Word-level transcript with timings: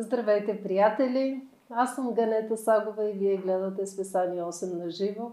Здравейте, 0.00 0.62
приятели! 0.62 1.40
Аз 1.70 1.94
съм 1.94 2.14
Ганета 2.14 2.56
Сагова 2.56 3.10
и 3.10 3.12
вие 3.12 3.36
гледате 3.36 3.86
Списание 3.86 4.42
8 4.42 4.84
на 4.84 4.90
живо. 4.90 5.30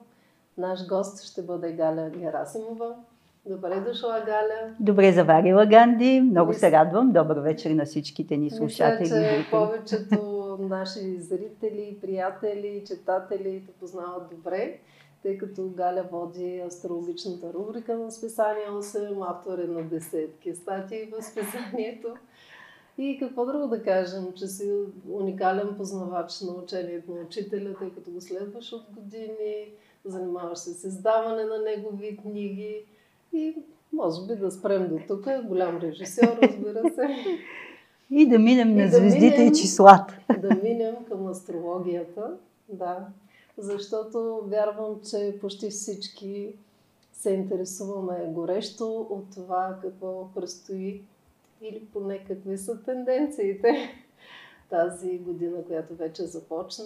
Наш 0.58 0.88
гост 0.88 1.24
ще 1.24 1.42
бъде 1.42 1.72
Галя 1.72 2.10
Герасимова. 2.10 2.96
Добре 3.46 3.80
дошла, 3.80 4.24
Галя. 4.26 4.76
Добре 4.80 5.12
заварила, 5.12 5.66
Ганди. 5.66 6.22
Много 6.22 6.50
Мис... 6.50 6.60
се 6.60 6.72
радвам. 6.72 7.12
Добър 7.12 7.38
вечер 7.40 7.72
на 7.72 7.86
всичките 7.86 8.38
ни 8.38 8.52
слушатели. 8.52 9.00
Мисля, 9.00 9.18
че 9.20 9.48
повечето 9.52 10.58
наши 10.70 11.20
зрители, 11.20 11.98
приятели, 12.02 12.84
читатели 12.88 13.64
те 13.66 13.72
познават 13.80 14.30
добре, 14.32 14.80
тъй 15.24 15.38
като 15.38 15.70
Галя 15.76 16.04
води 16.12 16.64
астрологичната 16.68 17.54
рубрика 17.54 17.98
на 17.98 18.12
Списание 18.12 18.70
8, 18.70 19.30
автор 19.30 19.60
е 19.60 19.68
на 19.68 19.84
десетки 19.84 20.56
статии 20.56 21.12
в 21.12 21.24
списанието. 21.24 22.08
И 22.98 23.18
какво 23.20 23.46
друго 23.46 23.68
да 23.68 23.84
кажем, 23.84 24.34
че 24.36 24.48
си 24.48 24.74
уникален 25.10 25.76
познавач 25.78 26.42
на 26.42 26.52
учението 26.54 27.12
на 27.12 27.22
учителя, 27.22 27.76
тъй 27.80 27.90
като 27.90 28.12
го 28.12 28.22
следваш 28.22 28.74
от 28.74 28.84
години, 28.96 29.72
занимаваш 30.06 30.58
се 30.60 30.74
с 30.74 30.84
издаване 30.84 31.44
на 31.44 31.58
негови 31.58 32.18
книги 32.18 32.86
и 33.34 33.56
може 33.94 34.28
би 34.28 34.36
да 34.36 34.52
спрем 34.52 34.90
до 34.90 35.00
тук. 35.08 35.28
Голям 35.48 35.78
режисьор, 35.78 36.38
разбира 36.42 36.90
се. 36.96 37.16
И 38.12 38.30
да 38.30 38.40
минем 38.40 38.70
и 38.70 38.74
на 38.74 38.90
да 38.90 38.98
звездите 38.98 39.38
минем, 39.38 39.54
и 39.54 39.56
числата. 39.56 40.20
Да 40.40 40.56
минем 40.64 40.96
към 41.10 41.28
астрологията, 41.28 42.38
да. 42.70 43.08
Защото 43.58 44.42
вярвам, 44.48 45.00
че 45.10 45.38
почти 45.42 45.70
всички 45.70 46.54
се 47.14 47.30
интересуваме 47.30 48.32
горещо 48.34 49.08
от 49.10 49.24
това 49.36 49.78
какво 49.82 50.30
предстои 50.36 51.02
или 51.62 51.86
поне 51.94 52.24
какви 52.28 52.58
са 52.58 52.84
тенденциите 52.84 53.68
тази 54.70 55.18
година, 55.18 55.58
която 55.68 55.96
вече 55.96 56.24
започна? 56.24 56.86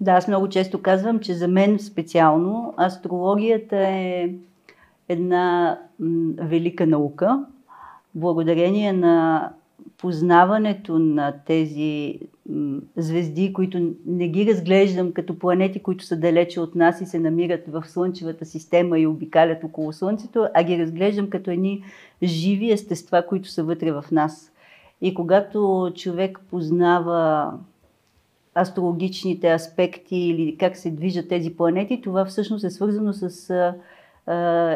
Да, 0.00 0.12
аз 0.12 0.28
много 0.28 0.48
често 0.48 0.82
казвам, 0.82 1.20
че 1.20 1.34
за 1.34 1.48
мен 1.48 1.78
специално 1.78 2.74
астрологията 2.76 3.76
е 3.76 4.30
една 5.08 5.78
велика 6.38 6.86
наука. 6.86 7.46
Благодарение 8.14 8.92
на 8.92 9.52
познаването 9.98 10.98
на 10.98 11.34
тези 11.46 12.20
звезди, 12.96 13.52
които 13.52 13.92
не 14.06 14.28
ги 14.28 14.46
разглеждам 14.46 15.12
като 15.12 15.38
планети, 15.38 15.82
които 15.82 16.04
са 16.04 16.16
далече 16.16 16.60
от 16.60 16.74
нас 16.74 17.00
и 17.00 17.06
се 17.06 17.18
намират 17.18 17.68
в 17.68 17.84
Слънчевата 17.86 18.44
система 18.44 18.98
и 18.98 19.06
обикалят 19.06 19.64
около 19.64 19.92
Слънцето, 19.92 20.48
а 20.54 20.62
ги 20.62 20.78
разглеждам 20.78 21.30
като 21.30 21.50
едни 21.50 21.82
живи 22.22 22.72
естества, 22.72 23.26
които 23.28 23.48
са 23.48 23.64
вътре 23.64 23.92
в 23.92 24.04
нас. 24.12 24.52
И 25.00 25.14
когато 25.14 25.92
човек 25.94 26.40
познава 26.50 27.52
астрологичните 28.54 29.52
аспекти 29.52 30.16
или 30.16 30.56
как 30.56 30.76
се 30.76 30.90
движат 30.90 31.28
тези 31.28 31.56
планети, 31.56 32.00
това 32.00 32.24
всъщност 32.24 32.64
е 32.64 32.70
свързано 32.70 33.12
с 33.12 33.52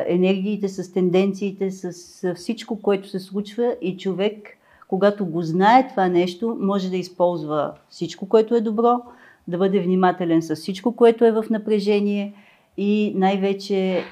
енергиите, 0.07 0.69
с 0.69 0.93
тенденциите, 0.93 1.71
с 1.71 2.35
всичко, 2.35 2.83
което 2.83 3.09
се 3.09 3.21
случва 3.21 3.77
и 3.81 3.97
човек– 3.97 4.49
когато 4.93 5.27
го 5.27 5.43
знае 5.43 5.89
това 5.89 6.09
нещо, 6.09 6.57
може 6.61 6.91
да 6.91 6.97
използва 6.97 7.73
всичко, 7.89 8.29
което 8.29 8.55
е 8.55 8.61
добро, 8.61 9.01
да 9.49 9.59
бъде 9.59 9.81
внимателен 9.81 10.43
с 10.43 10.57
всичко, 10.57 10.97
което 10.97 11.25
е 11.25 11.33
в 11.33 11.45
напрежение 11.51 12.35
и 12.77 13.13
най-вече 13.17 13.77
е, 13.77 14.03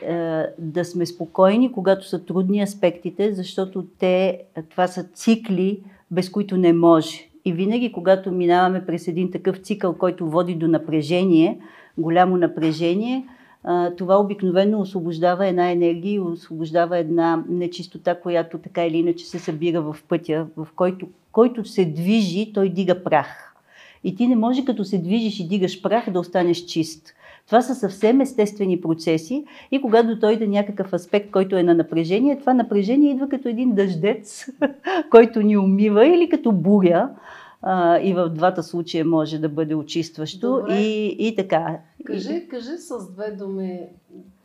да 0.58 0.84
сме 0.84 1.06
спокойни, 1.06 1.72
когато 1.72 2.08
са 2.08 2.24
трудни 2.24 2.62
аспектите, 2.62 3.32
защото 3.32 3.86
те, 3.98 4.42
това 4.68 4.86
са 4.86 5.04
цикли, 5.04 5.82
без 6.10 6.30
които 6.30 6.56
не 6.56 6.72
може. 6.72 7.28
И 7.44 7.52
винаги, 7.52 7.92
когато 7.92 8.32
минаваме 8.32 8.86
през 8.86 9.08
един 9.08 9.30
такъв 9.30 9.58
цикъл, 9.58 9.94
който 9.94 10.30
води 10.30 10.54
до 10.54 10.68
напрежение, 10.68 11.60
голямо 11.98 12.36
напрежение, 12.36 13.26
това 13.98 14.20
обикновено 14.20 14.80
освобождава 14.80 15.46
една 15.46 15.70
енергия 15.70 16.14
и 16.14 16.20
освобождава 16.20 16.98
една 16.98 17.44
нечистота, 17.48 18.14
която 18.14 18.58
така 18.58 18.86
или 18.86 18.96
иначе 18.96 19.26
се 19.26 19.38
събира 19.38 19.82
в 19.82 19.96
пътя, 20.08 20.46
в 20.56 20.68
който, 20.76 21.08
който 21.32 21.64
се 21.64 21.84
движи, 21.84 22.52
той 22.54 22.68
дига 22.68 23.04
прах. 23.04 23.54
И 24.04 24.16
ти 24.16 24.26
не 24.26 24.36
може 24.36 24.64
като 24.64 24.84
се 24.84 24.98
движиш 24.98 25.40
и 25.40 25.48
дигаш 25.48 25.82
прах 25.82 26.10
да 26.10 26.20
останеш 26.20 26.58
чист. 26.58 27.14
Това 27.46 27.62
са 27.62 27.74
съвсем 27.74 28.20
естествени 28.20 28.80
процеси 28.80 29.44
и 29.70 29.80
когато 29.80 30.16
дойде 30.16 30.46
някакъв 30.46 30.92
аспект, 30.92 31.30
който 31.30 31.56
е 31.56 31.62
на 31.62 31.74
напрежение, 31.74 32.38
това 32.38 32.54
напрежение 32.54 33.10
идва 33.10 33.28
като 33.28 33.48
един 33.48 33.74
дъждец, 33.74 34.46
който 35.10 35.42
ни 35.42 35.56
умива 35.56 36.06
или 36.06 36.28
като 36.28 36.52
буря, 36.52 37.08
а, 37.62 37.98
и 37.98 38.14
в 38.14 38.28
двата 38.28 38.62
случая 38.62 39.04
може 39.04 39.38
да 39.38 39.48
бъде 39.48 39.74
очистващо 39.74 40.66
и, 40.70 41.16
и 41.18 41.36
така. 41.36 41.78
Кажи, 42.04 42.48
кажи 42.48 42.78
с 42.78 43.12
две 43.12 43.30
думи, 43.30 43.80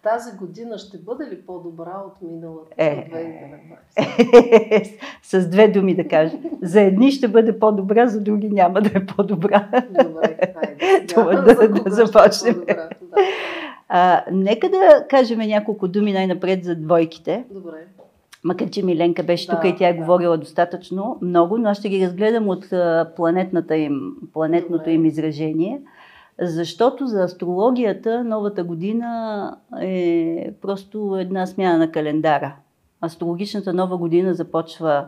тази 0.03 0.37
година 0.37 0.77
ще 0.77 0.97
бъде 0.97 1.23
ли 1.25 1.41
по-добра 1.41 2.03
от 2.07 2.21
миналата? 2.21 2.71
Е, 2.77 3.09
2019? 3.97 4.99
с 5.23 5.49
две 5.49 5.67
думи 5.67 5.95
да 5.95 6.07
кажа. 6.07 6.37
За 6.61 6.81
едни 6.81 7.11
ще 7.11 7.27
бъде 7.27 7.59
по-добра, 7.59 8.07
за 8.07 8.21
други 8.21 8.49
няма 8.49 8.81
да 8.81 8.91
е 8.95 9.05
по-добра. 9.05 9.83
Добре, 10.03 10.37
хайде. 10.53 11.05
Това 11.07 11.35
да, 11.35 11.55
да, 11.55 11.69
да 11.69 11.89
започнем. 11.89 12.63
Да. 12.67 12.89
А, 13.89 14.23
нека 14.31 14.69
да 14.69 15.05
кажем 15.09 15.39
няколко 15.39 15.87
думи 15.87 16.13
най-напред 16.13 16.63
за 16.63 16.75
двойките. 16.75 17.45
Добре. 17.51 17.87
Макар, 18.45 18.69
че 18.69 18.85
Миленка 18.85 19.23
беше 19.23 19.47
да, 19.47 19.55
тук 19.55 19.65
и 19.65 19.75
тя 19.75 19.87
е 19.87 19.93
да. 19.93 19.99
говорила 19.99 20.37
достатъчно 20.37 21.17
много, 21.21 21.57
но 21.57 21.69
аз 21.69 21.77
ще 21.77 21.89
ги 21.89 22.05
разгледам 22.05 22.49
от 22.49 22.65
планетната 23.15 23.77
им, 23.77 24.15
планетното 24.33 24.89
им 24.89 25.05
изражение, 25.05 25.81
защото 26.39 27.07
за 27.07 27.23
астрологията 27.23 28.23
новата 28.23 28.63
година 28.63 29.57
е 29.81 30.53
просто 30.61 31.17
една 31.19 31.45
смяна 31.45 31.77
на 31.77 31.91
календара. 31.91 32.55
Астрологичната 33.01 33.73
нова 33.73 33.97
година 33.97 34.33
започва 34.33 35.05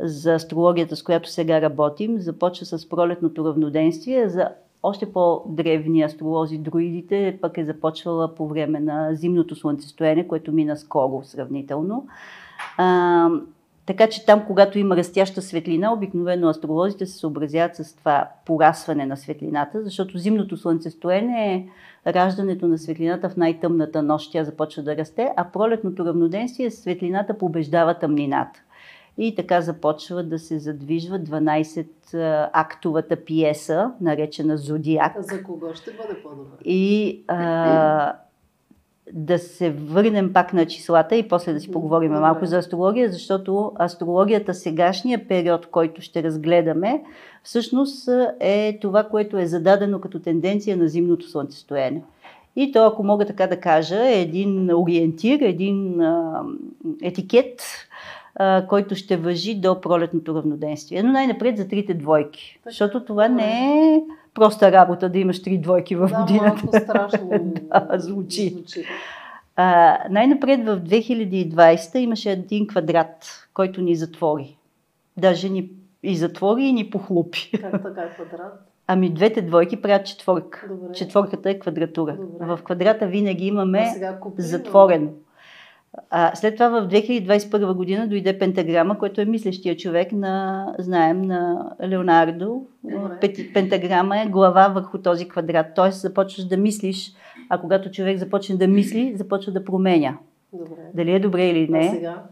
за 0.00 0.34
астрологията, 0.34 0.96
с 0.96 1.02
която 1.02 1.28
сега 1.30 1.60
работим, 1.60 2.20
започва 2.20 2.66
с 2.66 2.88
пролетното 2.88 3.44
равноденствие. 3.44 4.28
За 4.28 4.48
още 4.82 5.12
по-древни 5.12 6.02
астролози, 6.02 6.58
друидите, 6.58 7.38
пък 7.40 7.58
е 7.58 7.64
започвала 7.64 8.34
по 8.34 8.48
време 8.48 8.80
на 8.80 9.14
зимното 9.14 9.54
слънцестояние, 9.56 10.28
което 10.28 10.52
мина 10.52 10.76
скоро 10.76 11.20
сравнително. 11.24 12.06
А, 12.78 13.28
така 13.86 14.08
че 14.08 14.26
там, 14.26 14.44
когато 14.46 14.78
има 14.78 14.96
растяща 14.96 15.42
светлина, 15.42 15.92
обикновено 15.92 16.48
астролозите 16.48 17.06
се 17.06 17.18
съобразяват 17.18 17.76
с 17.76 17.96
това 17.96 18.28
порасване 18.46 19.06
на 19.06 19.16
светлината, 19.16 19.84
защото 19.84 20.18
зимното 20.18 20.56
слънцестоене 20.56 21.54
е 21.54 21.66
раждането 22.12 22.68
на 22.68 22.78
светлината 22.78 23.28
в 23.28 23.36
най-тъмната 23.36 24.02
нощ, 24.02 24.32
тя 24.32 24.44
започва 24.44 24.82
да 24.82 24.96
расте, 24.96 25.32
а 25.36 25.44
пролетното 25.44 26.04
равноденствие 26.04 26.70
светлината 26.70 27.38
побеждава 27.38 27.98
тъмнината. 27.98 28.60
И 29.18 29.34
така 29.34 29.60
започва 29.60 30.22
да 30.22 30.38
се 30.38 30.58
задвижва 30.58 31.18
12 31.18 31.86
актовата 32.52 33.16
пиеса, 33.16 33.92
наречена 34.00 34.56
Зодиак. 34.56 35.12
За 35.18 35.42
кого 35.42 35.74
ще 35.74 35.90
бъде 35.90 36.22
по-добре? 36.22 36.56
И 36.64 37.24
а, 37.28 38.12
да 39.12 39.38
се 39.38 39.70
върнем 39.70 40.32
пак 40.32 40.52
на 40.52 40.66
числата 40.66 41.16
и 41.16 41.28
после 41.28 41.52
да 41.52 41.60
си 41.60 41.70
поговорим 41.70 42.12
малко 42.12 42.46
за 42.46 42.58
астрология, 42.58 43.12
защото 43.12 43.72
астрологията 43.80 44.54
сегашния 44.54 45.28
период, 45.28 45.66
който 45.66 46.02
ще 46.02 46.22
разгледаме, 46.22 47.02
всъщност 47.42 48.08
е 48.40 48.78
това, 48.80 49.04
което 49.04 49.38
е 49.38 49.46
зададено 49.46 50.00
като 50.00 50.20
тенденция 50.20 50.76
на 50.76 50.88
зимното 50.88 51.28
слънцестояние. 51.28 52.02
И 52.56 52.72
то, 52.72 52.86
ако 52.86 53.04
мога 53.04 53.26
така 53.26 53.46
да 53.46 53.60
кажа, 53.60 54.08
е 54.08 54.20
един 54.20 54.74
ориентир, 54.74 55.40
един 55.40 56.00
а, 56.00 56.42
етикет, 57.02 57.62
а, 58.34 58.66
който 58.66 58.94
ще 58.94 59.16
въжи 59.16 59.54
до 59.54 59.80
пролетното 59.80 60.34
равноденствие. 60.34 61.02
Но 61.02 61.12
най-напред 61.12 61.56
за 61.56 61.68
трите 61.68 61.94
двойки, 61.94 62.60
защото 62.66 63.04
това 63.04 63.28
не 63.28 63.94
е 63.94 64.02
проста 64.34 64.72
работа 64.72 65.08
да 65.08 65.18
имаш 65.18 65.42
три 65.42 65.58
двойки 65.58 65.96
в 65.96 66.08
да, 66.08 66.20
годината. 66.20 66.66
Да, 66.72 66.80
страшно 66.80 67.30
да, 67.54 67.98
звучи. 67.98 68.48
звучи. 68.48 68.84
А, 69.56 69.98
най-напред 70.10 70.60
в 70.66 70.80
2020 70.80 71.98
имаше 71.98 72.30
един 72.30 72.66
квадрат, 72.66 73.48
който 73.54 73.80
ни 73.80 73.96
затвори. 73.96 74.56
Даже 75.16 75.48
ни 75.48 75.70
и 76.02 76.16
затвори 76.16 76.62
и 76.62 76.72
ни 76.72 76.90
похлупи. 76.90 77.50
Как 77.60 77.82
така 77.82 78.08
квадрат? 78.14 78.68
Ами 78.86 79.10
двете 79.10 79.42
двойки 79.42 79.82
правят 79.82 80.06
четворка. 80.06 80.66
Добре. 80.68 80.94
Четворката 80.94 81.50
е 81.50 81.58
квадратура. 81.58 82.16
Добре. 82.16 82.46
В 82.46 82.58
квадрата 82.64 83.06
винаги 83.06 83.46
имаме 83.46 83.86
затворено. 84.36 85.08
А, 86.10 86.34
след 86.34 86.54
това 86.54 86.68
в 86.68 86.88
2021 86.88 87.74
година 87.74 88.08
дойде 88.08 88.38
пентаграма, 88.38 88.98
който 88.98 89.20
е 89.20 89.24
мислещия 89.24 89.76
човек 89.76 90.12
на, 90.12 90.66
знаем, 90.78 91.22
на 91.22 91.70
Леонардо. 91.88 92.62
Пет, 93.20 93.36
пентаграма 93.54 94.20
е 94.20 94.26
глава 94.26 94.68
върху 94.68 94.98
този 94.98 95.28
квадрат. 95.28 95.66
Тоест 95.74 96.00
започваш 96.00 96.44
да 96.44 96.56
мислиш, 96.56 97.12
а 97.48 97.60
когато 97.60 97.90
човек 97.90 98.18
започне 98.18 98.56
да 98.56 98.68
мисли, 98.68 99.12
започва 99.16 99.52
да 99.52 99.64
променя. 99.64 100.18
Добре. 100.52 100.82
Дали 100.94 101.12
е 101.12 101.20
добре 101.20 101.48
или 101.48 101.68
не. 101.68 101.78
А 101.78 101.90
сега? 101.90 102.22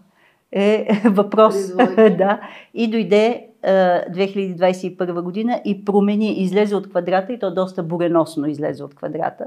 Е 0.53 0.89
въпрос. 1.05 1.75
да. 1.97 2.41
И 2.75 2.91
дойде 2.91 3.47
2021 3.65 5.23
година 5.23 5.61
и 5.65 5.85
промени, 5.85 6.33
излезе 6.33 6.77
от 6.77 6.91
квадрата 6.91 7.33
и 7.33 7.39
то 7.39 7.55
доста 7.55 7.83
буреносно 7.83 8.47
излезе 8.47 8.85
от 8.85 8.95
квадрата. 8.95 9.45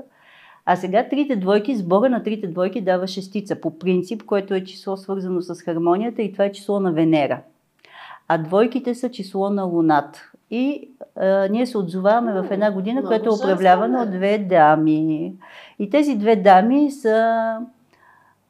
А 0.66 0.76
сега 0.76 1.10
трите 1.10 1.36
двойки, 1.36 1.76
сбора 1.76 2.10
на 2.10 2.24
трите 2.24 2.48
двойки 2.48 2.82
дава 2.82 3.08
шестица 3.08 3.62
по 3.62 3.80
принцип, 3.80 4.24
което 4.24 4.54
е 4.54 4.64
число 4.64 4.98
свързано 4.98 5.42
с 5.42 5.56
хармонията 5.62 6.22
и 6.22 6.32
това 6.32 6.46
е 6.46 6.52
число 6.52 6.80
на 6.80 6.92
Венера. 6.92 7.42
А 8.28 8.38
двойките 8.38 8.96
са 8.96 9.12
число 9.12 9.50
на 9.50 9.64
Луната. 9.64 10.32
И 10.52 10.90
а, 11.16 11.48
ние 11.48 11.66
се 11.66 11.78
отзоваваме 11.78 12.42
в 12.42 12.52
една 12.52 12.72
година, 12.72 13.02
Много 13.02 13.08
която 13.08 13.30
е 13.30 13.34
управлявана 13.34 14.02
от 14.02 14.12
две 14.12 14.38
дами. 14.38 15.34
И 15.80 15.90
тези 15.90 16.16
две 16.16 16.36
дами 16.36 16.92
са 16.92 17.58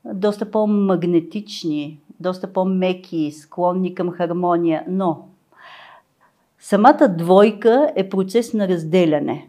доста 0.06 0.52
по-магнетични, 0.52 2.00
доста 2.20 2.54
по-меки, 2.54 3.32
склонни 3.32 3.96
към 3.96 4.12
хармония, 4.12 4.84
но 4.88 5.28
самата 6.60 7.08
двойка 7.18 7.92
е 7.96 8.10
процес 8.10 8.54
на 8.54 8.68
разделяне. 8.68 9.48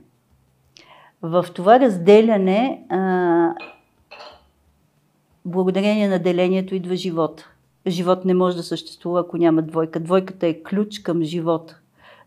В 1.27 1.47
това 1.55 1.81
разделяне, 1.81 2.85
а, 2.89 3.55
благодарение 5.45 6.09
на 6.09 6.19
делението, 6.19 6.75
идва 6.75 6.97
живот. 6.97 7.45
Живот 7.87 8.25
не 8.25 8.35
може 8.35 8.57
да 8.57 8.63
съществува, 8.63 9.21
ако 9.21 9.37
няма 9.37 9.63
двойка. 9.63 10.01
Двойката 10.01 10.47
е 10.47 10.63
ключ 10.63 10.99
към 10.99 11.23
живота. 11.23 11.81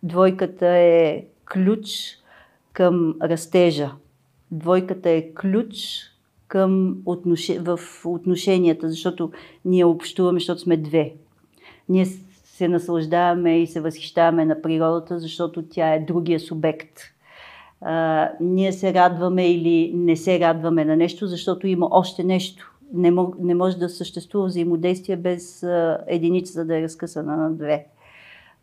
Двойката 0.04 0.68
е 0.68 1.26
ключ 1.54 2.18
към 2.74 3.16
растежа. 3.22 3.92
Двойката 4.52 5.10
е 5.10 5.34
ключ 5.34 6.00
към 6.48 6.98
отнош... 7.06 7.52
в 7.60 7.80
отношенията, 8.06 8.90
защото 8.90 9.32
ние 9.66 9.86
общуваме, 9.86 10.40
защото 10.40 10.62
сме 10.62 10.78
две. 10.78 11.14
Ние 11.90 12.06
се 12.44 12.68
наслаждаваме 12.68 13.62
и 13.62 13.68
се 13.68 13.82
възхищаваме 13.82 14.46
на 14.46 14.62
природата, 14.62 15.20
защото 15.20 15.64
тя 15.70 15.94
е 15.94 16.06
другия 16.08 16.40
субект. 16.40 17.17
А, 17.82 18.30
ние 18.40 18.74
се 18.74 18.94
радваме 18.94 19.52
или 19.52 19.92
не 19.96 20.16
се 20.16 20.40
радваме 20.40 20.86
на 20.86 20.96
нещо, 20.96 21.28
защото 21.28 21.68
има 21.68 21.88
още 21.92 22.24
нещо. 22.24 22.74
Не, 22.94 23.12
мог, 23.12 23.40
не 23.40 23.56
може 23.56 23.78
да 23.78 23.90
съществува 23.90 24.46
взаимодействие 24.48 25.16
без 25.16 25.64
а, 25.64 25.98
единицата 26.08 26.66
да 26.66 26.78
е 26.78 26.82
разкъсана 26.82 27.38
на 27.38 27.52
две. 27.52 27.86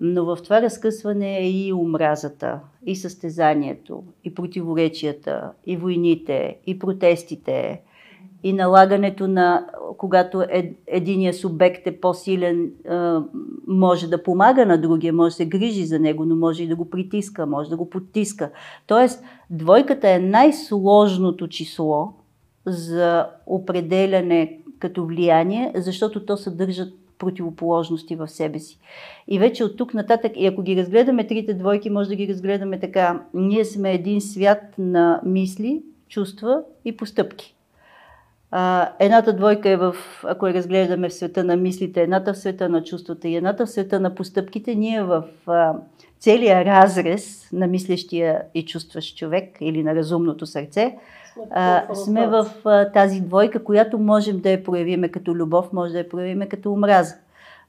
Но 0.00 0.24
в 0.24 0.38
това 0.42 0.62
разкъсване 0.62 1.38
е 1.38 1.50
и 1.50 1.72
омразата, 1.72 2.60
и 2.86 2.96
състезанието, 2.96 4.04
и 4.24 4.34
противоречията, 4.34 5.52
и 5.66 5.76
войните, 5.76 6.56
и 6.66 6.78
протестите, 6.78 7.80
и 8.44 8.52
налагането 8.52 9.28
на, 9.28 9.66
когато 9.98 10.42
е, 10.42 10.74
единия 10.86 11.34
субект 11.34 11.86
е 11.86 12.00
по-силен, 12.00 12.70
може 13.66 14.08
да 14.08 14.22
помага 14.22 14.66
на 14.66 14.80
другия, 14.80 15.12
може 15.12 15.32
да 15.32 15.36
се 15.36 15.46
грижи 15.46 15.84
за 15.84 15.98
него, 15.98 16.24
но 16.24 16.36
може 16.36 16.62
и 16.62 16.68
да 16.68 16.76
го 16.76 16.90
притиска, 16.90 17.46
може 17.46 17.70
да 17.70 17.76
го 17.76 17.90
потиска. 17.90 18.50
Тоест, 18.86 19.24
двойката 19.50 20.10
е 20.10 20.18
най-сложното 20.18 21.48
число 21.48 22.12
за 22.66 23.26
определяне 23.46 24.58
като 24.78 25.06
влияние, 25.06 25.72
защото 25.74 26.26
то 26.26 26.36
съдържа 26.36 26.86
противоположности 27.18 28.16
в 28.16 28.28
себе 28.28 28.58
си. 28.58 28.78
И 29.28 29.38
вече 29.38 29.64
от 29.64 29.76
тук 29.76 29.94
нататък, 29.94 30.32
и 30.36 30.46
ако 30.46 30.62
ги 30.62 30.76
разгледаме 30.76 31.26
трите 31.26 31.54
двойки, 31.54 31.90
може 31.90 32.08
да 32.08 32.16
ги 32.16 32.28
разгледаме 32.28 32.80
така. 32.80 33.22
Ние 33.34 33.64
сме 33.64 33.94
един 33.94 34.20
свят 34.20 34.62
на 34.78 35.20
мисли, 35.24 35.82
чувства 36.08 36.62
и 36.84 36.96
постъпки. 36.96 37.53
А, 38.56 38.88
едната 38.98 39.32
двойка 39.32 39.70
е 39.70 39.76
в, 39.76 39.96
ако 40.24 40.46
я 40.46 40.54
разглеждаме 40.54 41.08
в 41.08 41.14
света 41.14 41.44
на 41.44 41.56
мислите, 41.56 42.02
едната 42.02 42.34
в 42.34 42.38
света 42.38 42.68
на 42.68 42.84
чувствата 42.84 43.28
и 43.28 43.36
едната 43.36 43.66
в 43.66 43.70
света 43.70 44.00
на 44.00 44.14
постъпките, 44.14 44.74
ние 44.74 45.02
в 45.02 45.24
а, 45.46 45.72
целия 46.18 46.64
разрез 46.64 47.48
на 47.52 47.66
мислещия 47.66 48.42
и 48.54 48.64
чувстващ 48.64 49.16
човек 49.16 49.56
или 49.60 49.82
на 49.82 49.94
разумното 49.94 50.46
сърце, 50.46 50.96
а, 51.50 51.94
сме 51.94 52.26
в 52.26 52.46
а, 52.64 52.92
тази 52.92 53.20
двойка, 53.20 53.64
която 53.64 53.98
можем 53.98 54.40
да 54.40 54.50
я 54.50 54.64
проявиме 54.64 55.08
като 55.08 55.34
любов, 55.34 55.72
може 55.72 55.92
да 55.92 55.98
я 55.98 56.08
проявиме 56.08 56.48
като 56.48 56.72
омраза, 56.72 57.14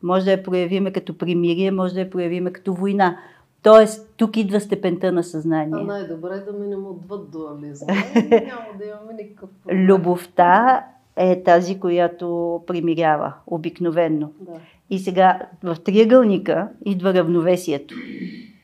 може 0.04 0.26
да 0.26 0.32
я 0.32 0.44
проявиме 0.44 0.92
като 0.92 1.18
примирие, 1.18 1.72
може 1.72 1.94
да 1.94 2.00
я 2.00 2.10
проявиме 2.10 2.52
като 2.52 2.74
война. 2.74 3.18
Тоест, 3.66 4.14
тук 4.18 4.38
идва 4.38 4.60
степента 4.60 5.12
на 5.12 5.24
съзнание. 5.24 5.82
А 5.82 5.84
най-добре 5.84 6.36
е 6.36 6.40
да 6.40 6.54
минем 6.54 6.86
отвъд 6.86 7.32
дуализма. 7.32 7.94
Няма 8.16 8.78
да 8.78 8.86
имаме 8.86 9.14
никакъв 9.24 9.50
проблем. 9.64 9.86
Любовта 9.86 10.86
е 11.16 11.44
тази, 11.44 11.80
която 11.80 12.62
примирява 12.68 13.34
обикновенно. 13.48 14.34
Да. 14.40 14.52
И 14.90 15.00
сега 15.00 15.40
в 15.64 15.78
триъгълника 15.84 16.70
идва 16.86 17.14
равновесието. 17.14 17.96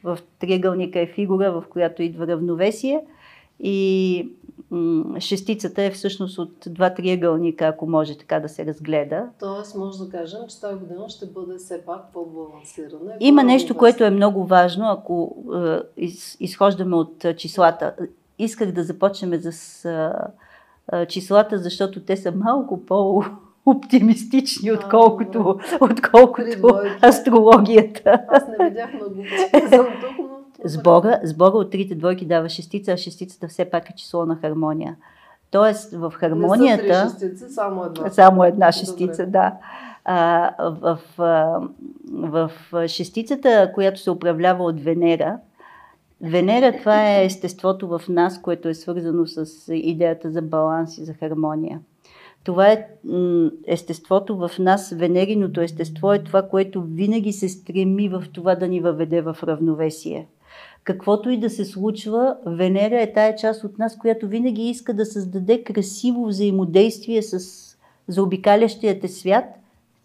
В 0.03 0.19
триъгълника 0.39 1.00
е 1.00 1.07
фигура, 1.07 1.51
в 1.51 1.63
която 1.69 2.04
идва 2.04 2.27
равновесие 2.27 3.01
и 3.59 4.30
шестицата 5.19 5.83
е 5.83 5.91
всъщност 5.91 6.38
от 6.38 6.53
два 6.68 6.94
триъгълника, 6.94 7.65
ако 7.65 7.88
може 7.88 8.18
така 8.18 8.39
да 8.39 8.50
се 8.50 8.65
разгледа. 8.65 9.29
Тоест, 9.39 9.75
може 9.75 9.97
да 9.97 10.09
кажем, 10.09 10.39
че 10.50 10.62
тази 10.62 10.79
година 10.79 11.09
ще 11.09 11.25
бъде 11.25 11.57
все 11.57 11.85
пак 11.85 12.13
по-балансирана. 12.13 13.13
Има 13.19 13.44
нещо, 13.44 13.77
което 13.77 14.03
е 14.03 14.09
много 14.09 14.45
важно, 14.45 14.85
ако 14.85 15.35
е, 15.56 15.79
из, 15.97 16.38
изхождаме 16.39 16.95
от 16.95 17.25
числата. 17.38 17.95
Исках 18.39 18.71
да 18.71 18.83
започнем 18.83 19.41
с 19.41 19.85
е, 20.94 21.06
числата, 21.06 21.57
защото 21.57 22.06
те 22.06 22.18
са 22.18 22.31
малко 22.31 22.85
по- 22.85 23.23
оптимистични, 23.65 24.71
отколкото, 24.71 25.59
отколкото 25.81 26.79
астрологията. 27.03 28.21
Аз 28.27 28.44
не 28.47 28.69
видях 28.69 28.94
много 28.94 29.15
съм 29.69 29.85
тук, 30.01 30.31
Сбора, 30.65 31.19
сбора 31.23 31.57
от 31.57 31.71
трите 31.71 31.95
двойки 31.95 32.25
дава 32.25 32.49
шестица, 32.49 32.91
а 32.91 32.97
шестицата 32.97 33.47
все 33.47 33.65
пак 33.65 33.89
е 33.89 33.95
число 33.95 34.25
на 34.25 34.35
хармония. 34.35 34.95
Тоест 35.51 35.93
в 35.93 36.13
хармонията... 36.15 37.03
Не 37.03 37.09
са 37.09 37.17
три 37.17 37.27
шестици, 37.27 37.53
само 37.53 37.85
една. 37.85 38.09
Само 38.09 38.43
една 38.43 38.71
шестица, 38.71 39.25
Добре. 39.25 39.31
да. 39.31 39.53
А, 40.05 40.51
в, 40.59 40.99
в, 41.17 42.51
в 42.71 42.87
шестицата, 42.87 43.71
която 43.73 43.99
се 43.99 44.11
управлява 44.11 44.63
от 44.63 44.79
Венера, 44.79 45.37
Венера 46.21 46.77
това 46.77 47.09
е 47.09 47.25
естеството 47.25 47.87
в 47.87 48.01
нас, 48.09 48.41
което 48.41 48.69
е 48.69 48.73
свързано 48.73 49.25
с 49.25 49.73
идеята 49.75 50.31
за 50.31 50.41
баланс 50.41 50.97
и 50.97 51.05
за 51.05 51.13
хармония. 51.13 51.79
Това 52.43 52.71
е 52.71 52.87
естеството 53.67 54.37
в 54.37 54.51
нас, 54.59 54.93
венериното 54.93 55.61
естество 55.61 56.13
е 56.13 56.23
това, 56.23 56.41
което 56.41 56.81
винаги 56.81 57.33
се 57.33 57.49
стреми 57.49 58.09
в 58.09 58.23
това 58.33 58.56
да 58.56 58.68
ни 58.68 58.80
въведе 58.80 59.21
в 59.21 59.37
равновесие. 59.44 60.27
Каквото 60.83 61.30
и 61.30 61.40
да 61.40 61.50
се 61.50 61.66
случва, 61.66 62.38
Венера 62.45 63.02
е 63.02 63.14
тая 63.14 63.35
част 63.35 63.64
от 63.64 63.78
нас, 63.78 63.97
която 63.97 64.28
винаги 64.28 64.69
иска 64.69 64.94
да 64.94 65.06
създаде 65.06 65.64
красиво 65.64 66.26
взаимодействие 66.26 67.21
с 67.21 67.40
заобикалящия 68.07 69.00
те 69.00 69.07
свят, 69.07 69.45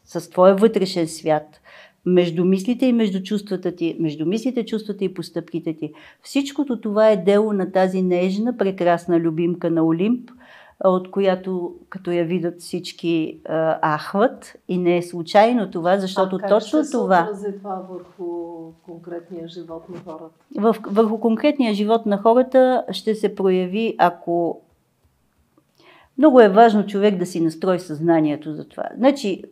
с 0.04 0.30
твоя 0.30 0.54
вътрешен 0.54 1.08
свят, 1.08 1.60
между 2.06 2.44
мислите 2.44 2.86
и 2.86 2.92
между 2.92 3.22
чувствата 3.22 3.76
ти, 3.76 3.96
между 4.00 4.26
мислите, 4.26 4.66
чувствата 4.66 5.04
и 5.04 5.14
постъпките 5.14 5.76
ти. 5.76 5.92
Всичкото 6.22 6.80
това 6.80 7.10
е 7.10 7.16
дело 7.16 7.52
на 7.52 7.72
тази 7.72 8.02
нежна, 8.02 8.56
прекрасна 8.56 9.20
любимка 9.20 9.70
на 9.70 9.84
Олимп– 9.84 10.30
от 10.84 11.10
която 11.10 11.74
като 11.88 12.10
я 12.10 12.24
видят 12.24 12.60
всички 12.60 13.40
ахват 13.82 14.56
и 14.68 14.78
не 14.78 14.96
е 14.96 15.02
случайно 15.02 15.70
това, 15.70 15.98
защото 15.98 16.36
а 16.36 16.38
как 16.38 16.48
точно 16.48 16.84
ще 16.84 16.92
това... 16.92 17.30
Се 17.34 17.52
това 17.52 17.74
върху 17.90 18.72
конкретния 18.86 19.48
живот 19.48 19.88
на 19.88 20.12
хората? 20.12 20.34
В, 20.58 20.76
върху 20.86 21.20
конкретния 21.20 21.74
живот 21.74 22.06
на 22.06 22.18
хората 22.18 22.84
ще 22.90 23.14
се 23.14 23.34
прояви, 23.34 23.94
ако 23.98 24.60
много 26.18 26.40
е 26.40 26.48
важно 26.48 26.86
човек 26.86 27.16
да 27.16 27.26
си 27.26 27.40
настрои 27.40 27.80
съзнанието 27.80 28.52
за 28.52 28.68
това. 28.68 28.84
Значи, 28.96 29.44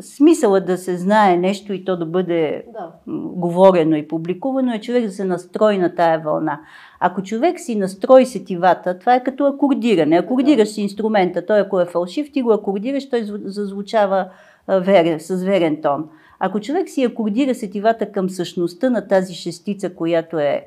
смисъла 0.00 0.60
да 0.60 0.78
се 0.78 0.96
знае 0.96 1.36
нещо 1.36 1.72
и 1.72 1.84
то 1.84 1.96
да 1.96 2.06
бъде 2.06 2.64
да. 2.72 2.92
говорено 3.36 3.96
и 3.96 4.08
публикувано 4.08 4.72
е 4.72 4.80
човек 4.80 5.04
да 5.04 5.10
се 5.10 5.24
настрои 5.24 5.78
на 5.78 5.94
тая 5.94 6.18
вълна. 6.18 6.60
Ако 7.00 7.22
човек 7.22 7.60
си 7.60 7.76
настрои 7.76 8.26
сетивата, 8.26 8.98
това 8.98 9.14
е 9.14 9.24
като 9.24 9.46
акордиране. 9.46 10.16
Акордираш 10.16 10.68
си 10.68 10.82
инструмента, 10.82 11.46
той 11.46 11.60
ако 11.60 11.80
е 11.80 11.86
фалшив, 11.86 12.32
ти 12.32 12.42
го 12.42 12.52
акордираш, 12.52 13.10
той 13.10 13.22
зазвучава 13.44 14.30
верен, 14.68 15.20
с 15.20 15.44
верен 15.44 15.82
тон. 15.82 16.08
Ако 16.38 16.60
човек 16.60 16.88
си 16.88 17.04
акордира 17.04 17.54
сетивата 17.54 18.12
към 18.12 18.30
същността 18.30 18.90
на 18.90 19.08
тази 19.08 19.34
шестица, 19.34 19.94
която 19.94 20.38
е, 20.38 20.64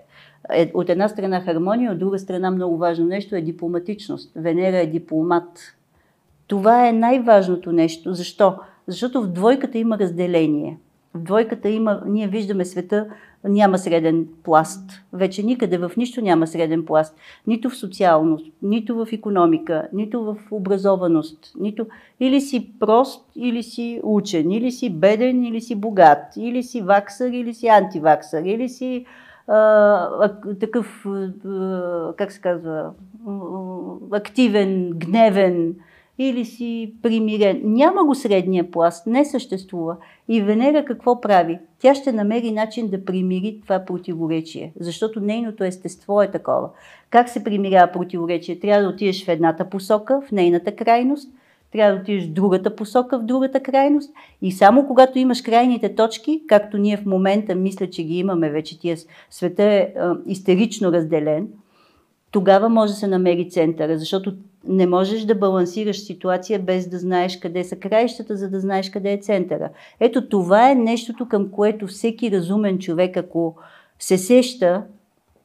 е 0.53 0.71
от 0.73 0.89
една 0.89 1.07
страна 1.07 1.41
хармония, 1.41 1.91
от 1.91 1.99
друга 1.99 2.19
страна 2.19 2.51
много 2.51 2.77
важно 2.77 3.05
нещо 3.05 3.35
е 3.35 3.41
дипломатичност. 3.41 4.31
Венера 4.35 4.77
е 4.77 4.87
дипломат. 4.87 5.75
Това 6.47 6.87
е 6.87 6.93
най-важното 6.93 7.71
нещо. 7.71 8.13
Защо? 8.13 8.55
Защото 8.91 9.21
в 9.21 9.27
двойката 9.27 9.77
има 9.77 9.99
разделение. 9.99 10.77
В 11.13 11.19
двойката 11.19 11.69
има, 11.69 12.01
ние 12.05 12.27
виждаме 12.27 12.65
света, 12.65 13.07
няма 13.43 13.77
среден 13.77 14.27
пласт. 14.43 14.89
Вече 15.13 15.43
никъде 15.43 15.77
в 15.77 15.91
нищо 15.97 16.21
няма 16.21 16.47
среден 16.47 16.85
пласт. 16.85 17.15
Нито 17.47 17.69
в 17.69 17.77
социалност, 17.77 18.45
нито 18.61 18.95
в 18.95 19.07
економика, 19.11 19.87
нито 19.93 20.23
в 20.23 20.37
образованост. 20.51 21.53
Нито... 21.59 21.85
Или 22.19 22.41
си 22.41 22.71
прост, 22.79 23.25
или 23.35 23.63
си 23.63 23.99
учен, 24.03 24.51
или 24.51 24.71
си 24.71 24.89
беден, 24.89 25.43
или 25.43 25.61
си 25.61 25.75
богат, 25.75 26.37
или 26.37 26.63
си 26.63 26.81
ваксър, 26.81 27.29
или 27.29 27.53
си 27.53 27.67
антиваксър, 27.67 28.43
или 28.43 28.69
си 28.69 29.05
а, 29.47 30.31
такъв, 30.59 31.05
а, 31.05 32.13
как 32.17 32.31
се 32.31 32.41
казва, 32.41 32.91
активен, 34.11 34.91
гневен, 34.95 35.75
или 36.23 36.45
си 36.45 36.93
примирен. 37.01 37.61
Няма 37.63 38.05
го 38.05 38.15
средния 38.15 38.71
пласт, 38.71 39.07
не 39.07 39.25
съществува. 39.25 39.97
И 40.27 40.41
Венера 40.41 40.85
какво 40.85 41.21
прави? 41.21 41.59
Тя 41.79 41.95
ще 41.95 42.11
намери 42.11 42.51
начин 42.51 42.87
да 42.87 43.05
примири 43.05 43.59
това 43.61 43.85
противоречие, 43.85 44.73
защото 44.79 45.19
нейното 45.19 45.63
естество 45.63 46.21
е 46.21 46.31
такова. 46.31 46.69
Как 47.09 47.29
се 47.29 47.43
примирява 47.43 47.91
противоречие? 47.91 48.59
Трябва 48.59 48.83
да 48.83 48.89
отидеш 48.89 49.25
в 49.25 49.27
едната 49.27 49.69
посока, 49.69 50.21
в 50.27 50.31
нейната 50.31 50.75
крайност, 50.75 51.31
трябва 51.71 51.95
да 51.95 52.01
отидеш 52.01 52.25
в 52.25 52.31
другата 52.31 52.75
посока, 52.75 53.19
в 53.19 53.23
другата 53.23 53.59
крайност. 53.59 54.13
И 54.41 54.51
само 54.51 54.87
когато 54.87 55.19
имаш 55.19 55.41
крайните 55.41 55.95
точки, 55.95 56.41
както 56.47 56.77
ние 56.77 56.97
в 56.97 57.05
момента 57.05 57.55
мисля, 57.55 57.89
че 57.89 58.03
ги 58.03 58.17
имаме 58.17 58.49
вече, 58.49 58.79
тия 58.79 58.97
света 59.29 59.63
е, 59.63 59.77
е 59.77 59.93
истерично 60.27 60.91
разделен, 60.91 61.47
тогава 62.31 62.69
може 62.69 62.93
да 62.93 62.99
се 62.99 63.07
намери 63.07 63.49
центъра, 63.49 63.97
защото 63.97 64.33
не 64.67 64.87
можеш 64.87 65.21
да 65.21 65.35
балансираш 65.35 65.99
ситуация 65.99 66.59
без 66.59 66.87
да 66.87 66.99
знаеш 66.99 67.39
къде 67.39 67.63
са 67.63 67.75
краищата, 67.75 68.37
за 68.37 68.49
да 68.49 68.59
знаеш 68.59 68.89
къде 68.89 69.13
е 69.13 69.17
центъра. 69.17 69.69
Ето 69.99 70.29
това 70.29 70.71
е 70.71 70.75
нещото, 70.75 71.27
към 71.27 71.51
което 71.51 71.87
всеки 71.87 72.31
разумен 72.31 72.79
човек, 72.79 73.17
ако 73.17 73.55
се 73.99 74.17
сеща 74.17 74.83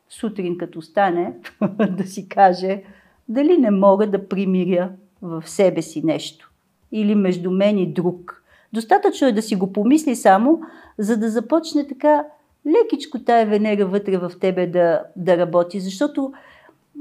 сутрин 0.08 0.58
като 0.58 0.82
стане, 0.82 1.32
да 1.90 2.06
си 2.06 2.28
каже 2.28 2.82
дали 3.28 3.56
не 3.58 3.70
мога 3.70 4.10
да 4.10 4.28
примиря 4.28 4.90
в 5.22 5.42
себе 5.46 5.82
си 5.82 6.02
нещо 6.06 6.50
или 6.92 7.14
между 7.14 7.50
мен 7.50 7.78
и 7.78 7.92
друг. 7.92 8.42
Достатъчно 8.72 9.28
е 9.28 9.32
да 9.32 9.42
си 9.42 9.56
го 9.56 9.72
помисли 9.72 10.16
само, 10.16 10.60
за 10.98 11.16
да 11.16 11.30
започне 11.30 11.86
така 11.86 12.24
лекичко 12.66 13.18
тая 13.18 13.46
Венера 13.46 13.86
вътре 13.86 14.18
в 14.18 14.32
тебе 14.40 14.66
да, 14.66 15.02
да 15.16 15.36
работи, 15.36 15.80
защото 15.80 16.32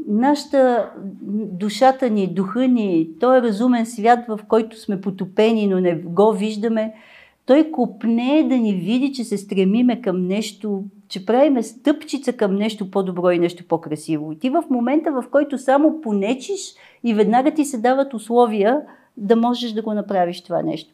нашата 0.08 0.90
душата 1.52 2.10
ни, 2.10 2.28
духа 2.28 2.68
ни, 2.68 3.10
той 3.20 3.38
е 3.38 3.42
разумен 3.42 3.86
свят, 3.86 4.20
в 4.28 4.40
който 4.48 4.80
сме 4.80 5.02
потопени, 5.02 5.68
но 5.68 5.80
не 5.80 5.96
го 5.96 6.32
виждаме, 6.32 6.94
той 7.46 7.72
копне 7.72 8.46
да 8.50 8.58
ни 8.58 8.74
види, 8.74 9.14
че 9.14 9.24
се 9.24 9.38
стремиме 9.38 10.02
към 10.02 10.28
нещо, 10.28 10.84
че 11.08 11.26
правиме 11.26 11.64
стъпчица 11.64 12.34
към 12.34 12.56
нещо 12.56 12.92
по-добро 12.92 13.32
и 13.32 13.40
нещо 13.40 13.68
по-красиво. 13.68 14.32
И 14.32 14.40
ти 14.40 14.50
в 14.50 14.64
момента, 14.70 15.12
в 15.12 15.24
който 15.32 15.58
само 15.58 16.02
понечиш 16.02 16.74
и 17.04 17.14
веднага 17.14 17.52
ти 17.52 17.66
се 17.66 17.78
дават 17.78 18.14
условия 18.14 18.82
да 19.18 19.36
можеш 19.36 19.72
да 19.72 19.82
го 19.82 19.94
направиш 19.94 20.44
това 20.44 20.62
нещо. 20.62 20.94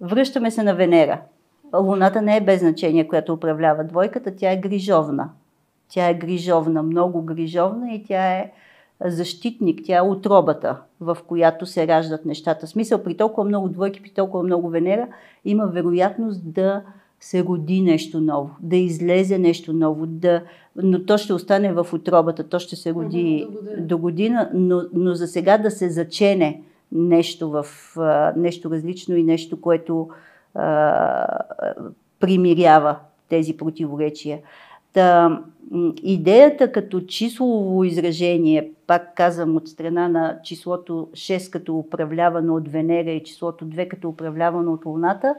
Връщаме 0.00 0.50
се 0.50 0.62
на 0.62 0.74
Венера. 0.74 1.20
Луната 1.76 2.22
не 2.22 2.36
е 2.36 2.40
без 2.40 2.60
значение, 2.60 3.08
която 3.08 3.32
управлява 3.32 3.84
двойката, 3.84 4.36
тя 4.36 4.52
е 4.52 4.60
грижовна. 4.60 5.30
Тя 5.92 6.08
е 6.08 6.14
грижовна, 6.14 6.82
много 6.82 7.22
грижовна 7.22 7.92
и 7.92 8.04
тя 8.04 8.32
е 8.32 8.52
защитник, 9.04 9.80
тя 9.84 9.96
е 9.96 10.08
отробата, 10.08 10.76
в 11.00 11.18
която 11.26 11.66
се 11.66 11.86
раждат 11.86 12.24
нещата. 12.24 12.66
Смисъл, 12.66 13.02
при 13.02 13.16
толкова 13.16 13.44
много 13.44 13.68
двойки, 13.68 14.02
при 14.02 14.10
толкова 14.10 14.42
много 14.42 14.68
Венера, 14.68 15.08
има 15.44 15.66
вероятност 15.66 16.52
да 16.52 16.82
се 17.20 17.44
роди 17.44 17.80
нещо 17.80 18.20
ново, 18.20 18.50
да 18.60 18.76
излезе 18.76 19.38
нещо 19.38 19.72
ново, 19.72 20.06
да... 20.06 20.42
но 20.76 21.04
то 21.04 21.18
ще 21.18 21.32
остане 21.32 21.72
в 21.72 21.86
отробата, 21.92 22.48
то 22.48 22.58
ще 22.58 22.76
се 22.76 22.92
роди 22.92 23.46
до 23.48 23.58
година, 23.58 23.86
до 23.86 23.98
година 23.98 24.50
но, 24.54 24.82
но 24.92 25.14
за 25.14 25.26
сега 25.26 25.58
да 25.58 25.70
се 25.70 25.90
зачене 25.90 26.62
нещо, 26.92 27.50
в, 27.50 27.66
а, 27.96 28.32
нещо 28.36 28.70
различно 28.70 29.16
и 29.16 29.22
нещо, 29.22 29.60
което 29.60 30.08
а, 30.54 31.38
примирява 32.20 32.96
тези 33.28 33.56
противоречия. 33.56 34.38
Та, 34.92 35.40
идеята 36.02 36.72
като 36.72 37.00
числово 37.00 37.84
изражение, 37.84 38.72
пак 38.86 39.14
казвам 39.14 39.56
от 39.56 39.68
страна 39.68 40.08
на 40.08 40.38
числото 40.42 41.08
6 41.12 41.50
като 41.52 41.78
управлявано 41.78 42.54
от 42.54 42.68
Венера 42.68 43.10
и 43.10 43.24
числото 43.24 43.66
2 43.66 43.88
като 43.88 44.08
управлявано 44.08 44.72
от 44.72 44.84
Луната, 44.84 45.34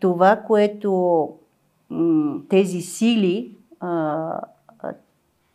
това, 0.00 0.36
което 0.36 1.28
тези 2.48 2.80
сили 2.80 3.56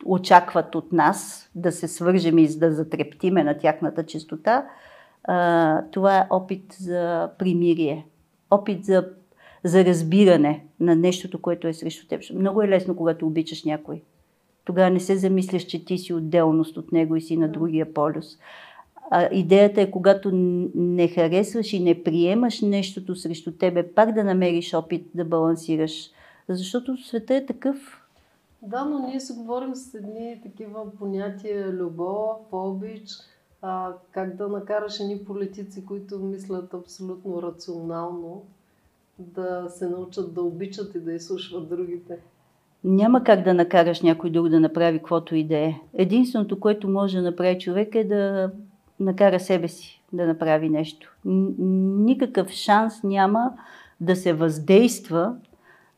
очакват 0.06 0.76
от 0.76 0.92
нас 0.92 1.50
да 1.56 1.72
се 1.72 1.88
свържем 1.88 2.38
и 2.38 2.48
да 2.58 2.72
затрептиме 2.72 3.44
на 3.44 3.58
тяхната 3.58 4.06
чистота, 4.06 4.66
това 5.92 6.18
е 6.18 6.28
опит 6.30 6.74
за 6.80 7.30
примирие, 7.40 8.08
опит 8.52 8.86
за 8.86 9.10
за 9.64 9.86
разбиране 9.86 10.66
на 10.80 10.96
нещото, 10.96 11.42
което 11.42 11.68
е 11.68 11.74
срещу 11.74 12.08
теб. 12.08 12.22
Много 12.34 12.62
е 12.62 12.68
лесно, 12.68 12.96
когато 12.96 13.28
обичаш 13.28 13.64
някой. 13.64 14.02
Тогава 14.66 14.90
не 14.90 15.00
се 15.00 15.16
замисляш, 15.16 15.64
че 15.64 15.86
ти 15.86 15.98
си 15.98 16.14
отделност 16.14 16.78
от 16.78 16.92
него 16.92 17.16
и 17.16 17.22
си 17.22 17.38
на 17.38 17.48
другия 17.48 17.94
полюс. 17.94 18.38
А 19.12 19.30
идеята 19.32 19.82
е, 19.82 19.92
когато 19.92 20.32
не 20.76 21.08
харесваш 21.08 21.74
и 21.74 21.80
не 21.80 22.04
приемаш 22.04 22.62
нещото 22.62 23.16
срещу 23.16 23.52
тебе, 23.52 23.94
пак 23.94 24.14
да 24.14 24.24
намериш 24.24 24.74
опит 24.74 25.08
да 25.16 25.26
балансираш. 25.26 26.12
Защото 26.50 26.98
света 26.98 27.36
е 27.36 27.46
такъв. 27.46 28.02
Да, 28.62 28.86
но 28.86 29.08
ние 29.08 29.20
се 29.20 29.34
говорим 29.34 29.76
с 29.76 29.94
едни 29.94 30.40
такива 30.44 30.92
понятия 31.00 31.70
любов, 31.70 32.38
обич, 32.52 33.10
а, 33.62 33.94
как 34.12 34.36
да 34.36 34.48
накараш 34.48 35.00
едни 35.00 35.26
политици, 35.26 35.86
които 35.86 36.20
мислят 36.20 36.74
абсолютно 36.74 37.42
рационално, 37.42 38.46
да 39.20 39.70
се 39.70 39.90
научат 39.90 40.34
да 40.34 40.42
обичат 40.42 40.96
и 40.96 41.00
да 41.00 41.14
изслушват 41.14 41.70
другите? 41.70 42.18
Няма 42.84 43.24
как 43.24 43.44
да 43.44 43.54
накараш 43.54 44.02
някой 44.02 44.30
друг 44.30 44.50
да 44.50 44.60
направи 44.60 44.98
каквото 44.98 45.36
и 45.36 45.44
да 45.44 45.58
е. 45.58 45.76
Единственото, 45.94 46.60
което 46.60 46.90
може 46.90 47.18
да 47.18 47.24
направи 47.24 47.60
човек 47.60 47.96
е 47.96 48.04
да 48.04 48.52
накара 49.00 49.40
себе 49.40 49.68
си 49.68 50.04
да 50.14 50.28
направи 50.28 50.70
нещо. 50.70 51.16
Никакъв 51.26 52.50
шанс 52.50 53.04
няма 53.04 53.54
да 54.02 54.16
се 54.16 54.34
въздейства 54.34 55.36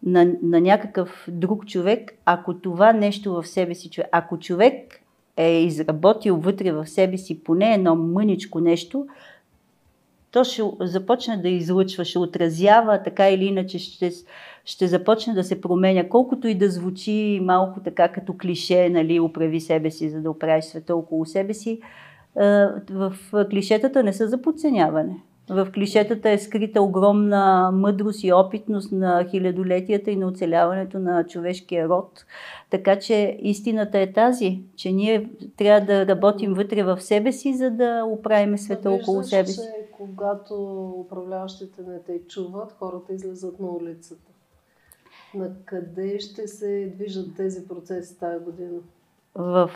на, 0.04 0.34
на 0.44 0.62
някакъв 0.62 1.26
друг 1.32 1.68
човек, 1.68 2.12
ако 2.26 2.54
това 2.54 2.94
нещо 2.94 3.34
в 3.34 3.48
себе 3.48 3.76
си 3.76 3.90
човек. 3.90 4.10
Ако 4.12 4.40
човек 4.40 5.02
е 5.38 5.64
изработил 5.64 6.38
вътре 6.38 6.72
в 6.72 6.88
себе 6.88 7.18
си 7.18 7.44
поне 7.44 7.74
едно 7.74 7.96
мъничко 7.96 8.60
нещо, 8.60 9.08
то 10.32 10.44
ще 10.44 10.64
започне 10.80 11.38
да 11.38 11.50
излъчва, 11.50 12.06
ще 12.06 12.20
отразява, 12.20 13.04
така 13.04 13.30
или 13.30 13.46
иначе 13.46 13.80
ще, 13.80 14.12
ще 14.66 14.88
започне 14.88 15.34
да 15.34 15.44
се 15.44 15.62
променя, 15.62 16.10
колкото 16.10 16.48
и 16.48 16.56
да 16.56 16.70
звучи 16.70 17.40
малко 17.44 17.80
така 17.84 18.08
като 18.08 18.38
клише, 18.38 18.90
нали, 18.90 19.20
оправи 19.20 19.62
себе 19.62 19.92
си, 19.92 20.10
за 20.10 20.22
да 20.22 20.32
оправиш 20.32 20.66
света 20.66 20.96
около 20.96 21.26
себе 21.26 21.54
си. 21.54 21.82
В 22.92 23.14
клишетата 23.50 24.04
не 24.04 24.14
са 24.14 24.28
за 24.28 24.42
подценяване. 24.42 25.16
В 25.50 25.68
клишетата 25.74 26.30
е 26.30 26.38
скрита 26.38 26.82
огромна 26.82 27.72
мъдрост 27.74 28.24
и 28.24 28.34
опитност 28.34 28.92
на 28.92 29.26
хилядолетията 29.30 30.12
и 30.12 30.16
на 30.16 30.28
оцеляването 30.28 31.00
на 31.00 31.28
човешкия 31.28 31.90
род. 31.90 32.26
Така 32.70 33.00
че 33.00 33.38
истината 33.42 34.00
е 34.00 34.14
тази, 34.14 34.62
че 34.76 34.92
ние 34.92 35.30
трябва 35.58 35.86
да 35.86 36.08
работим 36.08 36.54
вътре 36.54 36.84
в 36.84 37.02
себе 37.02 37.32
си, 37.32 37.54
за 37.54 37.72
да 37.72 38.04
оправим 38.06 38.58
света 38.58 38.92
около 38.92 39.24
себе 39.24 39.48
си. 39.48 39.60
Че, 39.60 39.92
когато 39.98 40.86
управляващите 41.00 41.82
не 41.82 42.00
те 42.00 42.20
чуват, 42.28 42.76
хората 42.80 43.14
излизат 43.14 43.60
на 43.60 43.68
улицата. 43.68 44.32
На 45.36 45.52
къде 45.66 46.20
ще 46.20 46.48
се 46.48 46.94
движат 46.96 47.36
тези 47.38 47.68
процеси 47.68 48.20
тази 48.20 48.46
година? 48.46 48.80
В. 49.40 49.70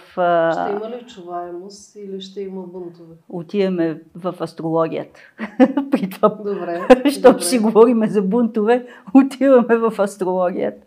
Ще 0.52 0.86
има 0.86 0.96
ли 0.96 1.06
чуваемост 1.08 1.96
или 1.96 2.22
ще 2.22 2.42
има 2.42 2.62
бунтове? 2.62 3.16
Отиваме 3.30 4.02
в 4.16 4.36
астрологията. 4.40 5.20
При 5.92 6.10
това, 6.10 6.30
добре, 6.30 6.88
защото 7.06 7.44
си 7.44 7.60
говорим 7.60 8.06
за 8.06 8.22
бунтове, 8.22 8.88
отиваме 9.14 9.78
в 9.78 10.00
астрологията. 10.00 10.86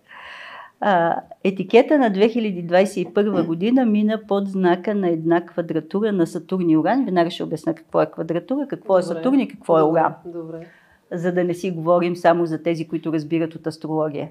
А, 0.80 1.20
етикета 1.44 1.98
на 1.98 2.10
2021 2.10 3.42
година 3.46 3.86
мина 3.86 4.20
под 4.28 4.48
знака 4.48 4.94
на 4.94 5.08
една 5.08 5.46
квадратура 5.46 6.12
на 6.12 6.26
Сатурн 6.26 6.70
и 6.70 6.76
Уран. 6.76 7.04
Веднага 7.04 7.30
ще 7.30 7.44
обясня 7.44 7.74
какво 7.74 8.02
е 8.02 8.10
квадратура, 8.10 8.66
какво 8.68 8.98
е 8.98 9.02
Добре. 9.02 9.12
е 9.12 9.16
Сатурн 9.16 9.40
и 9.40 9.48
какво 9.48 9.78
е 9.78 9.82
Уран. 9.82 10.14
Добре. 10.26 10.66
За 11.12 11.32
да 11.32 11.44
не 11.44 11.54
си 11.54 11.70
говорим 11.70 12.16
само 12.16 12.46
за 12.46 12.62
тези, 12.62 12.88
които 12.88 13.12
разбират 13.12 13.54
от 13.54 13.66
астрология. 13.66 14.28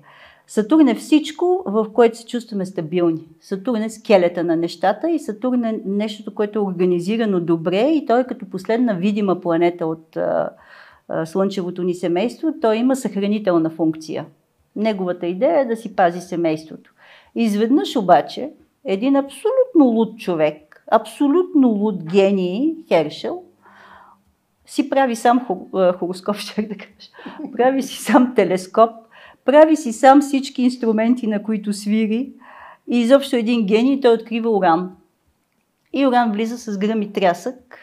Сатурн 0.47 0.87
е 0.87 0.95
всичко, 0.95 1.63
в 1.65 1.87
което 1.93 2.17
се 2.17 2.25
чувстваме 2.25 2.65
стабилни. 2.65 3.27
Сатурн 3.41 3.81
е 3.81 3.89
скелета 3.89 4.43
на 4.43 4.55
нещата 4.55 5.09
и 5.09 5.19
Сатурн 5.19 5.63
е 5.63 5.81
нещото, 5.85 6.35
което 6.35 6.59
е 6.59 6.61
организирано 6.61 7.39
добре 7.39 7.81
и 7.81 8.05
той 8.05 8.21
е 8.21 8.27
като 8.27 8.49
последна 8.49 8.93
видима 8.93 9.41
планета 9.41 9.85
от 9.85 10.17
Слънчевото 11.25 11.83
ни 11.83 11.93
семейство, 11.93 12.53
той 12.61 12.77
има 12.77 12.95
съхранителна 12.95 13.69
функция. 13.69 14.25
Неговата 14.75 15.27
идея 15.27 15.59
е 15.59 15.65
да 15.65 15.75
си 15.75 15.95
пази 15.95 16.21
семейството. 16.21 16.93
Изведнъж 17.35 17.95
обаче 17.95 18.49
един 18.85 19.15
абсолютно 19.15 19.85
луд 19.85 20.19
човек, 20.19 20.83
абсолютно 20.91 21.67
луд 21.67 22.03
гений, 22.03 22.75
Хершел, 22.87 23.43
си 24.65 24.89
прави 24.89 25.15
сам 25.15 25.45
хороскоп, 25.99 26.35
ще 26.37 26.61
да 26.61 26.75
кажа. 26.75 27.09
Прави 27.57 27.83
си 27.83 27.97
сам 27.97 28.33
телескоп, 28.35 28.89
прави 29.45 29.75
си 29.75 29.93
сам 29.93 30.21
всички 30.21 30.61
инструменти, 30.61 31.27
на 31.27 31.43
които 31.43 31.73
свири. 31.73 32.33
И 32.87 32.99
изобщо 32.99 33.35
един 33.35 33.65
гений, 33.65 34.01
той 34.01 34.13
открива 34.13 34.49
уран. 34.49 34.95
И 35.93 36.07
уран 36.07 36.31
влиза 36.31 36.57
с 36.57 36.77
гръм 36.77 37.01
и 37.01 37.13
трясък 37.13 37.79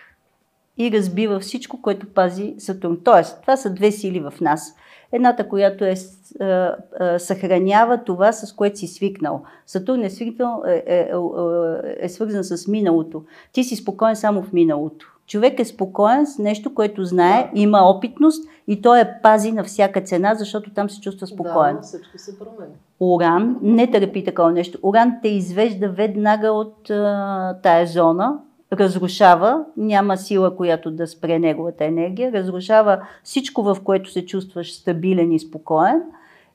и 0.79 0.91
разбива 0.91 1.41
всичко, 1.41 1.83
което 1.83 2.07
пази 2.07 2.55
Сатурн. 2.59 2.99
Тоест, 3.05 3.41
това 3.41 3.57
са 3.57 3.75
две 3.75 3.93
сили 3.93 4.21
в 4.21 4.35
нас. 4.41 4.75
Едната, 5.13 5.49
която 5.49 5.85
е, 5.85 5.95
е, 6.41 6.45
е, 6.45 7.19
съхранява 7.19 8.05
това, 8.05 8.33
с 8.33 8.53
което 8.53 8.79
си 8.79 8.87
свикнал. 8.87 9.43
Сатурн 9.67 10.05
е, 10.05 10.11
свикнал, 10.11 10.63
е, 10.67 10.83
е, 10.87 10.97
е, 10.97 12.05
е 12.05 12.09
свързан 12.09 12.45
с 12.45 12.69
миналото. 12.69 13.23
Ти 13.53 13.65
си 13.65 13.77
спокоен 13.77 14.17
само 14.17 14.43
в 14.43 14.53
миналото. 14.53 15.12
Човек 15.27 15.61
е 15.61 15.65
спокоен 15.65 16.27
с 16.27 16.39
нещо, 16.39 16.75
което 16.75 17.05
знае, 17.05 17.51
има 17.55 17.91
опитност 17.91 18.49
и 18.69 18.83
той 18.83 19.01
е 19.01 19.11
пази 19.23 19.53
на 19.53 19.65
всяка 19.65 20.01
цена, 20.01 20.35
защото 20.35 20.75
там 20.75 20.91
се 20.91 21.01
чувства 21.01 21.27
спокоен. 21.27 21.77
Да, 21.77 21.83
всичко 21.83 22.19
се 22.19 22.39
променя. 22.39 22.75
Уран 23.01 23.57
не 23.63 23.91
търпи 23.91 24.25
такова 24.25 24.53
нещо. 24.53 24.79
Уран 24.83 25.13
те 25.23 25.29
извежда 25.29 25.89
веднага 25.89 26.53
от 26.53 26.91
а, 26.91 27.57
тая 27.63 27.87
зона, 27.87 28.39
разрушава, 28.73 29.65
няма 29.77 30.17
сила, 30.17 30.57
която 30.57 30.91
да 30.91 31.07
спре 31.07 31.39
неговата 31.39 31.85
енергия, 31.85 32.33
разрушава 32.33 33.07
всичко, 33.25 33.63
в 33.63 33.77
което 33.85 34.11
се 34.11 34.27
чувстваш 34.27 34.73
стабилен 34.73 35.33
и 35.33 35.39
спокоен 35.39 36.03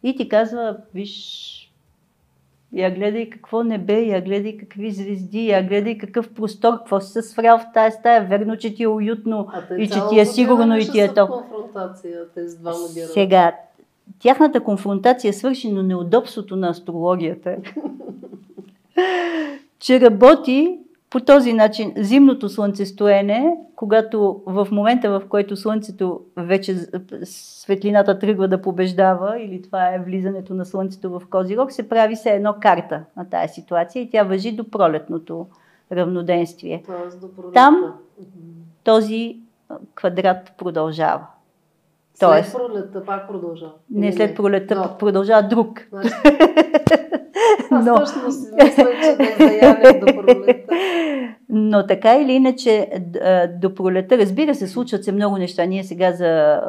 и 0.03 0.15
ти 0.15 0.29
казва, 0.29 0.77
виж, 0.93 1.66
я 2.73 2.95
гледай 2.95 3.29
какво 3.29 3.63
небе, 3.63 4.01
я 4.01 4.21
гледай 4.21 4.57
какви 4.57 4.91
звезди, 4.91 5.47
я 5.47 5.63
гледай 5.63 5.97
какъв 5.97 6.33
простор, 6.33 6.77
какво 6.77 6.99
си 6.99 7.11
се 7.11 7.21
сврял 7.21 7.57
в 7.57 7.65
тази 7.73 7.95
стая. 7.95 8.27
Верно, 8.27 8.57
че 8.57 8.75
ти 8.75 8.83
е 8.83 8.87
уютно 8.87 9.47
и 9.77 9.89
че 9.89 9.99
ти 10.09 10.19
е 10.19 10.25
сигурно 10.25 10.77
и 10.77 10.91
ти 10.91 10.99
е 10.99 11.13
топ. 11.13 11.29
конфронтация 11.29 12.19
тези 12.35 12.57
двама 12.57 12.87
герои. 12.93 13.07
Сега, 13.07 13.55
тяхната 14.19 14.63
конфронтация 14.63 15.33
свърши, 15.33 15.71
но 15.71 15.83
неудобството 15.83 16.55
на 16.55 16.69
астрологията 16.69 17.57
че 19.79 20.01
работи 20.01 20.79
по 21.09 21.19
този 21.19 21.53
начин 21.53 21.93
зимното 21.97 22.49
слънцестоене, 22.49 23.57
когато 23.75 24.41
в 24.45 24.67
момента, 24.71 25.19
в 25.19 25.27
който 25.29 25.55
слънцето 25.55 26.21
вече 26.37 26.75
светлината 27.23 28.19
тръгва 28.19 28.47
да 28.47 28.61
побеждава, 28.61 29.39
или 29.39 29.61
това 29.61 29.93
е 29.93 29.99
влизането 29.99 30.53
на 30.53 30.65
слънцето 30.65 31.09
в 31.09 31.21
Козирог, 31.29 31.71
се 31.71 31.89
прави 31.89 32.15
се 32.15 32.29
едно 32.29 32.55
карта 32.61 33.03
на 33.17 33.29
тази 33.29 33.53
ситуация 33.53 34.01
и 34.01 34.09
тя 34.09 34.23
въжи 34.23 34.51
до 34.51 34.69
пролетното 34.69 35.47
равноденствие. 35.91 36.83
Тоест 36.85 37.21
до 37.21 37.35
пролетта. 37.35 37.53
Там 37.53 37.93
този 38.83 39.39
квадрат 39.95 40.53
продължава. 40.57 41.27
Тоест, 42.19 42.49
след 42.49 42.61
пролетта 42.61 43.05
пак 43.05 43.27
продължава. 43.27 43.71
Не, 43.91 44.13
след 44.13 44.35
пролетта 44.35 44.75
no. 44.75 44.97
продължава 44.97 45.47
друг. 45.47 45.87
Значи, 45.89 46.09
аз 47.71 47.85
Но... 47.85 47.95
точно 47.95 48.31
си 48.31 48.47
мисля, 48.63 48.89
че 49.01 49.17
да 49.81 49.99
до 49.99 50.05
пролетта. 50.05 50.73
Но 51.49 51.87
така 51.87 52.15
или 52.15 52.31
иначе, 52.31 52.89
до 53.61 53.75
пролета, 53.75 54.17
разбира 54.17 54.55
се, 54.55 54.67
случват 54.67 55.03
се 55.03 55.11
много 55.11 55.37
неща. 55.37 55.65
Ние 55.65 55.83
сега 55.83 56.11
за 56.11 56.61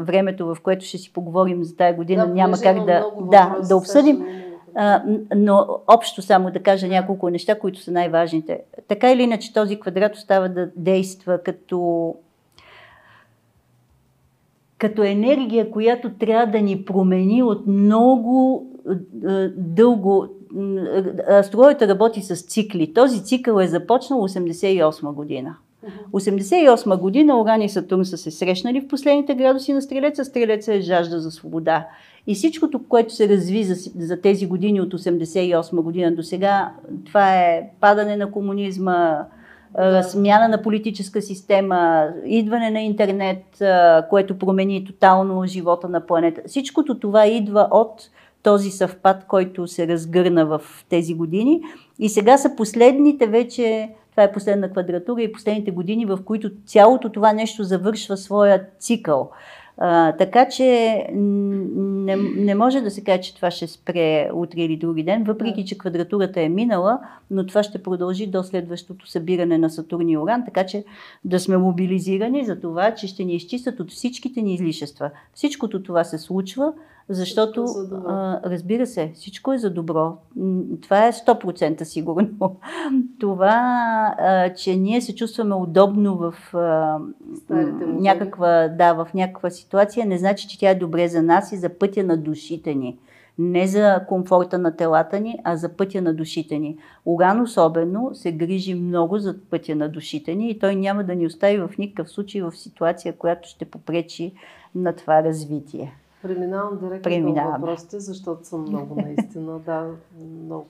времето, 0.00 0.54
в 0.54 0.60
което 0.62 0.84
ще 0.84 0.98
си 0.98 1.12
поговорим 1.12 1.64
за 1.64 1.76
тая 1.76 1.94
година, 1.94 2.26
да, 2.26 2.34
няма 2.34 2.56
как 2.62 2.84
да, 2.84 3.04
да, 3.30 3.56
да 3.68 3.76
обсъдим. 3.76 4.26
А, 4.74 5.02
но 5.36 5.66
общо 5.86 6.22
само 6.22 6.50
да 6.50 6.62
кажа 6.62 6.88
няколко 6.88 7.30
неща, 7.30 7.58
които 7.58 7.80
са 7.80 7.90
най-важните. 7.90 8.60
Така 8.88 9.12
или 9.12 9.22
иначе 9.22 9.52
този 9.52 9.80
квадрат 9.80 10.14
остава 10.14 10.48
да 10.48 10.70
действа 10.76 11.38
като 11.44 12.14
като 14.78 15.02
енергия, 15.02 15.70
която 15.70 16.10
трябва 16.10 16.46
да 16.46 16.60
ни 16.60 16.84
промени 16.84 17.42
от 17.42 17.66
много 17.66 18.66
дълго. 19.56 20.26
Астрологията 21.30 21.88
работи 21.88 22.22
с 22.22 22.36
цикли. 22.36 22.92
Този 22.94 23.24
цикъл 23.24 23.60
е 23.60 23.66
започнал 23.66 24.20
88 24.20 25.12
година. 25.12 25.56
88 26.12 26.98
година 26.98 27.40
Оран 27.40 27.62
и 27.62 27.68
Сатурн 27.68 28.04
са 28.04 28.18
се 28.18 28.30
срещнали 28.30 28.80
в 28.80 28.88
последните 28.88 29.34
градуси 29.34 29.72
на 29.72 29.82
Стрелеца. 29.82 30.24
Стрелеца 30.24 30.74
е 30.74 30.80
жажда 30.80 31.20
за 31.20 31.30
свобода. 31.30 31.86
И 32.26 32.34
всичкото, 32.34 32.88
което 32.88 33.14
се 33.14 33.28
разви 33.28 33.64
за, 33.64 33.90
за 33.98 34.20
тези 34.20 34.46
години 34.46 34.80
от 34.80 34.94
88 34.94 35.80
година 35.80 36.14
до 36.14 36.22
сега, 36.22 36.72
това 37.04 37.34
е 37.34 37.70
падане 37.80 38.16
на 38.16 38.30
комунизма, 38.30 39.18
смяна 40.02 40.48
на 40.48 40.62
политическа 40.62 41.22
система, 41.22 42.08
идване 42.24 42.70
на 42.70 42.80
интернет, 42.80 43.42
което 44.10 44.38
промени 44.38 44.84
тотално 44.84 45.46
живота 45.46 45.88
на 45.88 46.06
планета. 46.06 46.40
Всичкото 46.46 46.98
това 46.98 47.26
идва 47.26 47.68
от 47.70 48.10
този 48.46 48.70
съвпад, 48.70 49.24
който 49.26 49.66
се 49.66 49.88
разгърна 49.88 50.46
в 50.46 50.60
тези 50.88 51.14
години. 51.14 51.62
И 51.98 52.08
сега 52.08 52.38
са 52.38 52.56
последните 52.56 53.26
вече, 53.26 53.88
това 54.10 54.22
е 54.22 54.32
последна 54.32 54.70
квадратура 54.70 55.22
и 55.22 55.32
последните 55.32 55.70
години, 55.70 56.06
в 56.06 56.18
които 56.24 56.50
цялото 56.66 57.12
това 57.12 57.32
нещо 57.32 57.64
завършва 57.64 58.16
своя 58.16 58.62
цикъл. 58.78 59.30
А, 59.78 60.12
така 60.12 60.48
че 60.48 61.06
не, 61.12 62.16
не 62.16 62.54
може 62.54 62.80
да 62.80 62.90
се 62.90 63.04
каже, 63.04 63.20
че 63.20 63.36
това 63.36 63.50
ще 63.50 63.66
спре 63.66 64.30
утре 64.34 64.60
или 64.60 64.76
други 64.76 65.02
ден, 65.02 65.24
въпреки 65.24 65.64
че 65.64 65.78
квадратурата 65.78 66.40
е 66.40 66.48
минала, 66.48 66.98
но 67.30 67.46
това 67.46 67.62
ще 67.62 67.82
продължи 67.82 68.26
до 68.26 68.42
следващото 68.42 69.10
събиране 69.10 69.58
на 69.58 69.70
Сатурн 69.70 70.08
и 70.08 70.18
Оран, 70.18 70.44
така 70.44 70.66
че 70.66 70.84
да 71.24 71.40
сме 71.40 71.56
мобилизирани 71.56 72.44
за 72.44 72.60
това, 72.60 72.94
че 72.94 73.06
ще 73.06 73.24
ни 73.24 73.34
изчистят 73.34 73.80
от 73.80 73.90
всичките 73.90 74.42
ни 74.42 74.54
излишества. 74.54 75.10
Всичкото 75.34 75.82
това 75.82 76.04
се 76.04 76.18
случва, 76.18 76.72
защото, 77.08 77.62
е 77.62 77.96
а, 78.08 78.40
разбира 78.44 78.86
се, 78.86 79.12
всичко 79.14 79.52
е 79.52 79.58
за 79.58 79.70
добро. 79.70 80.16
Това 80.82 81.06
е 81.06 81.12
100% 81.12 81.82
сигурно. 81.82 82.56
Това, 83.20 83.54
а, 84.18 84.54
че 84.54 84.76
ние 84.76 85.00
се 85.00 85.14
чувстваме 85.14 85.54
удобно 85.54 86.16
в 86.16 86.54
а, 86.54 86.98
някаква, 87.80 88.68
да, 88.68 88.92
в 88.92 89.08
някаква 89.14 89.50
ситуация, 89.50 90.06
не 90.06 90.18
значи, 90.18 90.48
че 90.48 90.58
тя 90.58 90.70
е 90.70 90.74
добре 90.74 91.08
за 91.08 91.22
нас 91.22 91.52
и 91.52 91.56
за 91.56 91.68
пътя 91.68 92.04
на 92.04 92.16
душите 92.16 92.74
ни. 92.74 92.98
Не 93.38 93.66
за 93.66 94.00
комфорта 94.08 94.58
на 94.58 94.76
телата 94.76 95.20
ни, 95.20 95.38
а 95.44 95.56
за 95.56 95.68
пътя 95.68 96.02
на 96.02 96.14
душите 96.14 96.58
ни. 96.58 96.78
Уран 97.04 97.40
особено 97.40 98.10
се 98.14 98.32
грижи 98.32 98.74
много 98.74 99.18
за 99.18 99.36
пътя 99.50 99.74
на 99.74 99.88
душите 99.88 100.34
ни 100.34 100.50
и 100.50 100.58
той 100.58 100.76
няма 100.76 101.04
да 101.04 101.14
ни 101.14 101.26
остави 101.26 101.58
в 101.58 101.70
никакъв 101.78 102.10
случай 102.10 102.42
в 102.42 102.52
ситуация, 102.52 103.16
която 103.16 103.48
ще 103.48 103.64
попречи 103.64 104.32
на 104.74 104.92
това 104.92 105.22
развитие. 105.22 105.92
Преминавам 106.22 106.78
директно 106.78 107.34
към 107.34 107.52
въпросите, 107.52 108.00
защото 108.00 108.46
съм 108.46 108.60
много 108.60 109.00
наистина. 109.00 109.58
да, 109.58 109.90
много. 110.44 110.66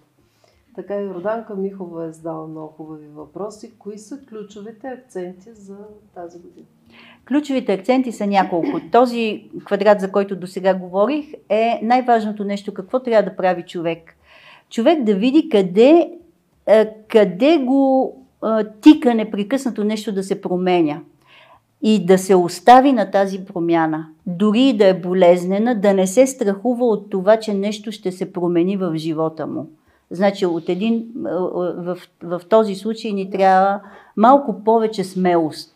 Така 0.77 1.01
Йорданка 1.01 1.55
Михова 1.55 2.05
е 2.07 2.13
задала 2.13 2.47
много 2.47 2.69
хубави 2.69 3.07
въпроси. 3.07 3.73
Кои 3.79 3.99
са 3.99 4.19
ключовите 4.29 4.87
акценти 4.89 5.53
за 5.53 5.77
тази 6.15 6.39
година? 6.39 6.67
Ключовите 7.29 7.73
акценти 7.73 8.13
са 8.13 8.27
няколко. 8.27 8.81
Този 8.93 9.51
квадрат, 9.65 10.01
за 10.01 10.13
който 10.13 10.37
до 10.37 10.47
сега 10.47 10.75
говорих, 10.75 11.33
е 11.49 11.81
най-важното 11.83 12.45
нещо. 12.45 12.75
Какво 12.75 13.01
трябва 13.01 13.31
да 13.31 13.37
прави 13.37 13.63
човек? 13.63 14.17
Човек 14.71 15.03
да 15.03 15.15
види 15.15 15.49
къде, 15.49 16.19
е, 16.67 16.95
къде 17.09 17.59
го 17.59 18.13
е, 18.45 18.49
тика 18.81 19.15
непрекъснато 19.15 19.85
нещо 19.85 20.13
да 20.13 20.23
се 20.23 20.41
променя 20.41 21.01
и 21.89 22.07
да 22.07 22.19
се 22.19 22.35
остави 22.35 22.93
на 22.93 23.11
тази 23.11 23.45
промяна, 23.45 24.07
дори 24.27 24.61
и 24.61 24.77
да 24.77 24.87
е 24.87 25.01
болезнена, 25.01 25.75
да 25.75 25.95
не 25.95 26.07
се 26.07 26.27
страхува 26.27 26.87
от 26.87 27.11
това, 27.11 27.37
че 27.37 27.55
нещо 27.55 27.93
ще 27.93 28.13
се 28.13 28.33
промени 28.33 28.77
в 28.77 28.93
живота 28.97 29.47
му. 29.47 29.67
Значи 30.11 30.47
от 30.47 30.69
един, 30.69 31.07
в, 31.77 31.99
в 32.23 32.41
този 32.49 32.75
случай 32.75 33.13
ни 33.13 33.31
трябва 33.31 33.81
малко 34.17 34.65
повече 34.65 35.05
смелост. 35.05 35.75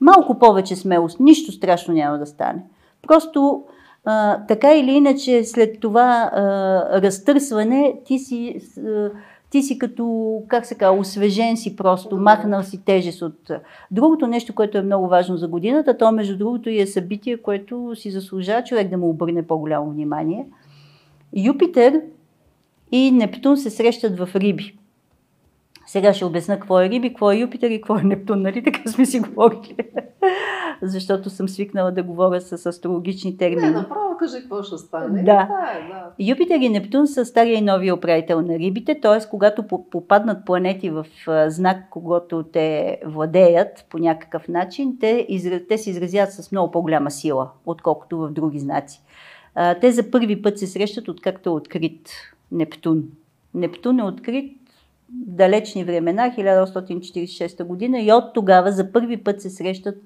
Малко 0.00 0.38
повече 0.38 0.76
смелост. 0.76 1.20
Нищо 1.20 1.52
страшно 1.52 1.94
няма 1.94 2.18
да 2.18 2.26
стане. 2.26 2.62
Просто 3.06 3.64
а, 4.04 4.46
така 4.46 4.74
или 4.74 4.90
иначе 4.90 5.44
след 5.44 5.80
това 5.80 6.30
а, 6.32 6.42
разтърсване 7.02 7.94
ти 8.04 8.18
си... 8.18 8.60
А, 8.86 9.10
ти 9.54 9.62
си 9.62 9.78
като, 9.78 10.42
как 10.48 10.66
се 10.66 10.74
казва, 10.74 11.00
освежен 11.00 11.56
си 11.56 11.76
просто, 11.76 12.16
махнал 12.16 12.62
си 12.62 12.84
тежест 12.84 13.22
от... 13.22 13.50
Другото 13.90 14.26
нещо, 14.26 14.54
което 14.54 14.78
е 14.78 14.82
много 14.82 15.08
важно 15.08 15.36
за 15.36 15.48
годината, 15.48 15.98
то 15.98 16.12
между 16.12 16.38
другото 16.38 16.70
и 16.70 16.80
е 16.80 16.86
събитие, 16.86 17.36
което 17.36 17.92
си 17.94 18.10
заслужава 18.10 18.64
човек 18.64 18.88
да 18.88 18.96
му 18.98 19.08
обърне 19.08 19.46
по-голямо 19.46 19.90
внимание. 19.90 20.46
Юпитер 21.36 22.00
и 22.92 23.10
Нептун 23.10 23.56
се 23.56 23.70
срещат 23.70 24.18
в 24.18 24.28
Риби. 24.34 24.76
Сега 25.94 26.14
ще 26.14 26.24
обясна 26.24 26.54
какво 26.54 26.80
е 26.80 26.88
Риби, 26.88 27.08
какво 27.08 27.32
е 27.32 27.36
Юпитер 27.36 27.70
и 27.70 27.80
какво 27.80 27.98
е 27.98 28.02
Нептун, 28.02 28.42
нали? 28.42 28.62
Така 28.62 28.80
сме 28.90 29.06
си 29.06 29.20
говорили. 29.20 29.76
Защото 30.82 31.30
съм 31.30 31.48
свикнала 31.48 31.92
да 31.92 32.02
говоря 32.02 32.40
с 32.40 32.66
астрологични 32.66 33.36
термини. 33.36 33.68
Не, 33.68 33.70
направо 33.70 34.16
кажи 34.18 34.40
какво 34.40 34.62
ще 34.62 34.78
стане. 34.78 35.22
Да. 35.22 35.48
Е, 35.76 35.88
да. 35.88 36.10
Юпитер 36.18 36.58
и 36.60 36.68
Нептун 36.68 37.06
са 37.06 37.24
стария 37.24 37.58
и 37.58 37.60
новия 37.60 37.94
управител 37.94 38.42
на 38.42 38.58
рибите, 38.58 39.00
т.е. 39.00 39.28
когато 39.30 39.62
попаднат 39.90 40.44
планети 40.44 40.90
в 40.90 41.06
знак, 41.46 41.76
когато 41.90 42.42
те 42.42 42.98
владеят 43.06 43.86
по 43.90 43.98
някакъв 43.98 44.48
начин, 44.48 44.96
те, 45.00 45.26
изра... 45.28 45.60
те 45.68 45.78
се 45.78 45.90
изразяват 45.90 46.32
с 46.32 46.52
много 46.52 46.70
по-голяма 46.70 47.10
сила, 47.10 47.50
отколкото 47.66 48.18
в 48.18 48.30
други 48.30 48.58
знаци. 48.58 49.00
Те 49.80 49.92
за 49.92 50.10
първи 50.10 50.42
път 50.42 50.58
се 50.58 50.66
срещат, 50.66 51.08
откакто 51.08 51.50
е 51.50 51.52
открит 51.52 52.08
Нептун. 52.52 53.04
Нептун 53.54 53.98
е 53.98 54.04
открит 54.04 54.63
далечни 55.08 55.84
времена, 55.84 56.30
1846 56.38 57.64
година 57.64 58.00
и 58.00 58.12
от 58.12 58.34
тогава 58.34 58.72
за 58.72 58.92
първи 58.92 59.16
път 59.16 59.42
се 59.42 59.50
срещат 59.50 59.96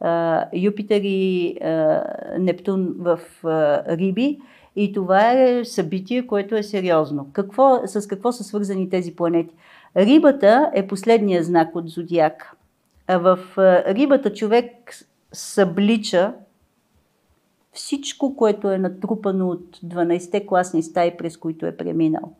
а, 0.00 0.44
Юпитер 0.52 1.00
и 1.04 1.56
а, 1.60 2.02
Нептун 2.38 2.94
в 2.98 3.20
а, 3.44 3.82
Риби 3.96 4.38
и 4.76 4.92
това 4.92 5.32
е 5.32 5.64
събитие, 5.64 6.26
което 6.26 6.56
е 6.56 6.62
сериозно. 6.62 7.28
Какво, 7.32 7.80
с 7.86 8.08
какво 8.08 8.32
са 8.32 8.44
свързани 8.44 8.90
тези 8.90 9.16
планети? 9.16 9.54
Рибата 9.96 10.70
е 10.74 10.86
последния 10.86 11.42
знак 11.42 11.76
от 11.76 11.88
зодиака. 11.88 12.52
А 13.06 13.18
в 13.18 13.38
рибата 13.86 14.32
човек 14.32 14.94
съблича 15.32 16.32
всичко, 17.72 18.36
което 18.36 18.70
е 18.70 18.78
натрупано 18.78 19.48
от 19.48 19.76
12-те 19.76 20.46
класни 20.46 20.82
стаи, 20.82 21.16
през 21.16 21.36
които 21.36 21.66
е 21.66 21.76
преминал. 21.76 22.32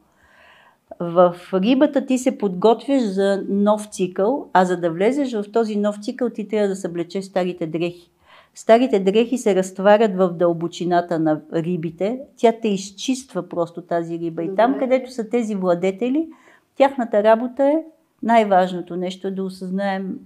В 1.01 1.37
рибата 1.55 2.07
ти 2.07 2.19
се 2.19 2.39
подготвяш 2.39 3.03
за 3.03 3.45
нов 3.49 3.87
цикъл, 3.87 4.51
а 4.53 4.65
за 4.65 4.77
да 4.77 4.91
влезеш 4.91 5.33
в 5.33 5.53
този 5.53 5.77
нов 5.77 5.97
цикъл 6.03 6.31
ти 6.31 6.49
трябва 6.49 6.69
да 6.69 6.77
съблечеш 6.77 7.25
старите 7.25 7.67
дрехи. 7.67 8.11
Старите 8.55 9.01
дрехи 9.01 9.39
се 9.39 9.55
разтварят 9.55 10.17
в 10.17 10.29
дълбочината 10.29 11.19
на 11.19 11.41
рибите. 11.53 12.21
Тя 12.37 12.53
те 12.63 12.69
изчиства 12.69 13.49
просто 13.49 13.83
тази 13.83 14.19
риба. 14.19 14.43
И 14.43 14.55
там, 14.55 14.79
където 14.79 15.11
са 15.11 15.29
тези 15.29 15.55
владетели, 15.55 16.29
тяхната 16.77 17.23
работа 17.23 17.65
е 17.65 17.85
най-важното 18.23 18.97
нещо 18.97 19.29
е 19.29 19.31
да 19.31 19.45
осъзнаем 19.45 20.19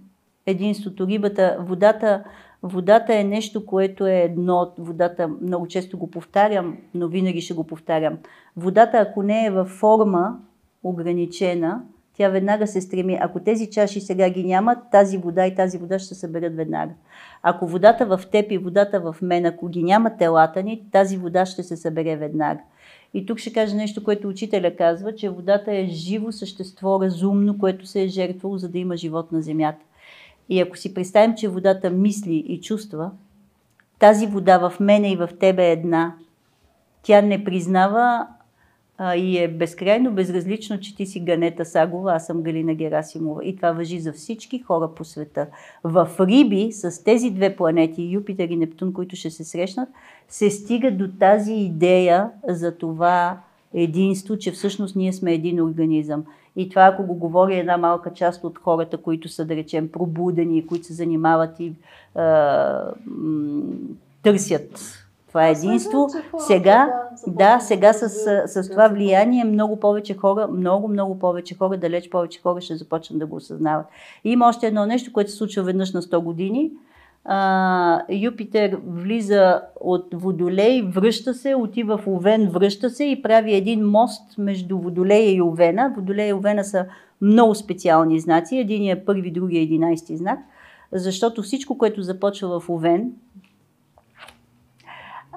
единството. 0.46 1.06
Рибата, 1.06 1.56
водата, 1.60 2.24
водата 2.62 3.14
е 3.14 3.24
нещо, 3.24 3.66
което 3.66 4.06
е 4.06 4.14
едно. 4.14 4.72
Водата, 4.78 5.28
много 5.28 5.66
често 5.66 5.98
го 5.98 6.10
повтарям, 6.10 6.76
но 6.94 7.08
винаги 7.08 7.40
ще 7.40 7.54
го 7.54 7.64
повтарям. 7.64 8.18
Водата, 8.56 8.98
ако 8.98 9.22
не 9.22 9.46
е 9.46 9.50
във 9.50 9.68
форма, 9.68 10.36
ограничена, 10.84 11.82
тя 12.18 12.28
веднага 12.28 12.66
се 12.66 12.80
стреми. 12.80 13.18
Ако 13.20 13.40
тези 13.40 13.70
чаши 13.70 14.00
сега 14.00 14.30
ги 14.30 14.44
няма, 14.44 14.76
тази 14.92 15.18
вода 15.18 15.46
и 15.46 15.54
тази 15.54 15.78
вода 15.78 15.98
ще 15.98 16.08
се 16.08 16.20
съберат 16.20 16.56
веднага. 16.56 16.92
Ако 17.42 17.66
водата 17.66 18.06
в 18.06 18.20
теб 18.32 18.52
и 18.52 18.58
водата 18.58 19.00
в 19.00 19.16
мен, 19.22 19.46
ако 19.46 19.68
ги 19.68 19.82
няма 19.82 20.16
телата 20.16 20.62
ни, 20.62 20.82
тази 20.92 21.16
вода 21.16 21.46
ще 21.46 21.62
се 21.62 21.76
събере 21.76 22.16
веднага. 22.16 22.60
И 23.14 23.26
тук 23.26 23.38
ще 23.38 23.52
кажа 23.52 23.76
нещо, 23.76 24.04
което 24.04 24.28
учителя 24.28 24.76
казва, 24.76 25.14
че 25.14 25.30
водата 25.30 25.72
е 25.72 25.86
живо 25.86 26.32
същество, 26.32 27.00
разумно, 27.00 27.58
което 27.58 27.86
се 27.86 28.02
е 28.02 28.08
жертвало, 28.08 28.58
за 28.58 28.68
да 28.68 28.78
има 28.78 28.96
живот 28.96 29.32
на 29.32 29.42
земята. 29.42 29.84
И 30.48 30.60
ако 30.60 30.76
си 30.76 30.94
представим, 30.94 31.34
че 31.36 31.48
водата 31.48 31.90
мисли 31.90 32.34
и 32.34 32.60
чувства, 32.60 33.10
тази 33.98 34.26
вода 34.26 34.68
в 34.68 34.80
мене 34.80 35.12
и 35.12 35.16
в 35.16 35.28
тебе 35.40 35.68
е 35.68 35.72
една. 35.72 36.14
Тя 37.02 37.22
не 37.22 37.44
признава 37.44 38.26
и 39.16 39.38
е 39.38 39.48
безкрайно 39.48 40.12
безразлично, 40.12 40.80
че 40.80 40.96
ти 40.96 41.06
си 41.06 41.20
Ганета 41.20 41.64
Сагова, 41.64 42.14
аз 42.14 42.26
съм 42.26 42.42
Галина 42.42 42.74
Герасимова. 42.74 43.44
И 43.44 43.56
това 43.56 43.72
въжи 43.72 44.00
за 44.00 44.12
всички 44.12 44.58
хора 44.58 44.88
по 44.94 45.04
света. 45.04 45.46
В 45.84 46.08
Риби, 46.20 46.72
с 46.72 47.04
тези 47.04 47.30
две 47.30 47.56
планети, 47.56 48.10
Юпитер 48.12 48.48
и 48.48 48.56
Нептун, 48.56 48.92
които 48.92 49.16
ще 49.16 49.30
се 49.30 49.44
срещнат, 49.44 49.88
се 50.28 50.50
стига 50.50 50.90
до 50.90 51.08
тази 51.08 51.52
идея 51.52 52.30
за 52.48 52.78
това 52.78 53.40
единство, 53.74 54.36
че 54.36 54.50
всъщност 54.50 54.96
ние 54.96 55.12
сме 55.12 55.34
един 55.34 55.62
организъм. 55.62 56.24
И 56.56 56.68
това, 56.68 56.86
ако 56.86 57.06
го 57.06 57.14
говори 57.14 57.58
една 57.58 57.76
малка 57.76 58.12
част 58.12 58.44
от 58.44 58.58
хората, 58.58 58.96
които 58.96 59.28
са, 59.28 59.44
да 59.44 59.56
речем, 59.56 59.88
пробудени, 59.88 60.66
които 60.66 60.86
се 60.86 60.92
занимават 60.92 61.60
и 61.60 61.72
а, 62.14 62.92
търсят 64.22 65.04
това 65.38 65.48
е 65.48 65.52
единство. 65.52 66.08
Сега, 66.38 66.92
да, 67.26 67.60
сега 67.60 67.92
с, 67.92 68.08
с, 68.46 68.70
това 68.70 68.88
влияние 68.88 69.44
много 69.44 69.80
повече 69.80 70.16
хора, 70.16 70.48
много, 70.48 70.88
много 70.88 71.18
повече 71.18 71.54
хора, 71.54 71.76
далеч 71.76 72.10
повече 72.10 72.40
хора 72.42 72.60
ще 72.60 72.76
започнат 72.76 73.18
да 73.18 73.26
го 73.26 73.36
осъзнават. 73.36 73.86
И 74.24 74.30
има 74.30 74.48
още 74.48 74.66
едно 74.66 74.86
нещо, 74.86 75.12
което 75.12 75.30
се 75.30 75.36
случва 75.36 75.62
веднъж 75.62 75.92
на 75.92 76.02
100 76.02 76.18
години. 76.18 76.70
А, 77.24 78.02
Юпитер 78.10 78.78
влиза 78.86 79.60
от 79.80 80.06
Водолей, 80.12 80.82
връща 80.82 81.34
се, 81.34 81.54
отива 81.54 81.98
в 81.98 82.06
Овен, 82.06 82.48
връща 82.48 82.90
се 82.90 83.04
и 83.04 83.22
прави 83.22 83.54
един 83.54 83.86
мост 83.86 84.38
между 84.38 84.78
Водолея 84.78 85.34
и 85.34 85.42
Овена. 85.42 85.92
Водолея 85.96 86.28
и 86.28 86.32
Овена 86.32 86.64
са 86.64 86.86
много 87.20 87.54
специални 87.54 88.20
знаци. 88.20 88.56
Единият 88.56 88.98
е 88.98 89.04
първи, 89.04 89.30
другия 89.30 89.62
единайсти 89.62 90.16
знак. 90.16 90.38
Защото 90.92 91.42
всичко, 91.42 91.78
което 91.78 92.02
започва 92.02 92.60
в 92.60 92.70
Овен, 92.70 93.12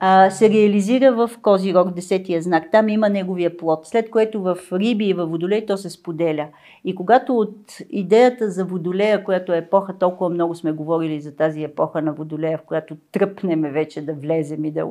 а, 0.03 0.29
се 0.29 0.49
реализира 0.49 1.11
в 1.11 1.31
Козирог, 1.41 1.93
десетия 1.93 2.41
знак. 2.41 2.63
Там 2.71 2.89
има 2.89 3.09
неговия 3.09 3.57
плод, 3.57 3.79
след 3.87 4.09
което 4.09 4.41
в 4.41 4.57
Риби 4.71 5.05
и 5.05 5.13
в 5.13 5.25
Водолей 5.25 5.65
то 5.65 5.77
се 5.77 5.89
споделя. 5.89 6.47
И 6.85 6.95
когато 6.95 7.37
от 7.37 7.57
идеята 7.89 8.49
за 8.49 8.65
Водолея, 8.65 9.23
която 9.23 9.53
е 9.53 9.57
епоха, 9.57 9.97
толкова 9.97 10.29
много 10.29 10.55
сме 10.55 10.71
говорили 10.71 11.21
за 11.21 11.35
тази 11.35 11.63
епоха 11.63 12.01
на 12.01 12.13
Водолея, 12.13 12.57
в 12.57 12.61
която 12.61 12.95
тръпнеме 13.11 13.71
вече 13.71 14.05
да 14.05 14.13
влезем 14.13 14.65
и 14.65 14.71
да 14.71 14.87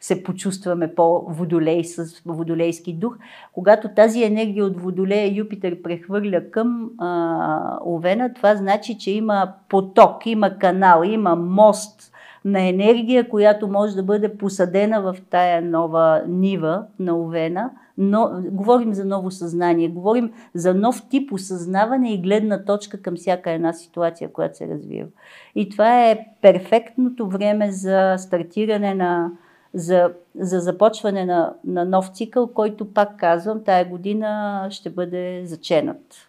се 0.00 0.22
почувстваме 0.22 0.94
по-водолей 0.94 1.84
с 1.84 2.22
водолейски 2.26 2.92
дух. 2.92 3.18
Когато 3.52 3.88
тази 3.88 4.22
енергия 4.22 4.64
от 4.64 4.80
Водолея 4.80 5.34
Юпитер 5.34 5.82
прехвърля 5.82 6.50
към 6.50 6.90
а, 6.98 7.78
Овена, 7.86 8.34
това 8.34 8.56
значи, 8.56 8.98
че 8.98 9.10
има 9.10 9.52
поток, 9.68 10.26
има 10.26 10.58
канал, 10.58 11.02
има 11.04 11.36
мост– 11.36 12.11
на 12.44 12.68
енергия, 12.68 13.28
която 13.28 13.68
може 13.68 13.94
да 13.94 14.02
бъде 14.02 14.36
посадена 14.36 15.02
в 15.02 15.16
тая 15.30 15.62
нова 15.62 16.22
нива 16.28 16.84
на 16.98 17.18
Овена. 17.18 17.70
Но, 17.98 18.30
говорим 18.50 18.94
за 18.94 19.04
ново 19.04 19.30
съзнание, 19.30 19.88
говорим 19.88 20.32
за 20.54 20.74
нов 20.74 21.08
тип 21.08 21.32
осъзнаване 21.32 22.12
и 22.12 22.18
гледна 22.18 22.64
точка 22.64 23.02
към 23.02 23.16
всяка 23.16 23.50
една 23.50 23.72
ситуация, 23.72 24.32
която 24.32 24.56
се 24.56 24.68
развива. 24.68 25.08
И 25.54 25.68
това 25.68 26.10
е 26.10 26.26
перфектното 26.42 27.28
време 27.28 27.70
за 27.70 28.14
стартиране 28.18 28.94
на, 28.94 29.30
за, 29.74 30.12
за 30.38 30.60
започване 30.60 31.24
на, 31.24 31.54
на 31.64 31.84
нов 31.84 32.08
цикъл, 32.08 32.46
който, 32.46 32.92
пак 32.92 33.16
казвам, 33.16 33.64
тая 33.64 33.88
година 33.88 34.66
ще 34.70 34.90
бъде 34.90 35.42
заченат. 35.44 36.28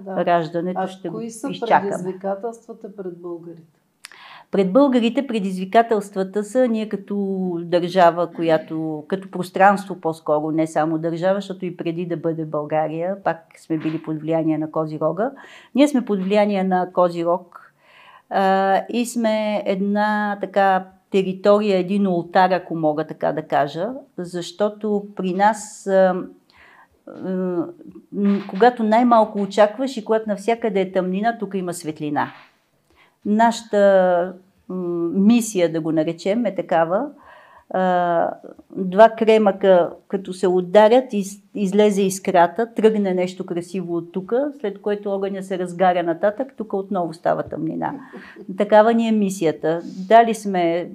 Да. 0.00 0.24
Раждането 0.24 0.80
а 0.80 0.88
ще 0.88 1.08
кои 1.08 1.30
са 1.30 1.50
изчакаме. 1.50 1.90
предизвикателствата 1.90 2.96
пред 2.96 3.18
българите? 3.18 3.79
Пред 4.50 4.72
българите 4.72 5.26
предизвикателствата 5.26 6.44
са 6.44 6.68
ние 6.68 6.88
като 6.88 7.16
държава, 7.62 8.32
която, 8.32 9.04
като 9.08 9.30
пространство 9.30 10.00
по-скоро, 10.00 10.50
не 10.50 10.66
само 10.66 10.98
държава, 10.98 11.34
защото 11.34 11.64
и 11.64 11.76
преди 11.76 12.06
да 12.06 12.16
бъде 12.16 12.44
България, 12.44 13.22
пак 13.24 13.38
сме 13.56 13.78
били 13.78 14.02
под 14.02 14.20
влияние 14.20 14.58
на 14.58 14.70
Козирога. 14.70 15.30
Ние 15.74 15.88
сме 15.88 16.04
под 16.04 16.22
влияние 16.22 16.64
на 16.64 16.92
Козирог 16.92 17.72
а, 18.30 18.80
и 18.88 19.06
сме 19.06 19.62
една 19.66 20.38
така 20.40 20.86
територия, 21.10 21.78
един 21.78 22.06
ултар, 22.06 22.50
ако 22.50 22.76
мога 22.76 23.06
така 23.06 23.32
да 23.32 23.42
кажа, 23.42 23.88
защото 24.16 25.06
при 25.16 25.32
нас 25.32 25.88
когато 28.50 28.82
най-малко 28.82 29.42
очакваш 29.42 29.96
и 29.96 30.04
когато 30.04 30.28
навсякъде 30.28 30.80
е 30.80 30.92
тъмнина, 30.92 31.38
тук 31.38 31.54
има 31.54 31.74
светлина. 31.74 32.32
Нашата 33.26 34.34
мисия, 35.14 35.72
да 35.72 35.80
го 35.80 35.92
наречем, 35.92 36.46
е 36.46 36.54
такава. 36.54 37.06
Два 38.76 39.08
кремъка, 39.18 39.90
като 40.08 40.32
се 40.32 40.48
ударят, 40.48 41.04
излезе 41.54 42.02
искрата, 42.02 42.74
тръгне 42.74 43.14
нещо 43.14 43.46
красиво 43.46 43.96
от 43.96 44.12
тук, 44.12 44.32
след 44.60 44.80
което 44.80 45.10
огъня 45.10 45.42
се 45.42 45.58
разгаря 45.58 46.02
нататък, 46.02 46.54
тук 46.56 46.72
отново 46.72 47.14
става 47.14 47.42
тъмнина. 47.42 47.94
Такава 48.58 48.94
ни 48.94 49.08
е 49.08 49.12
мисията. 49.12 49.80
Дали 50.08 50.34
сме 50.34 50.90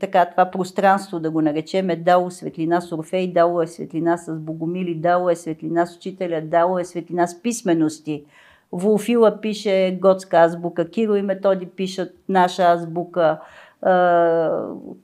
така 0.00 0.24
това 0.24 0.50
пространство, 0.50 1.20
да 1.20 1.30
го 1.30 1.40
наречем, 1.40 1.90
е 1.90 1.96
дало 1.96 2.30
светлина 2.30 2.80
с 2.80 2.92
Орфей, 2.92 3.32
дало 3.32 3.62
е 3.62 3.66
светлина 3.66 4.16
с 4.16 4.34
Богомили, 4.34 4.94
дало 4.94 5.30
е 5.30 5.36
светлина 5.36 5.86
с 5.86 5.96
учителя, 5.96 6.40
дало 6.44 6.78
е 6.78 6.84
светлина 6.84 7.26
с 7.26 7.42
писмености– 7.42 8.24
Волфила 8.72 9.40
пише 9.40 9.98
готска 10.00 10.36
азбука, 10.36 10.90
Киро 10.90 11.16
и 11.16 11.22
Методи 11.22 11.66
пишат 11.66 12.14
наша 12.28 12.62
азбука, 12.62 13.40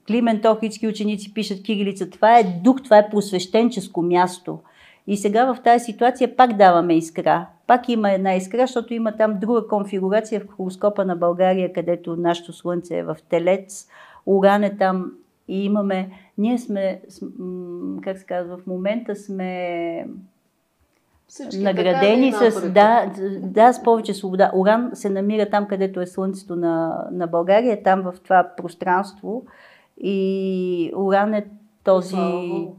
Климент 0.07 0.45
Охридски 0.45 0.87
ученици 0.87 1.33
пишат 1.33 1.63
кирилица. 1.63 2.09
Това 2.09 2.39
е 2.39 2.59
дух, 2.63 2.83
това 2.83 2.97
е 2.97 3.09
просвещенческо 3.09 4.01
място. 4.01 4.59
И 5.07 5.17
сега 5.17 5.53
в 5.53 5.61
тази 5.61 5.85
ситуация 5.85 6.35
пак 6.35 6.53
даваме 6.53 6.97
искра. 6.97 7.47
пак 7.67 7.89
има 7.89 8.11
една 8.11 8.35
искра, 8.35 8.61
защото 8.61 8.93
има 8.93 9.17
там 9.17 9.39
друга 9.39 9.67
конфигурация 9.67 10.41
в 10.41 10.55
хороскопа 10.55 11.05
на 11.05 11.15
България, 11.15 11.73
където 11.73 12.15
нашето 12.15 12.53
Слънце 12.53 12.97
е 12.97 13.03
в 13.03 13.17
Телец, 13.29 13.87
Уран 14.25 14.63
е 14.63 14.77
там 14.77 15.11
и 15.47 15.65
имаме, 15.65 16.09
ние 16.37 16.57
сме, 16.57 17.01
как 18.01 18.17
се 18.17 18.25
казва, 18.25 18.57
в 18.57 18.67
момента 18.67 19.15
сме 19.15 20.07
всички 21.33 21.63
наградени 21.63 22.31
с, 22.31 22.69
да, 22.69 23.11
да, 23.41 23.73
с 23.73 23.83
повече 23.83 24.13
свобода. 24.13 24.51
Уран 24.55 24.91
се 24.93 25.09
намира 25.09 25.49
там, 25.49 25.67
където 25.67 26.01
е 26.01 26.07
Слънцето 26.07 26.55
на, 26.55 27.07
на 27.11 27.27
България, 27.27 27.83
там 27.83 28.01
в 28.01 28.13
това 28.23 28.49
пространство. 28.57 29.45
И 29.97 30.91
Уран 30.95 31.33
е 31.33 31.45
този, 31.83 32.17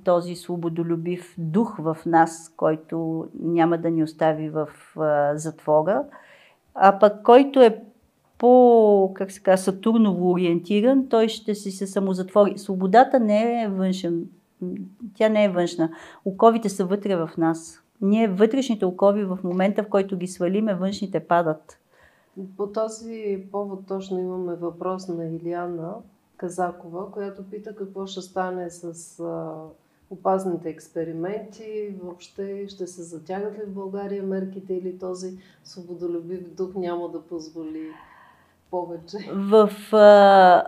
този 0.05 0.35
свободолюбив 0.35 1.35
дух 1.38 1.77
в 1.79 1.97
нас, 2.07 2.53
който 2.57 3.27
няма 3.43 3.79
да 3.79 3.90
ни 3.90 4.03
остави 4.03 4.49
в 4.51 4.69
а, 5.01 5.37
затвора. 5.37 6.03
А 6.75 6.99
пък 6.99 7.23
който 7.23 7.61
е 7.61 7.83
по, 8.38 9.11
как 9.14 9.33
се 9.33 9.43
казва, 9.43 9.64
Сатурново 9.64 10.31
ориентиран, 10.31 11.09
той 11.09 11.29
ще 11.29 11.55
си 11.55 11.71
се 11.71 11.87
самозатвори. 11.87 12.59
Свободата 12.59 13.21
не 13.21 13.62
е 13.62 13.69
външен, 13.69 14.25
тя 15.14 15.29
не 15.29 15.45
е 15.45 15.49
външна. 15.49 15.90
Оковите 16.25 16.69
са 16.69 16.85
вътре 16.85 17.17
в 17.17 17.31
нас. 17.38 17.84
Ние 18.00 18.28
вътрешните 18.28 18.85
окови 18.85 19.24
в 19.24 19.38
момента, 19.44 19.83
в 19.83 19.88
който 19.88 20.16
ги 20.16 20.26
свалиме, 20.26 20.74
външните 20.74 21.20
падат. 21.20 21.78
По 22.57 22.66
този 22.66 23.44
повод 23.52 23.87
точно 23.88 24.18
имаме 24.18 24.54
въпрос 24.54 25.09
на 25.09 25.26
Илияна 25.26 25.94
Казакова, 26.37 27.11
която 27.11 27.50
пита 27.50 27.74
какво 27.74 28.07
ще 28.07 28.20
стане 28.20 28.70
с 28.70 29.20
а, 29.20 29.52
опазните 30.11 30.68
експерименти, 30.68 31.94
въобще 32.02 32.68
ще 32.68 32.87
се 32.87 33.02
затягат 33.02 33.59
ли 33.59 33.62
в 33.66 33.74
България 33.74 34.22
мерките 34.22 34.74
или 34.74 34.98
този 34.98 35.38
свободолюбив 35.64 36.54
дух 36.54 36.74
няма 36.74 37.09
да 37.09 37.22
позволи 37.22 37.88
повече? 38.70 39.16
В, 39.33 39.70
а, 39.92 40.64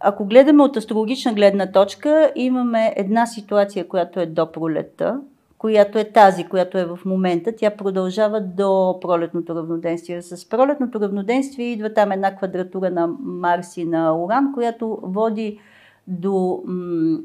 ако 0.00 0.24
гледаме 0.24 0.62
от 0.62 0.76
астрологична 0.76 1.34
гледна 1.34 1.72
точка, 1.72 2.32
имаме 2.34 2.92
една 2.96 3.26
ситуация, 3.26 3.88
която 3.88 4.20
е 4.20 4.26
до 4.26 4.52
пролета, 4.52 5.20
която 5.66 5.98
е 5.98 6.04
тази, 6.04 6.44
която 6.44 6.78
е 6.78 6.84
в 6.84 6.98
момента, 7.04 7.52
тя 7.56 7.70
продължава 7.70 8.40
до 8.40 8.98
пролетното 9.00 9.54
равноденствие. 9.54 10.22
С 10.22 10.48
пролетното 10.48 11.00
равноденствие 11.00 11.66
идва 11.66 11.94
там 11.94 12.12
една 12.12 12.36
квадратура 12.36 12.90
на 12.90 13.06
Марс 13.20 13.76
и 13.76 13.84
на 13.84 14.24
Уран, 14.24 14.52
която 14.54 14.98
води 15.02 15.58
до 16.06 16.62
м- 16.66 17.18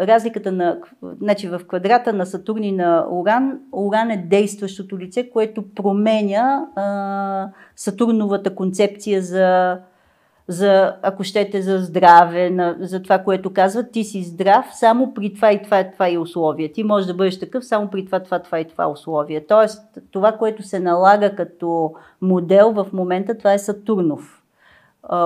разликата 0.00 0.52
на, 0.52 0.78
значи 1.02 1.48
в 1.48 1.60
квадрата 1.68 2.12
на 2.12 2.26
Сатурн 2.26 2.62
и 2.62 2.72
на 2.72 3.06
Уран, 3.10 3.58
Уран 3.72 4.10
е 4.10 4.26
действащото 4.30 4.98
лице, 4.98 5.30
което 5.30 5.74
променя 5.74 6.66
а, 6.76 7.48
Сатурновата 7.76 8.54
концепция 8.54 9.22
за 9.22 9.78
за, 10.48 10.96
ако 11.02 11.24
щете, 11.24 11.62
за 11.62 11.78
здраве, 11.78 12.50
на, 12.50 12.76
за 12.80 13.02
това, 13.02 13.18
което 13.18 13.52
казват, 13.52 13.92
ти 13.92 14.04
си 14.04 14.22
здрав 14.22 14.66
само 14.72 15.14
при 15.14 15.34
това 15.34 15.52
и 15.52 15.62
това, 15.62 15.80
и 15.80 15.92
това 15.92 16.10
и 16.10 16.18
условие. 16.18 16.72
Ти 16.72 16.84
можеш 16.84 17.06
да 17.06 17.14
бъдеш 17.14 17.38
такъв 17.38 17.64
само 17.64 17.90
при 17.90 18.04
това, 18.04 18.20
това, 18.20 18.38
това 18.38 18.60
и 18.60 18.64
това 18.68 18.86
условие. 18.86 19.46
Тоест, 19.46 19.98
това, 20.10 20.32
което 20.32 20.62
се 20.62 20.80
налага 20.80 21.36
като 21.36 21.94
модел 22.20 22.72
в 22.72 22.86
момента, 22.92 23.38
това 23.38 23.52
е 23.52 23.58
Сатурнов. 23.58 24.42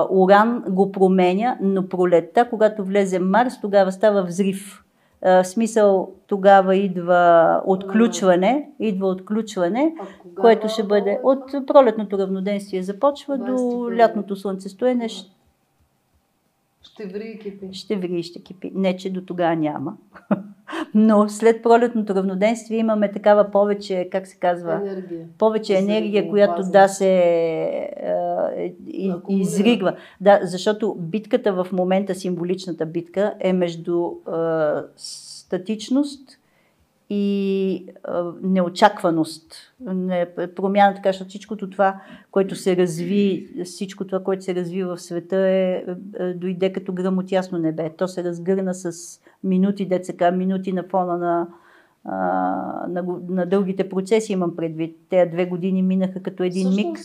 Уран 0.09 0.63
го 0.69 0.91
променя, 0.91 1.57
но 1.61 1.89
пролетта, 1.89 2.49
когато 2.49 2.83
влезе 2.83 3.19
Марс, 3.19 3.61
тогава 3.61 3.91
става 3.91 4.23
взрив 4.23 4.83
в 5.21 5.45
смисъл 5.45 6.11
тогава 6.27 6.75
идва 6.75 7.61
отключване, 7.65 8.69
идва 8.79 9.07
отключване, 9.07 9.95
което 10.35 10.69
ще 10.69 10.83
бъде 10.83 11.19
от 11.23 11.67
пролетното 11.67 12.17
равноденствие 12.17 12.83
започва 12.83 13.37
до 13.37 13.89
лятното 13.97 14.35
слънцестоене. 14.35 15.09
Ще 16.81 17.05
ври 17.05 17.31
и 17.35 17.39
кипи. 17.39 17.69
Ще 17.73 17.95
ври 17.95 18.19
и 18.19 18.23
ще 18.23 18.43
кипи. 18.43 18.71
Не, 18.75 18.97
че 18.97 19.13
до 19.13 19.25
тогава 19.25 19.55
няма. 19.55 19.97
Но 20.93 21.29
след 21.29 21.63
пролетното 21.63 22.15
равноденствие 22.15 22.77
имаме 22.77 23.11
такава 23.11 23.51
повече, 23.51 24.07
как 24.11 24.27
се 24.27 24.37
казва, 24.37 24.73
енергия. 24.73 25.27
повече 25.37 25.77
енергия, 25.77 26.29
която 26.29 26.61
да 26.71 26.87
се 26.87 27.17
е, 28.57 28.73
изригва. 29.29 29.95
Да, 30.21 30.39
защото 30.43 30.95
битката 30.99 31.53
в 31.53 31.67
момента, 31.71 32.15
символичната 32.15 32.85
битка, 32.85 33.33
е 33.39 33.53
между 33.53 34.05
е, 34.05 34.31
статичност 34.95 36.38
и 37.09 37.85
а, 38.03 38.31
неочакваност. 38.41 39.53
Не, 39.79 40.27
промяна, 40.55 40.95
така, 40.95 41.09
защото 41.09 41.29
всичкото 41.29 41.69
това, 41.69 42.01
което 42.31 42.55
се 42.55 42.77
разви, 42.77 43.49
всичко 43.65 44.07
това, 44.07 44.23
което 44.23 44.43
се 44.43 44.55
разви 44.55 44.83
в 44.83 44.97
света 44.97 45.37
е, 45.37 45.85
е 46.19 46.33
дойде 46.33 46.73
като 46.73 46.93
гръм 46.93 47.17
от 47.17 47.31
ясно 47.31 47.57
небе. 47.57 47.89
То 47.97 48.07
се 48.07 48.23
разгърна 48.23 48.73
с 48.73 49.19
минути, 49.43 49.85
деца 49.85 50.31
минути 50.31 50.73
на 50.73 50.83
фона 50.83 51.17
на, 51.17 51.47
а, 52.05 52.17
на, 52.89 53.03
на 53.29 53.45
дългите 53.45 53.89
процеси 53.89 54.33
имам 54.33 54.55
предвид. 54.55 54.97
Те 55.09 55.25
две 55.25 55.45
години 55.45 55.83
минаха 55.83 56.23
като 56.23 56.43
един 56.43 56.69
миг, 56.75 56.99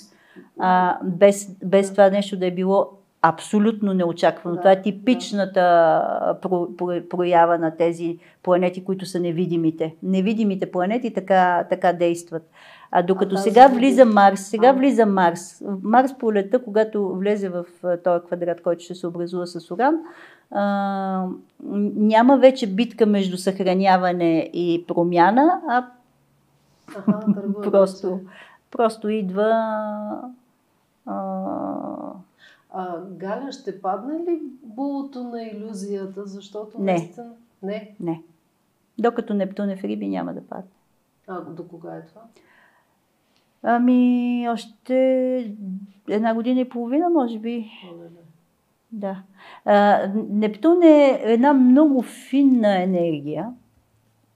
а, 0.58 0.98
без, 1.04 1.56
без 1.64 1.90
това 1.90 2.10
нещо 2.10 2.38
да 2.38 2.46
е 2.46 2.50
било 2.50 3.03
абсолютно 3.28 3.94
неочаквано. 3.94 4.56
Да, 4.56 4.60
Това 4.60 4.72
е 4.72 4.82
типичната 4.82 5.60
да. 5.60 6.38
про, 6.42 6.76
про, 6.76 7.08
проява 7.08 7.58
на 7.58 7.76
тези 7.76 8.18
планети, 8.42 8.84
които 8.84 9.06
са 9.06 9.20
невидимите. 9.20 9.94
Невидимите 10.02 10.70
планети 10.70 11.14
така, 11.14 11.64
така 11.70 11.92
действат. 11.92 12.50
А 12.90 13.02
докато 13.02 13.34
а 13.34 13.38
сега 13.38 13.66
влиза 13.68 14.04
Марс, 14.04 14.40
сега 14.40 14.68
а. 14.68 14.72
влиза 14.72 15.06
Марс. 15.06 15.62
Марс 15.82 16.18
полета, 16.18 16.64
когато 16.64 17.08
влезе 17.08 17.48
в 17.48 17.64
този 18.04 18.24
квадрат, 18.26 18.62
който 18.62 18.84
ще 18.84 18.94
се 18.94 19.06
образува 19.06 19.46
с 19.46 19.70
Уран, 19.70 19.94
а, 20.50 21.26
няма 21.96 22.38
вече 22.38 22.66
битка 22.66 23.06
между 23.06 23.36
съхраняване 23.36 24.50
и 24.52 24.84
промяна, 24.88 25.60
а 25.68 25.84
Аха, 26.88 27.20
просто, 27.62 28.20
просто 28.70 29.08
идва 29.08 29.50
а, 31.06 31.16
а, 32.76 33.00
Галя, 33.10 33.52
ще 33.52 33.80
падне 33.80 34.14
ли 34.14 34.40
булото 34.62 35.24
на 35.24 35.42
иллюзията, 35.42 36.26
защото 36.26 36.78
не. 36.78 36.92
наистина... 36.92 37.32
Не. 37.62 37.94
Не. 38.00 38.22
Докато 38.98 39.34
Нептун 39.34 39.70
е 39.70 39.76
в 39.76 39.84
Риби, 39.84 40.08
няма 40.08 40.34
да 40.34 40.46
падне. 40.46 40.70
А 41.26 41.40
до 41.40 41.68
кога 41.68 41.96
е 41.96 42.06
това? 42.06 42.20
Ами, 43.62 44.46
още 44.50 44.96
една 46.08 46.34
година 46.34 46.60
и 46.60 46.68
половина, 46.68 47.10
може 47.10 47.38
би. 47.38 47.70
Оле, 47.94 48.08
да. 48.92 49.22
А, 49.64 50.08
Нептун 50.14 50.82
е 50.82 51.20
една 51.22 51.52
много 51.52 52.02
финна 52.02 52.82
енергия, 52.82 53.52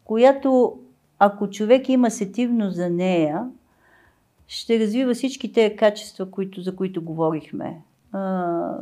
която, 0.05 0.79
ако 1.19 1.51
човек 1.51 1.89
има 1.89 2.11
сетивност 2.11 2.77
за 2.77 2.91
нея, 2.91 3.51
ще 4.47 4.79
развива 4.79 5.15
всички 5.15 5.53
тези 5.53 5.77
качества, 5.77 6.31
които, 6.31 6.61
за 6.61 6.77
които 6.77 7.05
говорихме 7.05 7.83
а, 8.13 8.75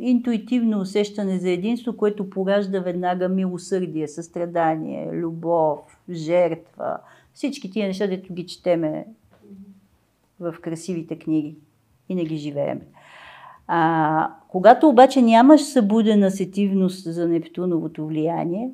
интуитивно 0.00 0.80
усещане 0.80 1.38
за 1.38 1.50
единство, 1.50 1.96
което 1.96 2.30
поражда 2.30 2.80
веднага 2.80 3.28
милосърдие, 3.28 4.08
състрадание, 4.08 5.12
любов, 5.12 5.78
жертва. 6.10 6.98
Всички 7.34 7.70
тия 7.70 7.86
неща, 7.86 8.06
дето 8.06 8.34
ги 8.34 8.46
четеме 8.46 9.06
в 10.40 10.54
красивите 10.60 11.18
книги 11.18 11.56
и 12.08 12.14
не 12.14 12.24
ги 12.24 12.36
живееме. 12.36 12.86
А, 13.66 14.30
когато 14.48 14.88
обаче 14.88 15.22
нямаш 15.22 15.62
събудена 15.62 16.30
сетивност 16.30 17.12
за 17.12 17.28
Нептуновото 17.28 18.06
влияние, 18.06 18.70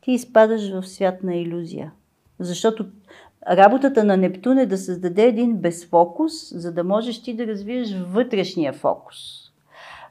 ти 0.00 0.12
изпадаш 0.12 0.70
в 0.70 0.88
свят 0.88 1.22
на 1.22 1.36
иллюзия. 1.36 1.92
Защото 2.38 2.86
Работата 3.50 4.04
на 4.04 4.16
Нептун 4.16 4.58
е 4.58 4.66
да 4.66 4.78
създаде 4.78 5.22
един 5.22 5.56
безфокус, 5.56 6.32
за 6.54 6.72
да 6.72 6.84
можеш 6.84 7.22
ти 7.22 7.36
да 7.36 7.46
развиеш 7.46 7.96
вътрешния 8.06 8.72
фокус. 8.72 9.16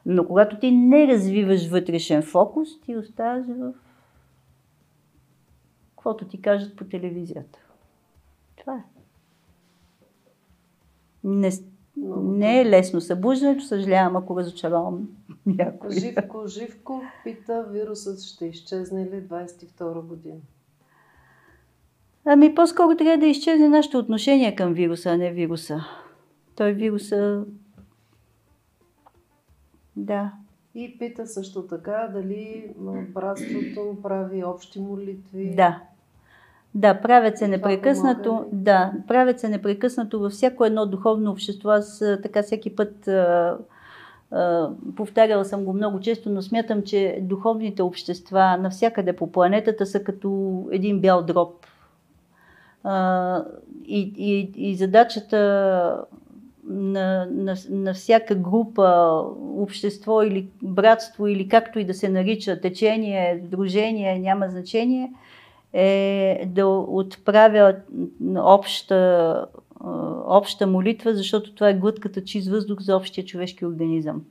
Но 0.06 0.26
когато 0.26 0.58
ти 0.58 0.70
не 0.70 1.06
развиваш 1.06 1.68
вътрешен 1.68 2.22
фокус, 2.22 2.80
ти 2.80 2.96
оставаш 2.96 3.46
в 3.46 3.72
каквото 5.90 6.28
ти 6.28 6.42
кажат 6.42 6.76
по 6.76 6.84
телевизията. 6.84 7.58
Това 8.56 8.74
е. 8.74 8.84
Не, 11.24 11.50
не 12.22 12.60
е 12.60 12.66
лесно 12.66 13.00
събуждането, 13.00 13.64
съжалявам, 13.64 14.16
ако 14.16 14.38
разочаровам 14.38 15.08
някой. 15.46 15.90
Живко, 15.90 16.46
Живко 16.46 17.02
пита, 17.24 17.66
вирусът 17.70 18.22
ще 18.22 18.46
изчезне 18.46 19.04
ли 19.04 19.28
22 19.28 20.02
година? 20.02 20.40
Ами 22.30 22.54
по-скоро 22.54 22.96
трябва 22.96 23.18
да 23.18 23.26
изчезне 23.26 23.68
нашето 23.68 23.98
отношение 23.98 24.54
към 24.54 24.72
вируса, 24.72 25.10
а 25.10 25.16
не 25.16 25.30
вируса. 25.30 25.84
Той 26.56 26.72
вируса... 26.72 27.44
Да. 29.96 30.32
И 30.74 30.98
пита 30.98 31.26
също 31.26 31.62
така 31.62 32.10
дали 32.14 32.70
братството 33.14 33.96
прави 34.02 34.44
общи 34.44 34.80
молитви. 34.80 35.54
Да. 35.56 35.80
Да, 36.74 37.00
правят 37.00 37.38
се 37.38 37.48
непрекъснато, 37.48 38.22
помага 38.24 38.48
да, 38.52 38.92
правят 39.08 39.40
се 39.40 39.48
непрекъснато 39.48 40.20
във 40.20 40.32
всяко 40.32 40.64
едно 40.64 40.86
духовно 40.86 41.30
общество. 41.30 41.70
Аз 41.70 42.04
така 42.22 42.42
всеки 42.42 42.76
път 42.76 43.08
а, 43.08 43.58
а, 44.30 44.70
повтаряла 44.96 45.44
съм 45.44 45.64
го 45.64 45.72
много 45.72 46.00
често, 46.00 46.30
но 46.30 46.42
смятам, 46.42 46.82
че 46.82 47.18
духовните 47.22 47.82
общества 47.82 48.56
навсякъде 48.56 49.12
по 49.12 49.32
планетата 49.32 49.86
са 49.86 50.04
като 50.04 50.62
един 50.72 51.00
бял 51.00 51.22
дроб. 51.22 51.66
И, 53.86 54.12
и, 54.16 54.52
и 54.56 54.74
задачата 54.74 56.04
на, 56.68 57.26
на, 57.30 57.56
на 57.70 57.94
всяка 57.94 58.34
група, 58.34 59.18
общество 59.56 60.22
или 60.22 60.48
братство, 60.62 61.26
или 61.26 61.48
както 61.48 61.78
и 61.78 61.84
да 61.84 61.94
се 61.94 62.08
нарича, 62.08 62.60
течение, 62.60 63.40
дружение, 63.44 64.18
няма 64.18 64.48
значение, 64.48 65.12
е 65.72 66.44
да 66.46 66.66
отправя 66.68 67.76
обща, 68.36 69.46
обща 70.26 70.66
молитва, 70.66 71.14
защото 71.14 71.54
това 71.54 71.68
е 71.68 71.74
глътката 71.74 72.24
чист 72.24 72.48
въздух 72.48 72.80
за 72.80 72.96
общия 72.96 73.24
човешки 73.24 73.66
организъм. 73.66 74.22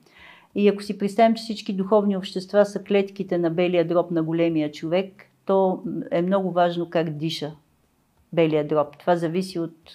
И 0.55 0.67
ако 0.67 0.83
си 0.83 0.97
представим, 0.97 1.35
че 1.35 1.43
всички 1.43 1.73
духовни 1.73 2.17
общества 2.17 2.65
са 2.65 2.83
клетките 2.83 3.37
на 3.37 3.49
белия 3.49 3.87
дроб 3.87 4.11
на 4.11 4.23
големия 4.23 4.71
човек, 4.71 5.25
то 5.45 5.83
е 6.11 6.21
много 6.21 6.51
важно 6.51 6.89
как 6.89 7.09
диша 7.09 7.51
белия 8.33 8.67
дроб. 8.67 8.97
Това 8.97 9.15
зависи 9.15 9.59
от, 9.59 9.93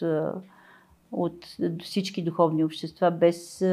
от 1.12 1.46
всички 1.82 2.22
духовни 2.22 2.64
общества, 2.64 3.10
без, 3.10 3.64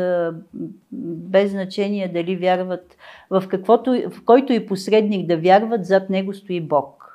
без 0.91 1.52
значение 1.52 2.08
дали 2.08 2.36
вярват 2.36 2.98
в 3.30 3.43
каквото, 3.48 3.91
в 3.91 4.26
който 4.26 4.54
и 4.54 4.65
посредник 4.65 5.28
да 5.28 5.38
вярват, 5.38 5.86
зад 5.86 6.10
него 6.10 6.34
стои 6.34 6.62
Бог. 6.62 7.06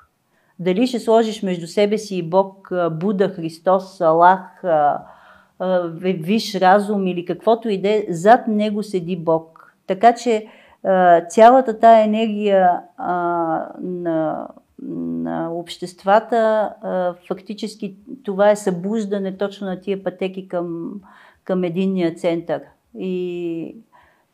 Дали 0.59 0.87
ще 0.87 0.99
сложиш 0.99 1.43
между 1.43 1.67
себе 1.67 1.99
си 1.99 2.17
и 2.17 2.23
Бог 2.23 2.73
Буда, 2.91 3.29
Христос, 3.29 4.01
Аллах, 4.01 4.65
виш 6.01 6.55
разум 6.55 7.07
или 7.07 7.25
каквото 7.25 7.69
и 7.69 7.81
да 7.81 7.89
е, 7.89 8.05
зад 8.09 8.49
него 8.49 8.83
седи 8.83 9.17
Бог. 9.17 9.75
Така 9.87 10.15
че 10.15 10.47
цялата 11.29 11.79
тая 11.79 12.05
енергия 12.05 12.81
на, 13.81 14.49
на 14.83 15.53
обществата, 15.53 16.37
а, 16.83 17.15
фактически 17.29 17.97
това 18.23 18.51
е 18.51 18.57
събуждане 18.57 19.37
точно 19.37 19.67
на 19.67 19.81
тия 19.81 20.05
пътеки 20.05 20.49
към, 20.49 21.01
към 21.45 21.65
единния 21.65 22.15
център. 22.15 22.63
И, 22.99 23.77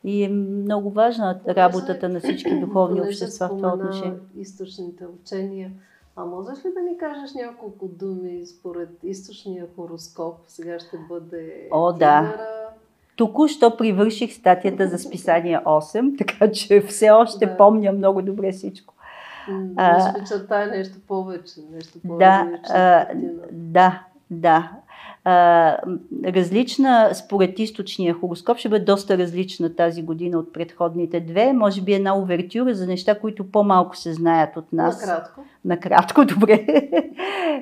и 0.03 0.23
е 0.23 0.29
много 0.29 0.91
важна 0.91 1.39
работата 1.47 2.09
на 2.09 2.19
всички 2.19 2.59
духовни 2.59 3.01
общества 3.01 3.47
в 3.47 3.57
това 3.57 3.73
отношение. 3.73 4.13
източните 4.37 5.05
учения. 5.21 5.71
А 6.15 6.25
можеш 6.25 6.65
ли 6.65 6.69
да 6.73 6.81
ни 6.81 6.97
кажеш 6.97 7.33
няколко 7.33 7.87
думи 7.87 8.45
според 8.45 8.89
източния 9.03 9.65
хороскоп? 9.75 10.35
Сега 10.47 10.79
ще 10.79 10.97
бъде 11.09 11.67
О, 11.71 11.93
да. 11.93 12.35
Току-що 13.15 13.77
привърших 13.77 14.33
статията 14.33 14.87
за 14.87 14.97
списание 14.99 15.59
8, 15.59 16.17
така 16.27 16.51
че 16.51 16.81
все 16.81 17.09
още 17.09 17.45
Да. 17.45 17.57
помня 17.57 17.91
много 17.91 18.21
добре 18.21 18.51
всичко. 18.51 18.90
Може 19.49 20.19
би 20.19 20.27
чертае 20.27 20.65
нещо 20.65 20.97
повече, 21.07 21.59
нещо 21.71 21.99
Да, 22.03 22.09
по-различно. 22.09 22.75
а, 22.75 23.05
да, 23.51 24.03
да. 24.29 24.71
А, 25.23 25.77
различна, 26.25 27.09
според 27.13 27.59
източния 27.59 28.13
хороскоп, 28.13 28.57
ще 28.57 28.69
бъде 28.69 28.85
доста 28.85 29.17
различна 29.17 29.75
тази 29.75 30.01
година 30.03 30.39
от 30.39 30.53
предходните 30.53 31.19
две. 31.19 31.53
Може 31.53 31.81
би 31.81 31.93
една 31.93 32.17
увертюра 32.17 32.73
за 32.73 32.87
неща, 32.87 33.19
които 33.19 33.51
по-малко 33.51 33.97
се 33.97 34.13
знаят 34.13 34.57
от 34.57 34.73
нас. 34.73 35.01
Накратко. 35.01 35.41
Накратко, 35.65 36.25
добре. 36.33 36.65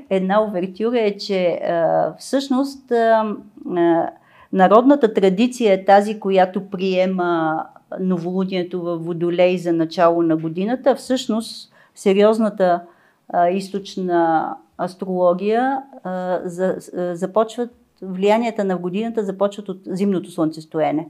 Една 0.10 0.44
увертюра 0.44 1.00
е, 1.00 1.18
че 1.18 1.48
а, 1.48 2.14
всъщност 2.18 2.92
а, 2.92 3.36
а, 3.76 4.10
народната 4.54 5.14
традиция 5.14 5.74
е 5.74 5.86
тази, 5.86 6.20
която 6.20 6.70
приема 6.70 7.64
новолунието 8.00 8.82
в 8.82 8.98
Водолей 8.98 9.58
за 9.58 9.74
начало 9.74 10.22
на 10.22 10.38
годината. 10.38 10.96
Всъщност, 10.96 11.69
сериозната 12.00 12.82
а, 13.30 13.50
източна 13.50 14.56
астрология 14.78 15.84
а, 16.04 16.40
за, 16.46 16.78
а, 16.98 17.16
започват, 17.16 17.70
влиянията 18.02 18.64
на 18.64 18.78
годината 18.78 19.24
започват 19.24 19.70
от 19.70 19.82
зимното 19.86 20.32
слънцестоене. 20.32 21.08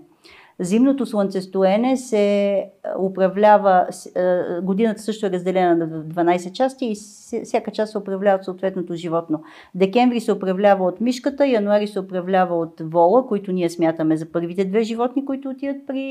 Зимното 0.60 1.06
слънцестоене 1.06 1.98
се 1.98 2.66
управлява, 3.00 3.88
с- 3.92 4.06
е, 4.06 4.62
годината 4.62 5.02
също 5.02 5.26
е 5.26 5.32
разделена 5.32 5.76
на 5.76 5.88
12 6.04 6.52
части 6.52 6.86
и 6.86 6.96
всяка 7.44 7.72
част 7.72 7.92
се 7.92 7.98
управлява 7.98 8.38
от 8.38 8.46
съответното 8.46 8.96
животно. 8.96 9.42
Декември 9.76 10.20
се 10.20 10.32
управлява 10.32 10.86
от 10.86 11.02
мишката, 11.02 11.48
януари 11.48 11.88
се 11.88 12.00
управлява 12.00 12.60
от 12.60 12.82
вола, 12.82 13.28
които 13.28 13.52
ние 13.52 13.70
смятаме 13.70 14.18
за 14.18 14.26
първите 14.26 14.66
две 14.66 14.84
животни, 14.84 15.26
които 15.26 15.50
отиват 15.50 15.78
при 15.88 16.02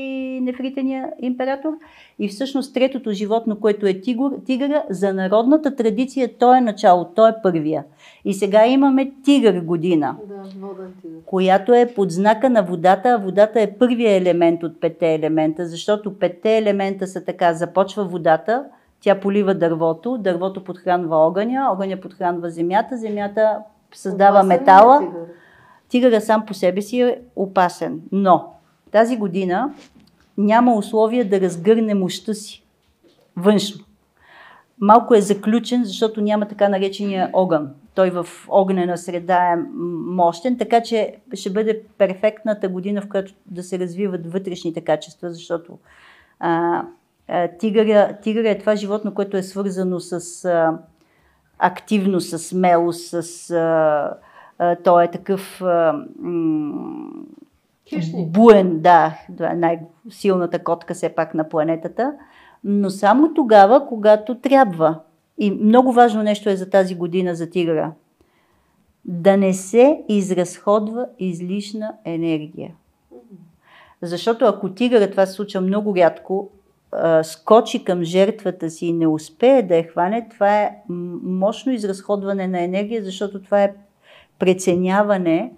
нефритения 0.41 1.09
император. 1.19 1.73
И 2.19 2.27
всъщност 2.27 2.73
третото 2.73 3.11
животно, 3.11 3.59
което 3.59 3.85
е 3.87 4.01
тигър, 4.01 4.31
тигъра, 4.45 4.83
за 4.89 5.13
народната 5.13 5.75
традиция 5.75 6.29
той 6.39 6.57
е 6.57 6.61
начало, 6.61 7.05
той 7.15 7.29
е 7.29 7.33
първия. 7.43 7.83
И 8.25 8.33
сега 8.33 8.65
имаме 8.65 9.11
тигър 9.23 9.61
година 9.61 10.15
Да, 10.27 10.49
тигър. 11.01 11.21
която 11.25 11.73
е 11.73 11.93
под 11.95 12.11
знака 12.11 12.49
на 12.49 12.63
водата, 12.63 13.09
а 13.09 13.17
водата 13.17 13.61
е 13.61 13.73
първия 13.73 14.15
елемент 14.15 14.63
от 14.63 14.81
петте 14.81 15.13
елемента, 15.13 15.65
защото 15.65 16.19
петте 16.19 16.57
елемента 16.57 17.07
са 17.07 17.25
така, 17.25 17.53
започва 17.53 18.05
водата, 18.05 18.65
тя 19.01 19.19
полива 19.19 19.53
дървото, 19.53 20.17
дървото 20.17 20.63
подхранва 20.63 21.15
огъня, 21.17 21.69
огъня 21.71 21.97
подхранва 21.97 22.49
земята, 22.49 22.97
земята 22.97 23.57
създава 23.93 24.39
Опасен 24.39 24.51
е 24.51 24.57
метала, 24.57 24.99
тигър? 24.99 25.13
тигъра 25.89 26.21
сам 26.21 26.45
по 26.45 26.53
себе 26.53 26.81
си 26.81 27.01
е 27.01 27.19
опасен. 27.35 28.01
Но 28.11 28.53
тази 28.91 29.17
година 29.17 29.73
няма 30.37 30.73
условия 30.75 31.29
да 31.29 31.41
разгърне 31.41 31.93
мощта 31.93 32.33
си 32.33 32.63
външно. 33.37 33.85
Малко 34.81 35.15
е 35.15 35.21
заключен, 35.21 35.83
защото 35.85 36.21
няма 36.21 36.47
така 36.47 36.69
наречения 36.69 37.29
огън. 37.33 37.69
Той 37.95 38.09
в 38.09 38.27
огнена 38.49 38.97
среда 38.97 39.53
е 39.53 39.55
мощен, 40.05 40.57
така 40.57 40.81
че 40.83 41.15
ще 41.33 41.49
бъде 41.49 41.81
перфектната 41.97 42.69
година, 42.69 43.01
в 43.01 43.09
която 43.09 43.33
да 43.45 43.63
се 43.63 43.79
развиват 43.79 44.33
вътрешните 44.33 44.81
качества, 44.81 45.29
защото 45.29 45.77
а, 46.39 46.83
а, 47.27 47.47
тигъра, 47.47 48.17
тигъра 48.21 48.49
е 48.49 48.59
това 48.59 48.75
животно, 48.75 49.13
което 49.13 49.37
е 49.37 49.43
свързано 49.43 49.99
с 49.99 50.45
а, 50.45 50.77
активност, 51.59 52.29
с 52.29 52.39
смелост, 52.39 53.09
с... 53.09 53.51
А, 53.51 54.13
а, 54.59 54.75
той 54.75 55.03
е 55.03 55.11
такъв 55.11 55.61
а, 55.61 56.05
м- 56.19 57.09
Хищник. 57.89 58.31
буен, 58.31 58.79
да, 58.79 59.17
най-силната 59.55 60.63
котка 60.63 60.93
все 60.93 61.09
пак 61.09 61.33
на 61.33 61.49
планетата, 61.49 62.13
но 62.63 62.89
само 62.89 63.33
тогава, 63.33 63.87
когато 63.87 64.35
трябва. 64.35 64.99
И 65.37 65.51
много 65.51 65.91
важно 65.91 66.23
нещо 66.23 66.49
е 66.49 66.55
за 66.55 66.69
тази 66.69 66.95
година 66.95 67.35
за 67.35 67.49
тигъра. 67.49 67.91
Да 69.05 69.37
не 69.37 69.53
се 69.53 70.03
изразходва 70.09 71.07
излишна 71.19 71.93
енергия. 72.05 72.71
Защото 74.01 74.45
ако 74.45 74.69
тигъра, 74.69 75.11
това 75.11 75.25
се 75.25 75.33
случва 75.33 75.61
много 75.61 75.95
рядко, 75.95 76.49
скочи 77.23 77.83
към 77.83 78.03
жертвата 78.03 78.69
си 78.69 78.85
и 78.85 78.93
не 78.93 79.07
успее 79.07 79.63
да 79.63 79.75
я 79.75 79.87
хване, 79.87 80.27
това 80.29 80.59
е 80.59 80.75
мощно 81.23 81.71
изразходване 81.71 82.47
на 82.47 82.61
енергия, 82.61 83.03
защото 83.03 83.41
това 83.41 83.63
е 83.63 83.73
преценяване, 84.39 85.53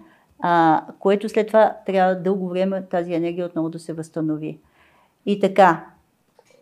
което 0.98 1.28
след 1.28 1.46
това 1.46 1.76
трябва 1.86 2.14
дълго 2.14 2.48
време 2.48 2.82
тази 2.90 3.14
енергия 3.14 3.46
отново 3.46 3.68
да 3.68 3.78
се 3.78 3.92
възстанови. 3.92 4.58
И 5.26 5.40
така, 5.40 5.86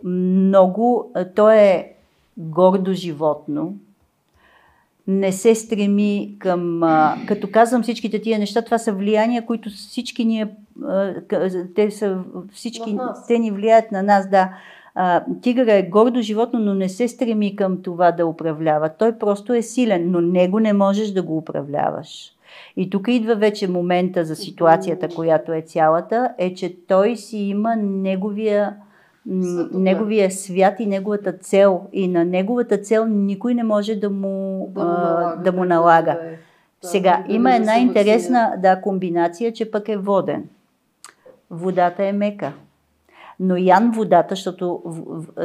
много, 0.04 1.12
то 1.34 1.50
е 1.50 1.92
гордо 2.36 2.92
животно, 2.92 3.74
не 5.06 5.32
се 5.32 5.54
стреми 5.54 6.34
към... 6.38 6.80
Като 7.28 7.48
казвам 7.52 7.82
всичките 7.82 8.20
тия 8.20 8.38
неща, 8.38 8.62
това 8.62 8.78
са 8.78 8.92
влияния, 8.92 9.46
които 9.46 9.70
всички 9.70 10.24
ние... 10.24 10.48
Те 11.74 11.90
са 11.90 12.18
всички... 12.52 12.98
Те 13.28 13.38
ни 13.38 13.50
влияят 13.50 13.92
на 13.92 14.02
нас, 14.02 14.30
да. 14.30 14.52
Тигъра 15.42 15.72
е 15.72 15.88
гордо 15.88 16.20
животно, 16.20 16.58
но 16.58 16.74
не 16.74 16.88
се 16.88 17.08
стреми 17.08 17.56
към 17.56 17.82
това 17.82 18.12
да 18.12 18.26
управлява. 18.26 18.88
Той 18.98 19.18
просто 19.18 19.54
е 19.54 19.62
силен, 19.62 20.10
но 20.10 20.20
него 20.20 20.60
не 20.60 20.72
можеш 20.72 21.10
да 21.10 21.22
го 21.22 21.36
управляваш. 21.36 22.32
И 22.76 22.90
тук 22.90 23.08
идва 23.08 23.34
вече 23.34 23.68
момента 23.68 24.24
за 24.24 24.36
ситуацията, 24.36 25.08
която 25.08 25.52
е 25.52 25.62
цялата, 25.62 26.34
е, 26.38 26.54
че 26.54 26.76
той 26.88 27.16
си 27.16 27.38
има 27.38 27.76
неговия. 27.76 28.76
Неговия 29.26 30.30
свят 30.30 30.74
и 30.80 30.86
неговата 30.86 31.32
цел. 31.32 31.82
И 31.92 32.08
на 32.08 32.24
неговата 32.24 32.78
цел 32.78 33.06
никой 33.06 33.54
не 33.54 33.62
може 33.64 33.94
да 33.94 34.10
му, 34.10 34.68
Да 34.74 34.82
му 34.82 34.88
налага. 34.88 35.42
да 35.42 35.52
му 35.52 35.64
налага. 35.64 36.12
да 36.22 36.26
е. 36.26 36.38
Да, 36.82 36.88
Сега, 36.88 37.24
дали 37.26 37.36
има 37.36 37.48
да 37.50 37.56
една 37.56 37.78
интересна 37.78 38.54
да, 38.58 38.80
комбинация, 38.80 39.52
че 39.52 39.70
пък 39.70 39.88
е 39.88 39.96
воден. 39.96 40.44
Водата 41.50 42.04
е 42.04 42.12
мека. 42.12 42.52
Но 43.40 43.56
Ян 43.56 43.90
водата, 43.90 44.34
защото 44.34 44.82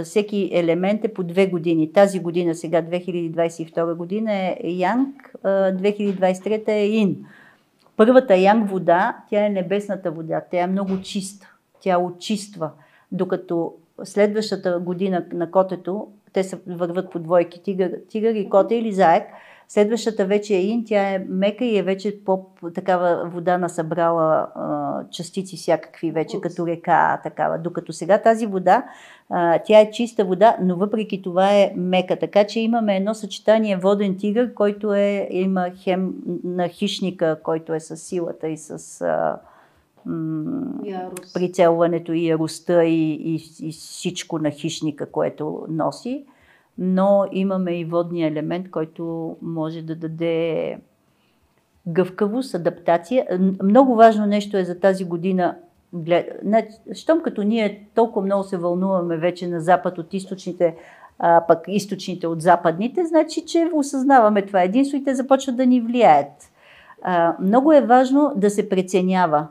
всеки 0.03 0.49
елемент 0.53 1.05
е 1.05 1.13
по 1.13 1.23
две 1.23 1.47
години. 1.47 1.93
Тази 1.93 2.19
година, 2.19 2.55
сега 2.55 2.81
2022 2.81 3.93
година 3.93 4.33
е 4.33 4.57
Янг, 4.63 5.35
2023 5.43 6.67
е 6.67 6.85
Ин. 6.85 7.25
Първата 7.97 8.35
Янг 8.35 8.69
вода, 8.69 9.17
тя 9.29 9.45
е 9.45 9.49
небесната 9.49 10.11
вода, 10.11 10.41
тя 10.51 10.61
е 10.61 10.67
много 10.67 11.01
чиста, 11.01 11.53
тя 11.81 11.97
очиства, 11.97 12.69
докато 13.11 13.73
следващата 14.03 14.79
година 14.79 15.25
на 15.33 15.51
котето, 15.51 16.07
те 16.33 16.43
се 16.43 16.59
върват 16.67 17.11
по 17.11 17.19
двойки, 17.19 17.63
тигър, 17.63 17.91
тигър 18.09 18.35
и 18.35 18.49
коте 18.49 18.75
или 18.75 18.91
заек, 18.91 19.23
Следващата 19.67 20.25
вече 20.25 20.55
е 20.55 20.61
ин, 20.61 20.83
тя 20.85 21.09
е 21.09 21.25
мека 21.29 21.65
и 21.65 21.77
е 21.77 21.83
вече 21.83 22.23
по-такава 22.25 23.29
вода 23.29 23.57
насъбрала 23.57 24.47
а, 24.55 24.99
частици 25.11 25.57
всякакви 25.57 26.11
вече, 26.11 26.41
като 26.41 26.67
река, 26.67 27.19
такава. 27.23 27.57
Докато 27.57 27.93
сега 27.93 28.21
тази 28.21 28.45
вода, 28.45 28.83
а, 29.29 29.59
тя 29.65 29.79
е 29.79 29.91
чиста 29.91 30.25
вода, 30.25 30.57
но 30.61 30.75
въпреки 30.75 31.21
това 31.21 31.53
е 31.53 31.73
мека. 31.75 32.19
Така 32.19 32.43
че 32.43 32.59
имаме 32.59 32.97
едно 32.97 33.13
съчетание 33.13 33.77
воден 33.77 34.17
тигър, 34.17 34.53
който 34.53 34.93
е, 34.93 35.27
има 35.31 35.69
хем 35.75 36.13
на 36.43 36.67
хищника, 36.67 37.39
който 37.43 37.73
е 37.73 37.79
с 37.79 37.97
силата 37.97 38.47
и 38.47 38.57
с... 38.57 39.01
А, 39.01 39.39
прицелването 41.33 42.13
и 42.13 42.27
яростта 42.27 42.83
и, 42.83 43.11
и, 43.11 43.43
и 43.61 43.71
всичко 43.71 44.39
на 44.39 44.51
хищника, 44.51 45.11
което 45.11 45.65
носи 45.69 46.25
но 46.77 47.25
имаме 47.31 47.79
и 47.79 47.85
водния 47.85 48.27
елемент, 48.27 48.71
който 48.71 49.35
може 49.41 49.81
да 49.81 49.95
даде 49.95 50.77
гъвкавост, 51.87 52.55
адаптация. 52.55 53.27
Много 53.63 53.95
важно 53.95 54.25
нещо 54.25 54.57
е 54.57 54.65
за 54.65 54.79
тази 54.79 55.05
година. 55.05 55.55
Щом 56.93 57.21
като 57.21 57.43
ние 57.43 57.87
толкова 57.95 58.25
много 58.25 58.43
се 58.43 58.57
вълнуваме 58.57 59.17
вече 59.17 59.47
на 59.47 59.61
запад 59.61 59.97
от 59.97 60.13
източните, 60.13 60.75
а 61.19 61.43
пък 61.47 61.59
източните 61.67 62.27
от 62.27 62.41
западните, 62.41 63.05
значи, 63.05 63.45
че 63.45 63.69
осъзнаваме 63.73 64.41
това 64.41 64.61
единство 64.61 64.97
и 64.97 65.03
те 65.03 65.15
започват 65.15 65.57
да 65.57 65.65
ни 65.65 65.81
влияят. 65.81 66.51
А, 67.01 67.35
много 67.41 67.73
е 67.73 67.81
важно 67.81 68.33
да 68.35 68.49
се 68.49 68.69
преценява 68.69 69.47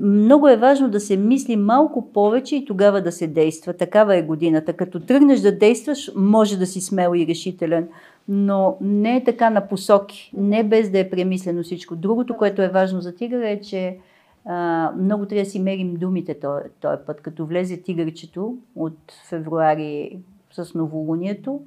много 0.00 0.48
е 0.48 0.56
важно 0.56 0.90
да 0.90 1.00
се 1.00 1.16
мисли 1.16 1.56
малко 1.56 2.12
повече 2.12 2.56
и 2.56 2.64
тогава 2.64 3.02
да 3.02 3.12
се 3.12 3.26
действа. 3.26 3.72
Такава 3.72 4.16
е 4.16 4.22
годината. 4.22 4.72
Като 4.72 5.00
тръгнеш 5.00 5.40
да 5.40 5.58
действаш, 5.58 6.10
може 6.16 6.58
да 6.58 6.66
си 6.66 6.80
смел 6.80 7.12
и 7.16 7.26
решителен, 7.26 7.88
но 8.28 8.76
не 8.80 9.16
е 9.16 9.24
така 9.24 9.50
на 9.50 9.68
посоки, 9.68 10.32
не 10.36 10.64
без 10.64 10.90
да 10.90 10.98
е 10.98 11.10
премислено 11.10 11.62
всичко. 11.62 11.96
Другото, 11.96 12.36
което 12.36 12.62
е 12.62 12.68
важно 12.68 13.00
за 13.00 13.14
тигъра 13.14 13.48
е, 13.48 13.60
че 13.60 13.98
а, 14.44 14.92
много 14.98 15.26
трябва 15.26 15.44
да 15.44 15.50
си 15.50 15.60
мерим 15.60 15.94
думите 15.94 16.38
този 16.80 16.98
път. 17.06 17.20
Като 17.20 17.46
влезе 17.46 17.82
тигърчето 17.82 18.56
от 18.76 18.98
февруари 19.28 20.18
с 20.52 20.74
новолунието, 20.74 21.60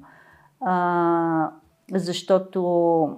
а, 0.60 1.50
защото 1.94 3.16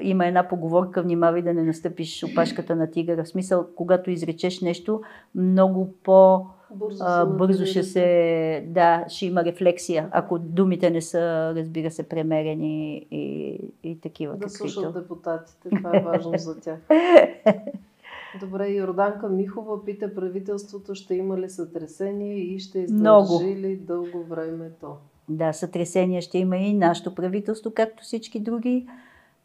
има 0.00 0.26
една 0.26 0.48
поговорка, 0.48 1.02
внимавай 1.02 1.42
да 1.42 1.54
не 1.54 1.62
настъпиш 1.62 2.24
опашката 2.24 2.76
на 2.76 2.90
тигъра. 2.90 3.24
В 3.24 3.28
смисъл, 3.28 3.66
когато 3.76 4.10
изречеш 4.10 4.60
нещо, 4.60 5.02
много 5.34 5.94
по 6.02 6.46
бързо, 6.74 7.04
а, 7.04 7.26
бързо 7.26 7.66
ще 7.66 7.82
се, 7.82 8.66
да, 8.68 9.04
ще 9.08 9.26
има 9.26 9.44
рефлексия, 9.44 10.08
ако 10.10 10.38
думите 10.38 10.90
не 10.90 11.00
са, 11.00 11.52
разбира 11.56 11.90
се, 11.90 12.08
премерени 12.08 13.06
и, 13.10 13.58
и 13.82 14.00
такива. 14.00 14.34
Да 14.34 14.40
каквито. 14.40 14.68
слушат 14.68 14.94
депутатите, 14.94 15.68
това 15.76 15.96
е 15.96 16.00
важно 16.00 16.32
за 16.36 16.60
тях. 16.60 16.78
Добре, 18.40 18.68
Йорданка 18.68 19.28
Михова 19.28 19.84
пита 19.84 20.14
правителството 20.14 20.94
ще 20.94 21.14
има 21.14 21.38
ли 21.38 21.50
сътресение 21.50 22.34
и 22.34 22.58
ще 22.58 22.78
издържи 22.78 23.56
ли 23.56 23.76
дълго 23.76 24.24
време 24.24 24.70
то? 24.80 24.96
Да, 25.28 25.52
сътресение 25.52 26.20
ще 26.20 26.38
има 26.38 26.56
и 26.56 26.74
нашето 26.74 27.14
правителство, 27.14 27.70
както 27.74 28.02
всички 28.02 28.40
други. 28.40 28.86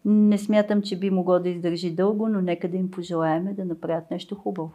Не 0.05 0.37
смятам, 0.37 0.81
че 0.81 0.99
би 0.99 1.09
могло 1.09 1.39
да 1.39 1.49
издържи 1.49 1.91
дълго, 1.91 2.29
но 2.29 2.41
нека 2.41 2.67
да 2.67 2.77
им 2.77 2.91
пожелаем 2.91 3.55
да 3.55 3.65
направят 3.65 4.11
нещо 4.11 4.35
хубаво. 4.35 4.71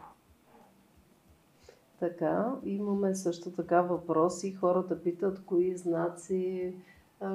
Така, 1.99 2.51
имаме 2.65 3.15
също 3.15 3.51
така 3.51 3.81
въпроси. 3.81 4.53
Хората 4.53 5.03
питат 5.03 5.41
кои 5.45 5.77
знаци 5.77 6.73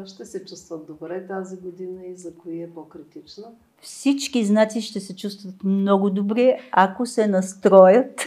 ще 0.05 0.25
се 0.25 0.45
чувстват 0.45 0.87
добре 0.87 1.27
тази 1.27 1.57
година 1.57 2.05
и 2.07 2.17
за 2.17 2.35
кои 2.35 2.63
е 2.63 2.71
по-критична. 2.75 3.45
Всички 3.81 4.45
знаци 4.45 4.83
ще 4.83 5.01
се 5.01 5.17
чувстват 5.17 5.65
много 5.65 6.11
добре, 6.11 6.59
ако 6.73 7.07
се 7.07 7.27
настроят 7.27 8.27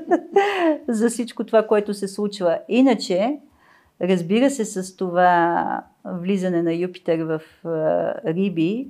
за 0.88 1.10
всичко 1.10 1.44
това, 1.44 1.66
което 1.66 1.94
се 1.94 2.08
случва. 2.08 2.58
Иначе, 2.68 3.40
Разбира 4.02 4.50
се, 4.50 4.64
с 4.64 4.96
това 4.96 5.84
влизане 6.04 6.62
на 6.62 6.74
Юпитер 6.74 7.18
в 7.18 7.40
Риби 8.24 8.88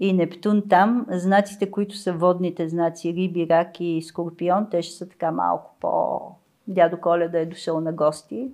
и 0.00 0.12
Нептун 0.12 0.62
там, 0.68 1.06
знаците, 1.10 1.70
които 1.70 1.96
са 1.96 2.12
водните 2.12 2.68
знаци, 2.68 3.14
Риби, 3.14 3.46
Рак 3.50 3.80
и 3.80 4.02
Скорпион, 4.02 4.66
те 4.70 4.82
ще 4.82 4.94
са 4.94 5.08
така 5.08 5.30
малко 5.30 5.74
по... 5.80 6.20
Дядо 6.68 7.00
Коледа 7.00 7.38
е 7.38 7.46
дошъл 7.46 7.80
на 7.80 7.92
гости. 7.92 8.48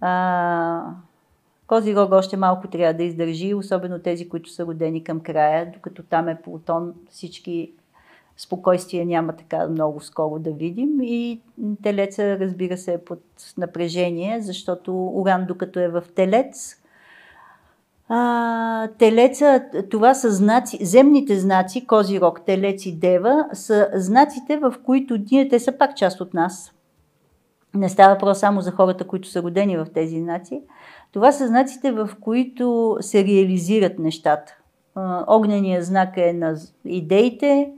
А, 0.00 0.84
Козирог 1.66 2.12
още 2.12 2.36
малко 2.36 2.68
трябва 2.68 2.94
да 2.94 3.02
издържи, 3.02 3.54
особено 3.54 3.98
тези, 3.98 4.28
които 4.28 4.50
са 4.50 4.66
родени 4.66 5.04
към 5.04 5.20
края, 5.20 5.72
докато 5.72 6.02
там 6.02 6.28
е 6.28 6.42
Плутон, 6.42 6.94
всички 7.10 7.72
спокойствие 8.42 9.04
няма 9.04 9.32
така 9.32 9.68
много 9.68 10.00
скоро 10.00 10.38
да 10.38 10.50
видим 10.50 10.90
и 11.02 11.40
телеца 11.82 12.38
разбира 12.38 12.76
се 12.76 12.92
е 12.92 12.98
под 12.98 13.22
напрежение, 13.58 14.40
защото 14.40 15.06
Уран 15.14 15.46
докато 15.46 15.80
е 15.80 15.88
в 15.88 16.02
телец, 16.14 16.76
а, 18.08 18.88
телеца, 18.98 19.64
това 19.90 20.14
са 20.14 20.30
знаци, 20.30 20.84
земните 20.84 21.38
знаци, 21.38 21.86
Козирог, 21.86 22.40
Телец 22.46 22.86
и 22.86 22.92
Дева, 22.92 23.44
са 23.52 23.88
знаците, 23.94 24.56
в 24.56 24.74
които 24.84 25.18
ние, 25.30 25.48
те 25.48 25.58
са 25.58 25.72
пак 25.78 25.96
част 25.96 26.20
от 26.20 26.34
нас. 26.34 26.72
Не 27.74 27.88
става 27.88 28.14
въпрос 28.14 28.38
само 28.38 28.60
за 28.60 28.70
хората, 28.70 29.06
които 29.06 29.28
са 29.28 29.42
родени 29.42 29.76
в 29.76 29.86
тези 29.94 30.20
знаци. 30.20 30.62
Това 31.12 31.32
са 31.32 31.46
знаците, 31.46 31.92
в 31.92 32.10
които 32.20 32.96
се 33.00 33.24
реализират 33.24 33.98
нещата. 33.98 34.56
Огненият 35.26 35.84
знак 35.84 36.16
е 36.16 36.32
на 36.32 36.56
идеите, 36.84 37.72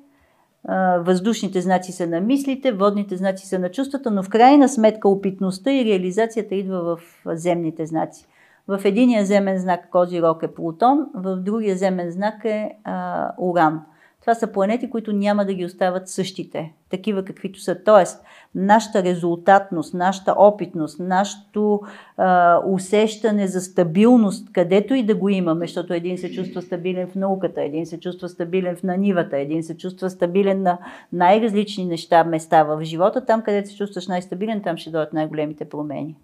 въздушните 0.98 1.60
знаци 1.60 1.92
са 1.92 2.06
на 2.06 2.20
мислите, 2.20 2.72
водните 2.72 3.16
знаци 3.16 3.46
са 3.46 3.58
на 3.58 3.70
чувствата, 3.70 4.10
но 4.10 4.22
в 4.22 4.28
крайна 4.28 4.68
сметка 4.68 5.08
опитността 5.08 5.72
и 5.72 5.84
реализацията 5.84 6.54
идва 6.54 6.82
в 6.82 7.00
земните 7.26 7.86
знаци. 7.86 8.26
В 8.68 8.80
единия 8.84 9.24
земен 9.24 9.58
знак 9.58 9.90
Козирог 9.90 10.42
е 10.42 10.54
Плутон, 10.54 11.06
в 11.14 11.36
другия 11.36 11.76
земен 11.76 12.10
знак 12.10 12.44
е 12.44 12.70
а, 12.84 13.32
Уран. 13.38 13.82
Това 14.22 14.34
са 14.34 14.46
планети, 14.46 14.90
които 14.90 15.12
няма 15.12 15.44
да 15.44 15.54
ги 15.54 15.64
остават 15.64 16.08
същите, 16.08 16.72
такива 16.90 17.24
каквито 17.24 17.60
са. 17.60 17.76
Тоест, 17.84 18.24
нашата 18.54 19.02
резултатност, 19.02 19.94
нашата 19.94 20.34
опитност, 20.38 21.00
нашето 21.00 21.80
а, 22.16 22.60
усещане 22.66 23.46
за 23.46 23.60
стабилност, 23.60 24.52
където 24.52 24.94
и 24.94 25.02
да 25.02 25.14
го 25.14 25.28
имаме, 25.28 25.66
защото 25.66 25.94
един 25.94 26.18
се 26.18 26.32
чувства 26.32 26.62
стабилен 26.62 27.06
в 27.06 27.14
науката, 27.14 27.62
един 27.62 27.86
се 27.86 28.00
чувства 28.00 28.28
стабилен 28.28 28.76
в 28.76 28.82
нанивата, 28.82 29.38
един 29.38 29.62
се 29.62 29.76
чувства 29.76 30.10
стабилен 30.10 30.62
на 30.62 30.78
най-различни 31.12 31.84
неща, 31.84 32.24
места 32.24 32.62
в 32.62 32.84
живота, 32.84 33.26
там 33.26 33.42
където 33.42 33.68
се 33.68 33.76
чувстваш 33.76 34.06
най-стабилен, 34.06 34.62
там 34.62 34.76
ще 34.76 34.90
дойдат 34.90 35.12
най-големите 35.12 35.64
промени. 35.64 36.16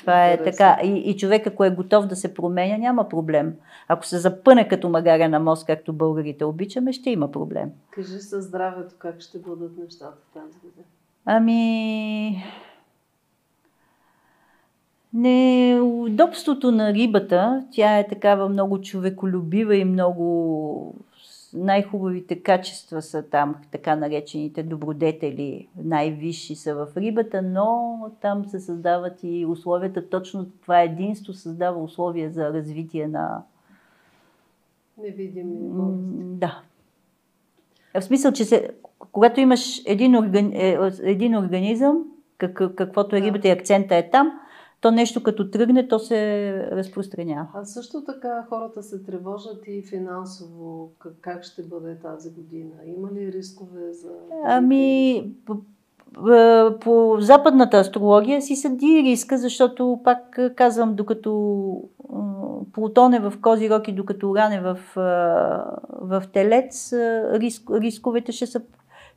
Това 0.00 0.30
е 0.30 0.42
така. 0.42 0.78
И, 0.84 0.88
и 0.88 1.16
човек, 1.16 1.46
ако 1.46 1.64
е 1.64 1.70
готов 1.70 2.06
да 2.06 2.16
се 2.16 2.34
променя, 2.34 2.76
няма 2.76 3.08
проблем. 3.08 3.54
Ако 3.88 4.06
се 4.06 4.18
запъне 4.18 4.68
като 4.68 4.88
магаря 4.88 5.28
на 5.28 5.40
мост, 5.40 5.66
както 5.66 5.92
българите 5.92 6.44
обичаме, 6.44 6.92
ще 6.92 7.10
има 7.10 7.30
проблем. 7.30 7.70
Кажи 7.90 8.18
със 8.18 8.44
здравето 8.44 8.94
как 8.98 9.20
ще 9.20 9.38
бъдат 9.38 9.78
нещата 9.78 10.18
тази 10.34 10.58
година. 10.62 10.86
Ами... 11.24 12.44
Неудобството 15.12 16.72
на 16.72 16.92
рибата, 16.92 17.64
тя 17.70 17.98
е 17.98 18.08
такава 18.08 18.48
много 18.48 18.80
човеколюбива 18.80 19.76
и 19.76 19.84
много 19.84 20.94
най-хубавите 21.54 22.42
качества 22.42 23.02
са 23.02 23.22
там, 23.22 23.56
така 23.70 23.96
наречените 23.96 24.62
добродетели, 24.62 25.68
най-висши 25.84 26.54
са 26.54 26.74
в 26.74 26.96
рибата, 26.96 27.42
но 27.42 27.98
там 28.20 28.44
се 28.44 28.60
създават 28.60 29.18
и 29.22 29.46
условията, 29.46 30.08
точно 30.08 30.46
това 30.62 30.80
единство 30.80 31.32
създава 31.32 31.82
условия 31.82 32.30
за 32.30 32.52
развитие 32.52 33.08
на... 33.08 33.42
Невидими 35.02 35.56
Да. 36.36 36.62
В 37.94 38.02
смисъл, 38.02 38.32
че 38.32 38.44
се, 38.44 38.70
когато 39.12 39.40
имаш 39.40 39.82
един, 39.86 40.16
органи... 40.16 40.50
Е, 40.54 40.78
един 41.02 41.36
организъм, 41.36 42.04
как, 42.38 42.74
каквото 42.76 43.16
е 43.16 43.20
рибата 43.20 43.48
и 43.48 43.50
акцента 43.50 43.96
е 43.96 44.10
там, 44.10 44.39
то 44.80 44.90
нещо 44.90 45.22
като 45.22 45.50
тръгне, 45.50 45.88
то 45.88 45.98
се 45.98 46.52
разпространява. 46.72 47.46
А 47.54 47.64
също 47.64 48.04
така 48.04 48.46
хората 48.48 48.82
се 48.82 49.02
тревожат 49.02 49.62
и 49.66 49.82
финансово. 49.82 50.92
Как 51.20 51.44
ще 51.44 51.62
бъде 51.62 51.98
тази 51.98 52.30
година? 52.30 52.74
Има 52.86 53.12
ли 53.12 53.32
рискове 53.32 53.92
за... 53.92 54.08
Ами, 54.44 55.24
по, 55.46 55.56
по, 56.80 57.16
западната 57.20 57.76
астрология 57.76 58.42
си 58.42 58.56
съди 58.56 59.02
риска, 59.04 59.38
защото 59.38 60.00
пак 60.04 60.40
казвам, 60.56 60.94
докато 60.94 61.30
Плутон 62.72 63.14
е 63.14 63.20
в 63.20 63.32
Козирог 63.42 63.88
и 63.88 63.92
докато 63.92 64.30
Уран 64.30 64.52
е 64.52 64.60
в, 64.60 64.78
в 66.00 66.22
Телец, 66.32 66.92
риск, 67.32 67.70
рисковете 67.70 68.32
ще 68.32 68.46
са 68.46 68.60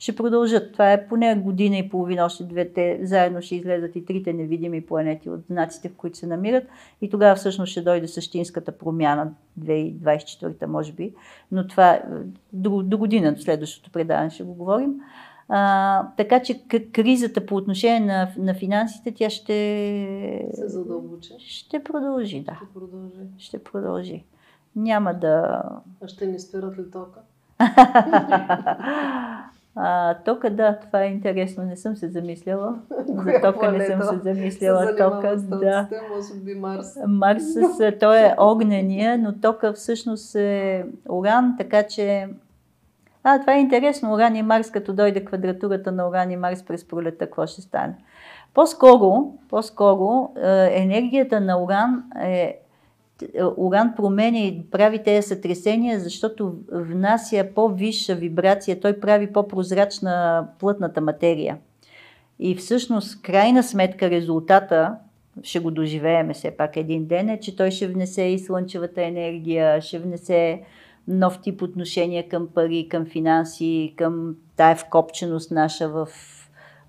ще 0.03 0.15
продължат. 0.15 0.73
Това 0.73 0.93
е 0.93 1.07
поне 1.07 1.35
година 1.35 1.77
и 1.77 1.89
половина, 1.89 2.25
още 2.25 2.43
двете 2.43 2.99
заедно 3.03 3.41
ще 3.41 3.55
излезат 3.55 3.95
и 3.95 4.05
трите 4.05 4.33
невидими 4.33 4.85
планети 4.85 5.29
от 5.29 5.45
знаците, 5.49 5.89
в 5.89 5.95
които 5.95 6.17
се 6.17 6.27
намират. 6.27 6.63
И 7.01 7.09
тогава 7.09 7.35
всъщност 7.35 7.71
ще 7.71 7.81
дойде 7.81 8.07
същинската 8.07 8.71
промяна, 8.71 9.33
2024 9.59 10.65
може 10.65 10.93
би. 10.93 11.13
Но 11.51 11.67
това 11.67 11.91
е, 11.91 12.03
до, 12.53 12.83
до 12.83 12.97
година, 12.97 13.33
до 13.33 13.41
следващото 13.41 13.91
предаване 13.91 14.29
ще 14.29 14.43
го 14.43 14.53
говорим. 14.53 15.01
А, 15.49 16.07
така 16.17 16.41
че 16.41 16.61
кризата 16.93 17.45
по 17.45 17.55
отношение 17.55 17.99
на, 17.99 18.31
на 18.37 18.53
финансите, 18.53 19.11
тя 19.11 19.29
ще... 19.29 19.53
Се 20.53 20.67
задълбочи. 20.67 21.33
Ще 21.39 21.83
продължи, 21.83 22.39
да. 22.39 22.55
Ще 22.55 22.73
продължи. 22.73 23.27
Ще 23.37 23.63
продължи. 23.63 24.23
Няма 24.75 25.13
да... 25.13 25.63
А 26.01 26.07
ще 26.07 26.25
ни 26.27 26.39
спират 26.39 26.77
ли 26.77 26.91
тока? 26.91 27.19
А, 29.75 30.13
тока, 30.13 30.49
да, 30.49 30.79
това 30.79 31.03
е 31.03 31.07
интересно. 31.07 31.63
Не 31.63 31.75
съм 31.75 31.95
се 31.95 32.07
замисляла. 32.07 32.75
За 33.07 33.41
тока 33.41 33.71
не 33.71 33.85
съм 33.85 34.01
се 34.01 34.33
замисляла. 34.33 34.95
Тока, 34.95 35.35
да. 35.37 35.87
Може 36.15 36.33
би 36.33 36.55
Марс. 36.55 36.97
Марс, 37.07 37.43
с, 37.43 37.93
той 37.99 38.19
е 38.19 38.35
огнения, 38.39 39.17
но 39.17 39.33
тока 39.33 39.73
всъщност 39.73 40.35
е 40.35 40.85
Уран, 41.09 41.55
така 41.57 41.83
че... 41.83 42.27
А, 43.23 43.39
това 43.39 43.53
е 43.53 43.59
интересно. 43.59 44.13
Уран 44.13 44.35
и 44.35 44.41
Марс, 44.41 44.71
като 44.71 44.93
дойде 44.93 45.25
квадратурата 45.25 45.91
на 45.91 46.07
Уран 46.07 46.31
и 46.31 46.37
Марс 46.37 46.63
през 46.63 46.87
пролета, 46.87 47.25
какво 47.25 47.47
ще 47.47 47.61
стане? 47.61 47.95
По-скоро, 48.53 49.33
по-скоро 49.49 50.33
енергията 50.71 51.41
на 51.41 51.63
Уран 51.63 52.03
е 52.21 52.62
Уран 53.57 53.93
променя 53.95 54.39
и 54.39 54.63
прави 54.71 55.03
тези 55.03 55.27
сътресения, 55.27 55.99
защото 55.99 56.55
внася 56.71 57.47
по-висша 57.55 58.15
вибрация, 58.15 58.79
той 58.79 58.99
прави 58.99 59.33
по-прозрачна 59.33 60.47
плътната 60.59 61.01
материя. 61.01 61.57
И 62.39 62.55
всъщност, 62.55 63.21
крайна 63.21 63.63
сметка, 63.63 64.09
резултата, 64.09 64.95
ще 65.43 65.59
го 65.59 65.71
доживееме 65.71 66.33
все 66.33 66.51
пак 66.51 66.77
един 66.77 67.05
ден, 67.05 67.29
е, 67.29 67.39
че 67.39 67.55
той 67.55 67.71
ще 67.71 67.87
внесе 67.87 68.23
и 68.23 68.39
слънчевата 68.39 69.03
енергия, 69.03 69.81
ще 69.81 69.99
внесе 69.99 70.61
нов 71.07 71.41
тип 71.41 71.61
отношения 71.61 72.29
към 72.29 72.47
пари, 72.47 72.87
към 72.89 73.05
финанси, 73.05 73.93
към 73.97 74.35
тая 74.55 74.75
вкопченост 74.75 75.51
наша 75.51 75.89
в, 75.89 76.07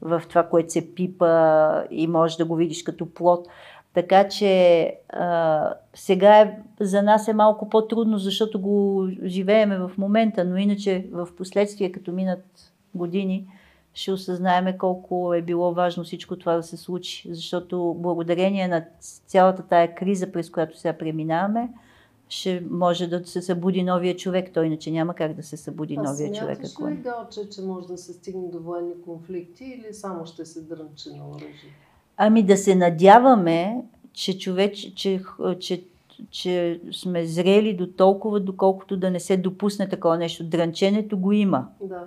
в 0.00 0.22
това, 0.28 0.42
което 0.42 0.72
се 0.72 0.94
пипа 0.94 1.84
и 1.90 2.06
можеш 2.06 2.36
да 2.36 2.44
го 2.44 2.56
видиш 2.56 2.82
като 2.82 3.06
плод. 3.06 3.48
Така 3.94 4.28
че 4.28 4.94
а, 5.08 5.74
сега 5.94 6.40
е, 6.40 6.58
за 6.80 7.02
нас 7.02 7.28
е 7.28 7.32
малко 7.32 7.68
по-трудно, 7.68 8.18
защото 8.18 8.60
го 8.60 9.06
живееме 9.24 9.78
в 9.78 9.90
момента, 9.98 10.44
но 10.44 10.56
иначе 10.56 11.06
в 11.12 11.28
последствие, 11.36 11.92
като 11.92 12.12
минат 12.12 12.72
години, 12.94 13.46
ще 13.94 14.12
осъзнаеме 14.12 14.78
колко 14.78 15.34
е 15.34 15.42
било 15.42 15.74
важно 15.74 16.04
всичко 16.04 16.36
това 16.38 16.56
да 16.56 16.62
се 16.62 16.76
случи. 16.76 17.28
Защото 17.34 17.96
благодарение 17.98 18.68
на 18.68 18.84
цялата 19.26 19.62
тая 19.62 19.94
криза, 19.94 20.32
през 20.32 20.50
която 20.50 20.78
сега 20.78 20.92
преминаваме, 20.92 21.68
ще 22.28 22.62
може 22.70 23.06
да 23.06 23.26
се 23.26 23.42
събуди 23.42 23.82
новия 23.82 24.16
човек. 24.16 24.50
Той 24.54 24.66
иначе 24.66 24.90
няма 24.90 25.14
как 25.14 25.34
да 25.34 25.42
се 25.42 25.56
събуди 25.56 25.96
а 25.98 26.02
новия 26.02 26.32
човек. 26.32 26.58
А 26.62 26.66
смяташ 26.66 26.98
ли, 26.98 27.02
Галче, 27.02 27.48
че 27.48 27.62
може 27.62 27.86
да 27.86 27.98
се 27.98 28.12
стигне 28.12 28.48
до 28.48 28.60
военни 28.60 28.92
конфликти 29.04 29.64
или 29.64 29.94
само 29.94 30.26
ще 30.26 30.44
се 30.44 30.62
дрънче 30.62 31.10
на 31.10 31.28
оръжие? 31.30 31.83
Ами 32.16 32.42
да 32.42 32.56
се 32.56 32.74
надяваме, 32.74 33.82
че, 34.12 34.38
човеч, 34.38 34.92
че, 34.94 35.20
че, 35.60 35.84
че 36.30 36.80
сме 36.92 37.26
зрели 37.26 37.74
до 37.74 37.86
толкова, 37.86 38.40
доколкото 38.40 38.96
да 38.96 39.10
не 39.10 39.20
се 39.20 39.36
допусне 39.36 39.88
такова 39.88 40.18
нещо. 40.18 40.44
Дрънченето 40.44 41.18
го 41.18 41.32
има. 41.32 41.66
Да. 41.80 42.04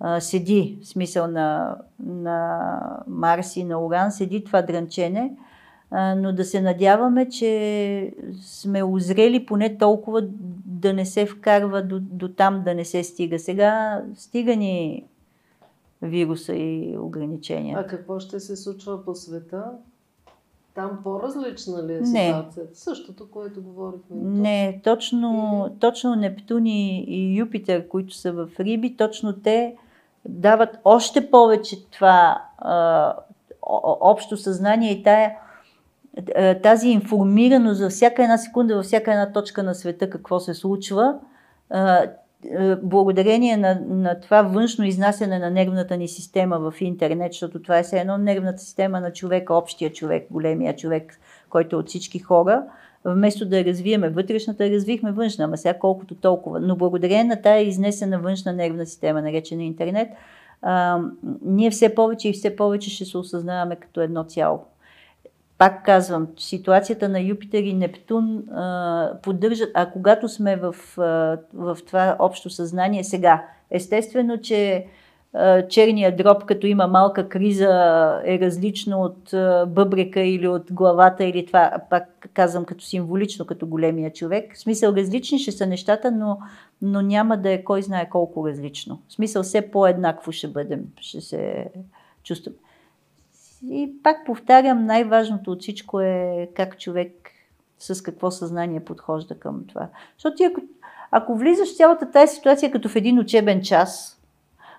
А, 0.00 0.20
седи, 0.20 0.78
в 0.82 0.86
смисъл 0.86 1.26
на, 1.26 1.76
на 2.06 2.70
Марс 3.06 3.56
и 3.56 3.64
на 3.64 3.86
Уран, 3.86 4.12
седи 4.12 4.44
това 4.44 4.62
дрънчене, 4.62 5.32
а, 5.90 6.14
но 6.14 6.32
да 6.32 6.44
се 6.44 6.60
надяваме, 6.60 7.28
че 7.28 8.12
сме 8.42 8.82
озрели 8.82 9.46
поне 9.46 9.78
толкова 9.78 10.22
да 10.66 10.92
не 10.92 11.06
се 11.06 11.26
вкарва 11.26 11.82
до, 11.82 11.98
до 12.00 12.28
там, 12.28 12.62
да 12.64 12.74
не 12.74 12.84
се 12.84 13.04
стига. 13.04 13.38
Сега 13.38 14.02
стига 14.14 14.56
ни 14.56 15.04
вируса 16.02 16.54
и 16.54 16.98
ограничения. 16.98 17.78
А 17.78 17.86
какво 17.86 18.20
ще 18.20 18.40
се 18.40 18.56
случва 18.56 19.04
по 19.04 19.14
света? 19.14 19.64
Там 20.74 20.98
по-различна 21.04 21.86
ли 21.86 21.94
е 21.94 22.06
ситуацията? 22.06 22.70
Не. 22.70 22.74
Същото, 22.74 23.30
което 23.30 23.62
говорихме. 23.62 24.16
Не, 24.16 24.80
точно, 24.84 25.64
Или... 25.70 25.78
точно 25.78 26.14
Нептун 26.14 26.66
и 26.66 27.34
Юпитер, 27.38 27.88
които 27.88 28.14
са 28.14 28.32
в 28.32 28.48
Риби, 28.60 28.96
точно 28.96 29.32
те 29.32 29.76
дават 30.28 30.78
още 30.84 31.30
повече 31.30 31.90
това 31.90 32.42
а, 32.58 33.14
общо 34.00 34.36
съзнание 34.36 34.92
и 34.92 35.02
тая, 35.02 35.32
тази 36.62 36.88
информираност 36.88 37.78
за 37.78 37.88
всяка 37.88 38.22
една 38.22 38.38
секунда, 38.38 38.76
във 38.76 38.84
всяка 38.84 39.12
една 39.12 39.32
точка 39.32 39.62
на 39.62 39.74
света 39.74 40.10
какво 40.10 40.40
се 40.40 40.54
случва. 40.54 41.18
А, 41.70 42.06
благодарение 42.82 43.56
на, 43.56 43.80
на 43.88 44.20
това 44.20 44.42
външно 44.42 44.84
изнасяне 44.84 45.38
на 45.38 45.50
нервната 45.50 45.96
ни 45.96 46.08
система 46.08 46.58
в 46.58 46.80
интернет, 46.80 47.32
защото 47.32 47.62
това 47.62 47.78
е 47.78 47.82
все 47.82 48.00
едно 48.00 48.18
нервната 48.18 48.58
система 48.58 49.00
на 49.00 49.12
човека, 49.12 49.54
общия 49.54 49.92
човек, 49.92 50.26
големия 50.30 50.76
човек, 50.76 51.20
който 51.50 51.76
е 51.76 51.78
от 51.78 51.88
всички 51.88 52.18
хора, 52.18 52.64
вместо 53.04 53.48
да 53.48 53.64
развиеме 53.64 54.08
вътрешната, 54.08 54.70
развихме 54.70 55.12
външна, 55.12 55.44
ама 55.44 55.56
сега 55.56 55.78
колкото 55.78 56.14
толкова. 56.14 56.60
Но 56.60 56.76
благодарение 56.76 57.24
на 57.24 57.42
тази 57.42 57.64
изнесена 57.64 58.18
външна 58.18 58.52
нервна 58.52 58.86
система, 58.86 59.22
наречена 59.22 59.62
интернет, 59.62 60.08
а, 60.62 61.00
ние 61.42 61.70
все 61.70 61.94
повече 61.94 62.28
и 62.28 62.32
все 62.32 62.56
повече 62.56 62.90
ще 62.90 63.04
се 63.04 63.18
осъзнаваме 63.18 63.76
като 63.76 64.00
едно 64.00 64.24
цяло 64.24 64.64
пак 65.58 65.84
казвам, 65.84 66.28
ситуацията 66.36 67.08
на 67.08 67.20
Юпитер 67.20 67.62
и 67.62 67.74
Нептун 67.74 68.38
а, 68.50 69.10
поддържат, 69.22 69.70
а 69.74 69.90
когато 69.90 70.28
сме 70.28 70.56
в, 70.56 70.74
а, 70.98 71.02
в 71.54 71.78
това 71.86 72.16
общо 72.18 72.50
съзнание 72.50 73.04
сега, 73.04 73.44
естествено, 73.70 74.40
че 74.40 74.86
а, 75.32 75.68
черният 75.68 76.16
дроб, 76.16 76.44
като 76.44 76.66
има 76.66 76.86
малка 76.86 77.28
криза, 77.28 77.68
е 78.24 78.38
различно 78.38 79.02
от 79.02 79.32
а, 79.32 79.66
бъбрека 79.66 80.20
или 80.20 80.48
от 80.48 80.72
главата, 80.72 81.24
или 81.24 81.46
това, 81.46 81.72
пак 81.90 82.28
казвам, 82.34 82.64
като 82.64 82.84
символично, 82.84 83.46
като 83.46 83.66
големия 83.66 84.12
човек. 84.12 84.54
В 84.54 84.58
смисъл, 84.58 84.92
различни 84.92 85.38
ще 85.38 85.52
са 85.52 85.66
нещата, 85.66 86.10
но, 86.10 86.38
но 86.82 87.02
няма 87.02 87.36
да 87.36 87.50
е 87.50 87.64
кой 87.64 87.82
знае 87.82 88.08
колко 88.08 88.48
различно. 88.48 89.02
В 89.08 89.12
смисъл, 89.12 89.42
все 89.42 89.70
по-еднакво 89.70 90.32
ще 90.32 90.48
бъдем, 90.48 90.84
ще 91.00 91.20
се 91.20 91.66
чувстваме. 92.24 92.56
И 93.70 93.92
пак 94.02 94.26
повтарям, 94.26 94.86
най-важното 94.86 95.50
от 95.50 95.60
всичко 95.60 96.00
е 96.00 96.48
как 96.54 96.78
човек 96.78 97.30
с 97.78 98.02
какво 98.02 98.30
съзнание 98.30 98.80
подхожда 98.80 99.38
към 99.38 99.64
това. 99.66 99.88
Защото 100.14 100.36
ти 100.36 100.44
ако, 100.44 100.60
ако 101.10 101.36
влизаш 101.36 101.72
в 101.72 101.76
цялата 101.76 102.10
тази 102.10 102.34
ситуация 102.34 102.70
като 102.70 102.88
в 102.88 102.96
един 102.96 103.18
учебен 103.18 103.62
час, 103.62 104.20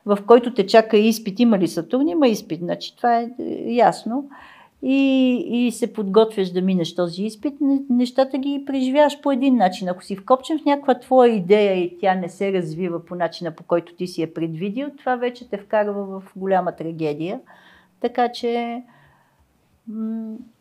в 0.05 0.17
който 0.27 0.53
те 0.53 0.67
чака 0.67 0.97
изпит, 0.97 1.39
има 1.39 1.59
ли 1.59 1.67
Сатурн, 1.67 2.07
има 2.07 2.27
изпит, 2.27 2.59
значи 2.59 2.97
това 2.97 3.19
е, 3.19 3.29
е 3.39 3.73
ясно, 3.73 4.29
и, 4.83 5.35
и 5.49 5.71
се 5.71 5.93
подготвяш 5.93 6.49
да 6.49 6.61
минеш 6.61 6.95
този 6.95 7.23
изпит, 7.23 7.53
нещата 7.89 8.37
ги 8.37 8.63
преживяваш 8.65 9.21
по 9.21 9.31
един 9.31 9.55
начин. 9.55 9.89
Ако 9.89 10.03
си 10.03 10.15
вкопчен 10.15 10.59
в 10.59 10.65
някаква 10.65 10.99
твоя 10.99 11.35
идея 11.35 11.73
и 11.73 11.97
тя 11.99 12.15
не 12.15 12.29
се 12.29 12.53
развива 12.53 13.05
по 13.05 13.15
начина, 13.15 13.51
по 13.51 13.63
който 13.63 13.95
ти 13.95 14.07
си 14.07 14.21
е 14.21 14.33
предвидил, 14.33 14.89
това 14.97 15.15
вече 15.15 15.49
те 15.49 15.57
вкарва 15.57 16.03
в 16.03 16.23
голяма 16.35 16.75
трагедия. 16.75 17.39
Така 18.01 18.31
че, 18.31 18.83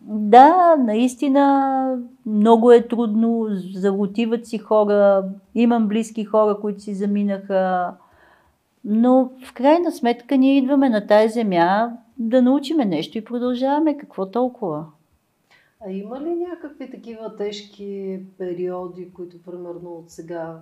да, 0.01 0.77
наистина 0.77 1.99
много 2.27 2.73
е 2.73 2.89
трудно, 2.89 3.47
залутиват 3.75 4.47
си 4.47 4.59
хора, 4.59 5.25
имам 5.55 5.89
близки 5.89 6.25
хора, 6.25 6.61
които 6.61 6.81
си 6.81 6.95
заминаха, 6.95 7.95
но 8.85 9.31
в 9.45 9.53
крайна 9.53 9.93
сметка 9.93 10.37
ние 10.37 10.57
идваме 10.57 10.89
на 10.89 11.07
тази 11.07 11.33
земя 11.33 11.93
да 12.19 12.43
научиме 12.43 12.85
нещо 12.85 13.19
и 13.19 13.25
продължаваме. 13.25 13.97
Какво 13.97 14.31
толкова? 14.31 14.87
А 15.87 15.91
има 15.91 16.21
ли 16.21 16.35
някакви 16.35 16.91
такива 16.91 17.37
тежки 17.37 18.21
периоди, 18.39 19.13
които 19.13 19.43
примерно 19.43 19.91
от 19.91 20.11
сега 20.11 20.61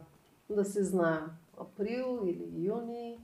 да 0.51 0.65
се 0.65 0.85
знаем? 0.85 1.25
Април 1.61 2.19
или 2.27 2.67
юни? 2.67 3.17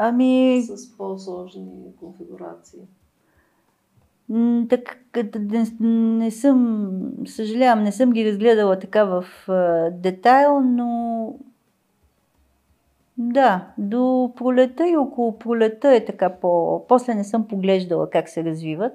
Ами... 0.00 0.62
С 0.62 0.96
по-сложни 0.96 1.96
конфигурации. 2.00 2.80
Так, 4.68 4.98
не, 5.34 5.66
не 5.80 6.30
съм, 6.30 6.90
съжалявам, 7.26 7.82
не 7.84 7.92
съм 7.92 8.12
ги 8.12 8.30
разгледала 8.30 8.78
така 8.78 9.04
в 9.04 9.24
а, 9.48 9.90
детайл, 9.90 10.60
но 10.60 11.34
да, 13.18 13.66
до 13.78 14.32
пролета 14.36 14.88
и 14.88 14.96
около 14.96 15.38
пролета 15.38 15.94
е 15.94 16.04
така 16.04 16.30
по... 16.30 16.84
После 16.88 17.14
не 17.14 17.24
съм 17.24 17.48
поглеждала 17.48 18.10
как 18.10 18.28
се 18.28 18.44
развиват, 18.44 18.92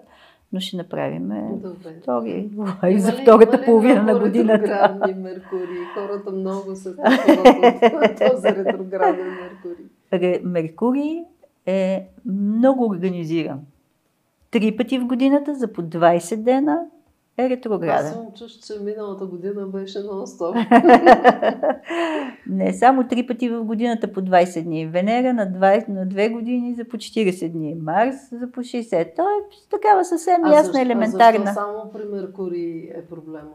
но 0.53 0.59
ще 0.59 0.77
направим 0.77 1.31
втори, 2.01 2.49
и 2.89 2.99
за 2.99 3.11
втората 3.11 3.57
има 3.57 3.65
половина 3.65 4.03
на 4.03 4.19
годината. 4.19 4.63
Ретроградни 4.63 5.13
Меркурий. 5.13 5.83
Хората 5.95 6.31
много 6.31 6.75
се 6.75 6.91
страхуват 6.91 8.11
от 8.11 8.31
този 8.31 8.47
ретрограден 8.47 9.27
Меркурий. 9.27 9.85
Меркурий 10.43 11.23
е 11.65 12.07
много 12.25 12.85
организиран. 12.85 13.59
Три 14.51 14.77
пъти 14.77 14.99
в 14.99 15.05
годината 15.05 15.55
за 15.55 15.73
по 15.73 15.81
20 15.81 16.35
дена 16.35 16.85
е 17.37 17.49
ретрограден. 17.49 18.05
Аз 18.05 18.13
съм 18.13 18.25
чуш, 18.37 18.51
че 18.51 18.73
миналата 18.83 19.25
година 19.25 19.67
беше 19.67 19.99
нон-стоп. 19.99 20.55
Не, 22.47 22.73
само 22.73 23.07
три 23.07 23.27
пъти 23.27 23.49
в 23.49 23.63
годината 23.63 24.13
по 24.13 24.21
20 24.21 24.63
дни. 24.63 24.87
Венера 24.87 25.33
на, 25.33 25.47
20, 25.47 25.87
на 25.87 26.07
2 26.07 26.31
години 26.31 26.75
за 26.75 26.85
по 26.85 26.97
40 26.97 27.49
дни. 27.49 27.75
Марс 27.75 28.15
за 28.31 28.51
по 28.51 28.59
60. 28.59 29.15
То 29.15 29.21
е 29.21 29.69
такава 29.69 30.05
съвсем 30.05 30.43
а 30.43 30.49
ясна, 30.49 30.63
защо, 30.63 30.81
елементарна. 30.81 31.49
А 31.49 31.53
само 31.53 31.91
при 31.93 32.05
Меркурий 32.05 32.91
е 32.95 33.05
проблема? 33.09 33.51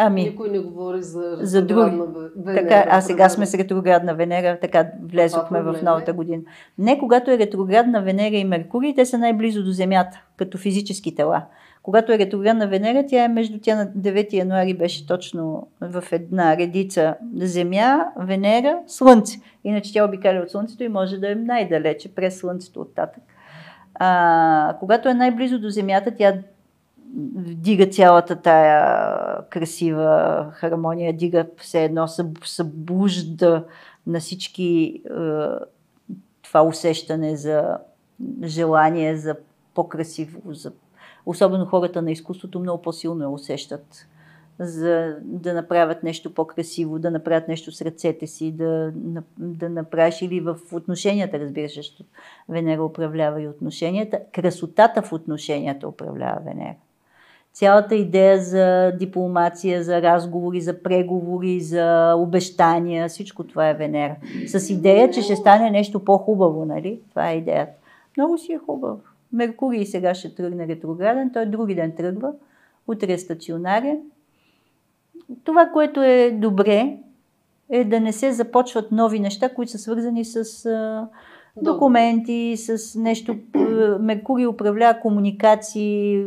Ами, 0.00 0.22
Никой 0.22 0.48
не 0.48 0.58
говори 0.58 1.02
за 1.02 1.36
за 1.40 1.62
други. 1.62 1.96
Венера. 2.36 2.62
Така, 2.62 2.84
а 2.88 3.00
сега 3.00 3.28
сме 3.28 3.46
с 3.46 3.54
ретроградна 3.54 4.14
Венера, 4.14 4.58
така 4.60 4.90
влезохме 5.02 5.62
в 5.62 5.82
новата 5.82 6.12
година. 6.12 6.42
Не, 6.78 6.98
когато 6.98 7.30
е 7.30 7.38
ретроградна 7.38 8.02
Венера 8.02 8.36
и 8.36 8.44
Меркурий, 8.44 8.94
те 8.94 9.06
са 9.06 9.18
най-близо 9.18 9.64
до 9.64 9.70
Земята, 9.70 10.22
като 10.36 10.58
физически 10.58 11.14
тела. 11.14 11.42
Когато 11.82 12.12
е 12.12 12.18
ретроградна 12.18 12.68
Венера, 12.68 13.04
тя 13.08 13.24
е 13.24 13.28
между 13.28 13.58
тя 13.62 13.76
на 13.76 13.86
9 13.86 14.32
януари 14.32 14.74
беше 14.74 15.06
точно 15.06 15.66
в 15.80 16.04
една 16.12 16.56
редица 16.56 17.14
Земя, 17.36 18.06
Венера, 18.18 18.78
Слънце. 18.86 19.40
Иначе 19.64 19.92
тя 19.92 20.04
обикаля 20.04 20.40
от 20.42 20.50
Слънцето 20.50 20.84
и 20.84 20.88
може 20.88 21.18
да 21.18 21.32
е 21.32 21.34
най-далече, 21.34 22.14
през 22.14 22.38
Слънцето 22.38 22.80
оттатък. 22.80 23.22
А, 23.94 24.76
когато 24.80 25.08
е 25.08 25.14
най-близо 25.14 25.58
до 25.58 25.70
Земята, 25.70 26.10
тя 26.18 26.34
дига 27.14 27.86
цялата 27.86 28.36
тая 28.36 29.48
красива 29.48 30.46
хармония, 30.52 31.16
дига 31.16 31.46
все 31.56 31.84
едно, 31.84 32.06
събужда 32.44 33.64
на 34.06 34.20
всички 34.20 35.02
е, 35.04 35.10
това 36.42 36.62
усещане 36.62 37.36
за 37.36 37.78
желание 38.44 39.16
за 39.16 39.36
по-красиво, 39.74 40.54
за 40.54 40.72
особено 41.26 41.66
хората 41.66 42.02
на 42.02 42.10
изкуството 42.10 42.60
много 42.60 42.82
по-силно 42.82 43.22
я 43.22 43.28
усещат. 43.28 44.06
За 44.60 45.16
да 45.22 45.54
направят 45.54 46.02
нещо 46.02 46.34
по-красиво, 46.34 46.98
да 46.98 47.10
направят 47.10 47.48
нещо 47.48 47.72
с 47.72 47.82
ръцете 47.82 48.26
си, 48.26 48.52
да, 48.52 48.92
да 49.38 49.68
направиш 49.68 50.22
или 50.22 50.40
в 50.40 50.56
отношенията, 50.72 51.38
разбира 51.38 51.68
се, 51.68 51.80
Венера 52.48 52.84
управлява 52.84 53.42
и 53.42 53.48
отношенията. 53.48 54.20
Красотата 54.32 55.02
в 55.02 55.12
отношенията 55.12 55.88
управлява 55.88 56.40
Венера. 56.44 56.74
Цялата 57.58 57.94
идея 57.94 58.40
за 58.40 58.92
дипломация, 58.98 59.82
за 59.82 60.02
разговори, 60.02 60.60
за 60.60 60.82
преговори, 60.82 61.60
за 61.60 62.14
обещания, 62.16 63.08
всичко 63.08 63.44
това 63.44 63.68
е 63.68 63.74
Венера. 63.74 64.16
С 64.46 64.70
идея, 64.70 65.10
че 65.10 65.22
ще 65.22 65.36
стане 65.36 65.70
нещо 65.70 66.04
по-хубаво, 66.04 66.64
нали? 66.64 67.00
Това 67.10 67.30
е 67.30 67.36
идеята. 67.36 67.72
Много 68.16 68.38
си 68.38 68.52
е 68.52 68.58
хубаво. 68.58 69.00
Меркурий 69.32 69.86
сега 69.86 70.14
ще 70.14 70.34
тръгне 70.34 70.68
ретрограден, 70.68 71.30
той 71.32 71.46
други 71.46 71.74
ден 71.74 71.92
тръгва, 71.96 72.32
утре 72.88 73.12
е 73.12 73.18
стационарен. 73.18 74.00
Това, 75.44 75.66
което 75.72 76.02
е 76.02 76.30
добре, 76.30 76.96
е 77.70 77.84
да 77.84 78.00
не 78.00 78.12
се 78.12 78.32
започват 78.32 78.92
нови 78.92 79.20
неща, 79.20 79.54
които 79.54 79.72
са 79.72 79.78
свързани 79.78 80.24
с 80.24 80.66
а, 80.66 81.08
документи, 81.62 82.54
с 82.56 82.98
нещо. 82.98 83.36
Меркурий 84.00 84.46
управлява 84.46 85.00
комуникации, 85.00 86.24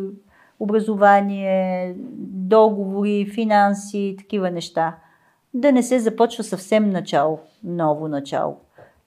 образование, 0.61 1.95
договори, 2.17 3.25
финанси, 3.33 4.15
такива 4.17 4.51
неща. 4.51 4.97
Да 5.53 5.71
не 5.71 5.83
се 5.83 5.99
започва 5.99 6.43
съвсем 6.43 6.89
начало, 6.89 7.39
ново 7.63 8.07
начало. 8.07 8.57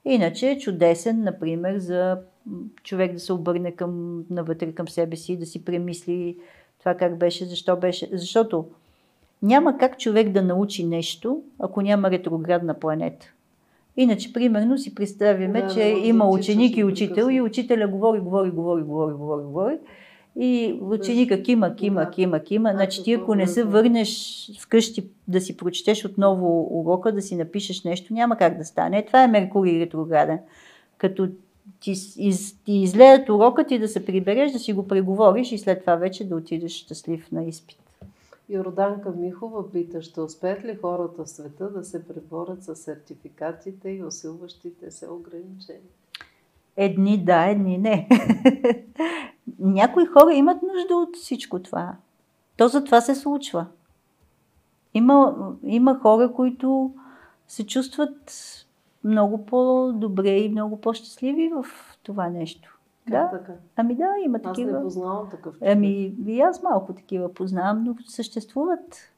Иначе 0.04 0.50
е 0.50 0.58
чудесен, 0.58 1.22
например, 1.22 1.78
за 1.78 2.18
човек 2.82 3.12
да 3.12 3.20
се 3.20 3.32
обърне 3.32 3.72
към, 3.72 4.24
навътре 4.30 4.72
към 4.72 4.88
себе 4.88 5.16
си, 5.16 5.36
да 5.36 5.46
си 5.46 5.64
премисли 5.64 6.36
това 6.78 6.94
как 6.94 7.18
беше, 7.18 7.44
защо 7.44 7.76
беше. 7.76 8.08
Защото 8.12 8.66
няма 9.42 9.78
как 9.78 9.98
човек 9.98 10.28
да 10.28 10.42
научи 10.42 10.84
нещо, 10.84 11.42
ако 11.58 11.82
няма 11.82 12.10
ретроградна 12.10 12.74
планета. 12.74 13.26
Иначе, 13.96 14.32
примерно, 14.32 14.78
си 14.78 14.94
представяме, 14.94 15.62
да, 15.62 15.68
че 15.68 15.80
да, 15.80 16.06
има 16.06 16.28
ученик 16.28 16.76
и 16.76 16.84
учител 16.84 17.28
и 17.30 17.40
учителя 17.40 17.88
говори, 17.88 18.20
говори, 18.20 18.50
говори, 18.50 18.82
говори, 18.82 19.14
говори, 19.14 19.44
говори. 19.44 19.78
И 20.36 20.78
ученика 20.82 21.42
кима, 21.42 21.76
кима, 21.76 22.10
кима, 22.10 22.40
кима. 22.40 22.70
Значи 22.72 23.02
ти 23.02 23.12
ако 23.12 23.34
не 23.34 23.46
се 23.46 23.64
върнеш 23.64 24.50
вкъщи 24.60 25.08
да 25.28 25.40
си 25.40 25.56
прочетеш 25.56 26.04
отново 26.04 26.68
урока, 26.80 27.12
да 27.12 27.22
си 27.22 27.36
напишеш 27.36 27.84
нещо, 27.84 28.14
няма 28.14 28.36
как 28.36 28.58
да 28.58 28.64
стане. 28.64 29.06
Това 29.06 29.22
е 29.22 29.28
Меркурий 29.28 29.80
ретрограден. 29.80 30.38
Като 30.98 31.28
ти, 31.80 31.90
из, 32.18 32.58
ти 32.64 32.72
излеят 32.72 33.28
урока 33.28 33.66
ти 33.66 33.78
да 33.78 33.88
се 33.88 34.06
прибереш, 34.06 34.52
да 34.52 34.58
си 34.58 34.72
го 34.72 34.88
преговориш 34.88 35.52
и 35.52 35.58
след 35.58 35.80
това 35.80 35.96
вече 35.96 36.28
да 36.28 36.36
отидеш 36.36 36.72
щастлив 36.72 37.32
на 37.32 37.44
изпит. 37.44 37.78
Йорданка 38.48 39.10
Михова 39.10 39.72
пита, 39.72 40.02
ще 40.02 40.20
успеят 40.20 40.64
ли 40.64 40.78
хората 40.80 41.24
в 41.24 41.30
света 41.30 41.70
да 41.70 41.84
се 41.84 42.08
преборят 42.08 42.62
с 42.64 42.76
сертификатите 42.76 43.90
и 43.90 44.04
усилващите 44.04 44.90
се 44.90 45.10
ограничения? 45.10 45.80
Едни 46.76 47.24
да, 47.24 47.44
едни 47.44 47.78
не. 47.78 48.08
Някои 49.58 50.06
хора 50.06 50.34
имат 50.34 50.62
нужда 50.62 50.96
от 50.96 51.16
всичко 51.16 51.62
това. 51.62 51.96
То 52.56 52.68
за 52.68 52.84
това 52.84 53.00
се 53.00 53.14
случва. 53.14 53.66
Има, 54.94 55.36
има 55.62 55.98
хора, 55.98 56.32
които 56.32 56.94
се 57.48 57.66
чувстват 57.66 58.40
много 59.04 59.46
по-добре 59.46 60.38
и 60.38 60.48
много 60.48 60.80
по-щастливи 60.80 61.52
в 61.54 61.66
това 62.02 62.28
нещо. 62.28 62.78
Как 63.04 63.12
да? 63.12 63.38
така? 63.38 63.52
Ами 63.76 63.94
да, 63.94 64.08
има 64.24 64.38
такива. 64.38 64.70
Аз 64.70 64.76
не 64.76 64.82
познавам 64.82 65.30
такъв 65.30 65.54
човек. 65.54 65.72
Ами 65.72 66.14
и 66.26 66.40
аз 66.40 66.62
малко 66.62 66.94
такива 66.94 67.34
познавам, 67.34 67.84
но 67.84 67.96
съществуват. 68.06 69.13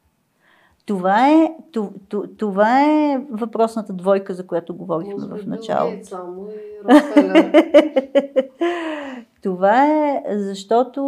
Това 0.86 1.28
е, 1.30 1.56
това 2.38 2.82
е 2.82 3.20
въпросната 3.30 3.92
двойка, 3.92 4.34
за 4.34 4.46
която 4.46 4.74
говорихме 4.76 5.26
Може 5.28 5.42
в 5.42 5.46
началото. 5.46 6.06
Само 6.06 6.48
това 9.42 9.86
е 9.86 10.22
защото 10.28 11.00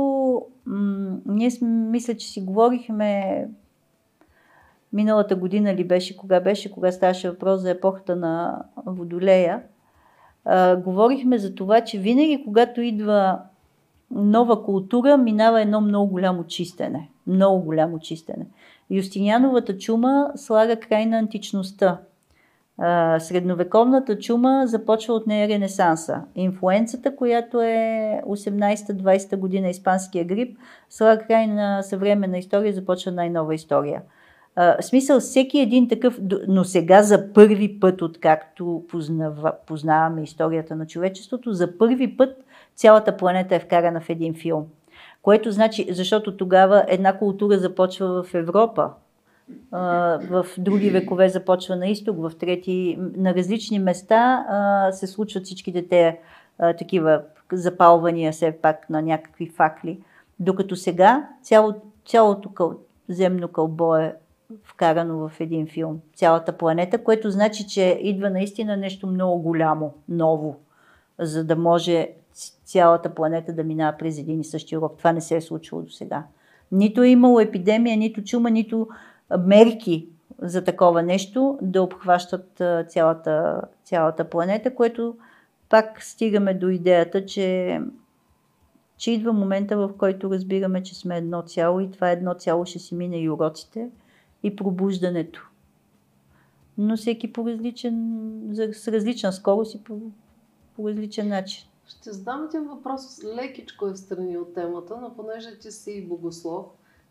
м- 0.66 1.16
ние 1.26 1.50
мисля, 1.62 2.14
че 2.14 2.28
си 2.28 2.40
говорихме 2.40 3.48
миналата 4.92 5.36
година 5.36 5.74
ли 5.74 5.84
беше, 5.84 6.16
кога 6.16 6.40
беше, 6.40 6.72
кога 6.72 6.92
ставаше 6.92 7.30
въпрос 7.30 7.60
за 7.60 7.70
епохата 7.70 8.16
на 8.16 8.62
Водолея, 8.86 9.62
а, 10.44 10.76
говорихме 10.76 11.38
за 11.38 11.54
това, 11.54 11.80
че 11.80 11.98
винаги, 11.98 12.42
когато 12.44 12.80
идва 12.80 13.38
нова 14.10 14.64
култура, 14.64 15.16
минава 15.16 15.62
едно 15.62 15.80
много 15.80 16.10
голямо 16.10 16.44
чистене. 16.44 17.08
Много 17.26 17.64
голямо 17.64 17.98
чистене. 17.98 18.46
Юстиниановата 18.90 19.78
чума 19.78 20.30
слага 20.36 20.76
край 20.76 21.06
на 21.06 21.18
античността. 21.18 21.98
Средновековната 23.18 24.18
чума 24.18 24.62
започва 24.66 25.14
от 25.14 25.26
нея 25.26 25.48
Ренесанса. 25.48 26.22
Инфлуенцата, 26.34 27.16
която 27.16 27.60
е 27.60 28.22
18-20 28.26 29.36
година, 29.36 29.68
испанския 29.68 30.24
грип, 30.24 30.58
слага 30.90 31.22
край 31.26 31.46
на 31.46 31.82
съвременна 31.82 32.38
история, 32.38 32.72
започва 32.72 33.12
най-нова 33.12 33.54
история. 33.54 34.02
В 34.56 34.82
смисъл, 34.82 35.20
всеки 35.20 35.58
един 35.58 35.88
такъв, 35.88 36.20
но 36.48 36.64
сега 36.64 37.02
за 37.02 37.32
първи 37.32 37.80
път, 37.80 38.02
откакто 38.02 38.84
познава, 38.88 39.52
познаваме 39.66 40.22
историята 40.22 40.76
на 40.76 40.86
човечеството, 40.86 41.52
за 41.52 41.78
първи 41.78 42.16
път 42.16 42.44
цялата 42.78 43.16
планета 43.16 43.54
е 43.54 43.60
вкарана 43.60 44.00
в 44.00 44.10
един 44.10 44.34
филм. 44.34 44.66
Което 45.22 45.50
значи, 45.50 45.86
защото 45.90 46.36
тогава 46.36 46.84
една 46.88 47.18
култура 47.18 47.58
започва 47.58 48.22
в 48.22 48.34
Европа, 48.34 48.90
в 49.72 50.46
други 50.58 50.90
векове 50.90 51.28
започва 51.28 51.76
на 51.76 51.86
изток, 51.86 52.16
в 52.18 52.32
трети, 52.38 52.98
на 53.16 53.34
различни 53.34 53.78
места 53.78 54.44
се 54.92 55.06
случват 55.06 55.44
всичките 55.44 55.88
те 55.88 56.18
такива 56.78 57.22
запалвания 57.52 58.32
все 58.32 58.52
пак 58.52 58.90
на 58.90 59.02
някакви 59.02 59.48
факли. 59.48 60.00
Докато 60.40 60.76
сега 60.76 61.28
цяло, 61.42 61.74
цялото 62.06 62.48
къл, 62.48 62.74
земно 63.08 63.48
кълбо 63.48 63.96
е 63.96 64.14
вкарано 64.64 65.28
в 65.28 65.40
един 65.40 65.66
филм. 65.66 66.00
Цялата 66.14 66.52
планета, 66.52 67.04
което 67.04 67.30
значи, 67.30 67.66
че 67.66 67.98
идва 68.00 68.30
наистина 68.30 68.76
нещо 68.76 69.06
много 69.06 69.42
голямо, 69.42 69.94
ново, 70.08 70.56
за 71.18 71.44
да 71.44 71.56
може 71.56 72.08
цялата 72.64 73.14
планета 73.14 73.52
да 73.52 73.64
минава 73.64 73.96
през 73.98 74.18
един 74.18 74.40
и 74.40 74.44
същи 74.44 74.76
урок. 74.76 74.98
Това 74.98 75.12
не 75.12 75.20
се 75.20 75.36
е 75.36 75.40
случило 75.40 75.82
до 75.82 75.90
сега. 75.90 76.24
Нито 76.72 77.02
е 77.02 77.08
имало 77.08 77.40
епидемия, 77.40 77.96
нито 77.96 78.24
чума, 78.24 78.50
нито 78.50 78.88
мерки 79.38 80.08
за 80.42 80.64
такова 80.64 81.02
нещо 81.02 81.58
да 81.62 81.82
обхващат 81.82 82.62
цялата, 82.88 83.62
цялата 83.84 84.30
планета, 84.30 84.74
което 84.74 85.16
пак 85.68 86.02
стигаме 86.02 86.54
до 86.54 86.68
идеята, 86.68 87.26
че, 87.26 87.80
че 88.96 89.10
идва 89.10 89.32
момента, 89.32 89.76
в 89.76 89.90
който 89.98 90.30
разбираме, 90.30 90.82
че 90.82 90.94
сме 90.94 91.16
едно 91.16 91.42
цяло 91.42 91.80
и 91.80 91.90
това 91.90 92.10
едно 92.10 92.34
цяло 92.34 92.66
ще 92.66 92.78
си 92.78 92.94
мине 92.94 93.20
и 93.20 93.30
уроците 93.30 93.88
и 94.42 94.56
пробуждането. 94.56 95.48
Но 96.78 96.96
всеки 96.96 97.32
по 97.32 97.46
различен, 97.46 98.18
с 98.72 98.88
различна 98.88 99.32
скорост 99.32 99.74
и 99.74 99.84
по, 99.84 100.00
по 100.76 100.88
различен 100.88 101.28
начин. 101.28 101.67
Ще 101.88 102.12
задам 102.12 102.44
един 102.44 102.68
въпрос 102.68 103.24
лекичко 103.24 103.86
е 103.86 103.96
страни 103.96 104.38
от 104.38 104.54
темата, 104.54 104.98
но 105.02 105.14
понеже 105.14 105.58
ти 105.58 105.70
си 105.70 106.06
богослов, 106.08 106.66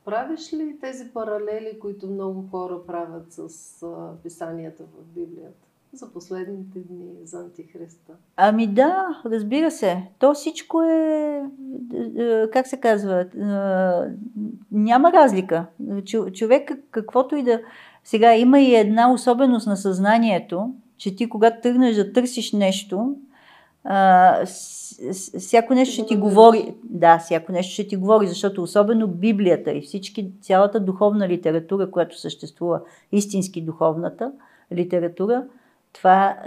правиш 0.06 0.54
ли 0.54 0.78
тези 0.82 1.10
паралели, 1.14 1.80
които 1.80 2.08
много 2.08 2.48
хора 2.52 2.86
правят 2.88 3.26
с 3.30 3.86
писанията 4.24 4.84
в 4.84 5.06
Библията? 5.16 5.68
За 5.94 6.14
последните 6.14 6.80
дни, 6.80 7.12
за 7.24 7.40
Антихриста. 7.40 8.14
Ами 8.36 8.68
да, 8.68 9.22
разбира 9.26 9.72
се. 9.72 10.04
То 10.20 10.34
всичко 10.34 10.84
е, 10.84 11.44
е 12.18 12.50
как 12.50 12.68
се 12.68 12.78
казва, 12.78 13.22
е, 13.22 13.28
няма 14.72 15.12
разлика. 15.14 15.66
Човек 16.34 16.72
каквото 16.92 17.36
и 17.36 17.44
да... 17.44 17.62
Сега 18.04 18.36
има 18.36 18.60
и 18.60 18.76
една 18.76 19.14
особеност 19.14 19.68
на 19.68 19.78
съзнанието, 19.78 20.74
че 20.98 21.16
ти 21.16 21.30
когато 21.30 21.62
тръгнеш 21.62 21.96
да 21.96 22.14
търсиш 22.14 22.54
нещо, 22.54 23.16
а, 23.84 24.46
всяко 25.38 25.74
нещо 25.74 25.94
ще 25.94 26.06
ти 26.06 26.16
говори. 26.16 26.74
Да, 26.84 27.18
всяко 27.18 27.52
нещо 27.52 27.74
ще 27.74 27.88
ти 27.88 27.96
говори, 27.96 28.28
защото 28.28 28.64
особено 28.64 29.08
Библията 29.08 29.72
и 29.72 29.82
всички, 29.82 30.32
цялата 30.42 30.80
духовна 30.80 31.30
литература, 31.30 31.92
която 31.92 32.20
съществува, 32.20 32.82
истински 33.12 33.62
духовната 33.62 34.32
литература, 34.74 35.44
това, 35.94 36.38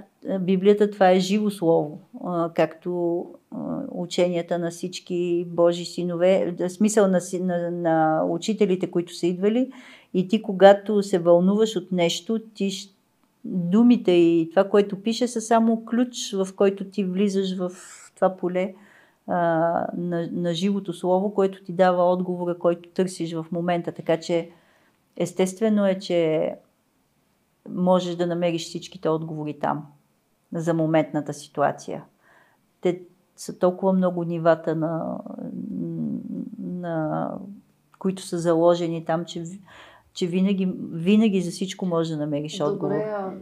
Библията 0.41 0.91
това 0.91 1.11
е 1.11 1.21
живо 1.21 1.51
слово, 1.51 1.99
както 2.55 3.25
ученията 3.91 4.59
на 4.59 4.71
всички 4.71 5.47
Божи 5.49 5.85
синове, 5.85 6.55
смисъл 6.69 7.09
на, 7.09 7.21
на, 7.41 7.71
на 7.71 8.25
учителите, 8.25 8.91
които 8.91 9.15
са 9.15 9.27
идвали. 9.27 9.71
И 10.15 10.29
ти, 10.29 10.43
когато 10.43 11.03
се 11.03 11.19
вълнуваш 11.19 11.77
от 11.77 11.93
нещо, 11.93 12.41
ти 12.55 12.71
думите 13.45 14.13
и 14.13 14.51
това, 14.51 14.69
което 14.69 15.03
пише, 15.03 15.29
са 15.29 15.41
само 15.41 15.85
ключ, 15.85 16.33
в 16.33 16.49
който 16.57 16.85
ти 16.85 17.05
влизаш 17.05 17.57
в 17.57 17.73
това 18.15 18.37
поле 18.37 18.75
а, 19.27 19.37
на, 19.97 20.29
на 20.33 20.55
живото 20.55 20.93
слово, 20.93 21.35
което 21.35 21.65
ти 21.65 21.73
дава 21.73 22.13
отговора, 22.13 22.59
който 22.59 22.89
търсиш 22.89 23.35
в 23.35 23.47
момента. 23.53 23.93
Така 23.93 24.21
че 24.21 24.51
естествено 25.17 25.87
е, 25.87 25.99
че 25.99 26.51
можеш 27.69 28.17
да 28.17 28.27
намериш 28.27 28.65
всичките 28.65 29.09
отговори 29.09 29.59
там 29.59 29.87
за 30.53 30.75
моментната 30.75 31.35
ситуация. 31.35 32.05
Те 32.81 33.03
са 33.37 33.59
толкова 33.59 33.93
много 33.93 34.25
нивата, 34.25 34.77
на, 34.77 35.19
на, 36.59 37.31
които 37.99 38.23
са 38.23 38.39
заложени 38.39 39.05
там, 39.05 39.25
че 39.25 39.45
че 40.21 40.27
винаги, 40.27 40.73
винаги 40.93 41.41
за 41.41 41.51
всичко 41.51 41.87
може 41.87 42.13
да 42.13 42.17
намериш 42.17 42.59
Добре, 42.59 42.73
отговор. 42.73 42.95
А, 42.95 43.39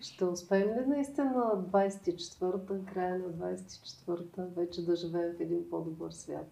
ще 0.00 0.24
успеем 0.24 0.68
ли 0.68 0.86
наистина 0.86 1.64
24-та, 1.72 2.92
края 2.92 3.18
на 3.18 3.48
24-та, 3.48 4.46
вече 4.56 4.84
да 4.84 4.96
живеем 4.96 5.32
в 5.38 5.40
един 5.40 5.70
по-добър 5.70 6.10
свят? 6.10 6.46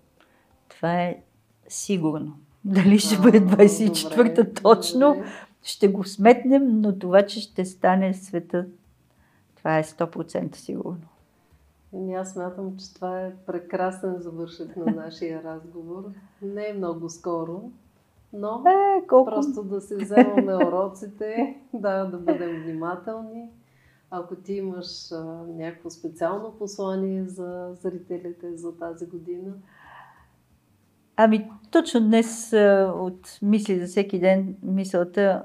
Това 0.68 1.02
е 1.02 1.22
сигурно. 1.68 2.36
Дали 2.64 2.98
ще 2.98 3.22
бъде 3.22 3.40
24-та 3.40 4.62
точно, 4.62 5.14
добре. 5.14 5.26
ще 5.62 5.88
го 5.88 6.04
сметнем, 6.04 6.80
но 6.80 6.98
това, 6.98 7.26
че 7.26 7.40
ще 7.40 7.64
стане 7.64 8.14
света, 8.14 8.66
това 9.56 9.78
е 9.78 9.84
100% 9.84 10.54
сигурно. 10.54 11.06
И 11.94 11.96
ами 11.96 12.14
аз 12.14 12.32
смятам, 12.32 12.76
че 12.76 12.94
това 12.94 13.20
е 13.20 13.36
прекрасен 13.46 14.16
завършък 14.18 14.76
на 14.76 14.84
нашия 15.04 15.42
разговор. 15.42 16.04
Не 16.42 16.68
е 16.68 16.72
много 16.72 17.10
скоро, 17.10 17.70
но 18.34 18.62
е, 18.66 19.06
колко... 19.06 19.30
просто 19.30 19.62
да 19.62 19.80
се 19.80 19.96
вземаме 20.04 20.54
уроците, 20.54 21.56
да, 21.74 22.04
да 22.04 22.18
бъдем 22.18 22.62
внимателни. 22.62 23.50
Ако 24.10 24.36
ти 24.36 24.54
имаш 24.54 25.12
а, 25.12 25.24
някакво 25.48 25.90
специално 25.90 26.52
послание 26.58 27.24
за 27.24 27.70
зрителите 27.80 28.56
за 28.56 28.76
тази 28.76 29.06
година. 29.06 29.52
Ами, 31.16 31.50
точно 31.70 32.00
днес 32.00 32.52
от 32.94 33.38
мисли 33.42 33.80
за 33.80 33.86
всеки 33.86 34.20
ден, 34.20 34.56
мисълта 34.62 35.42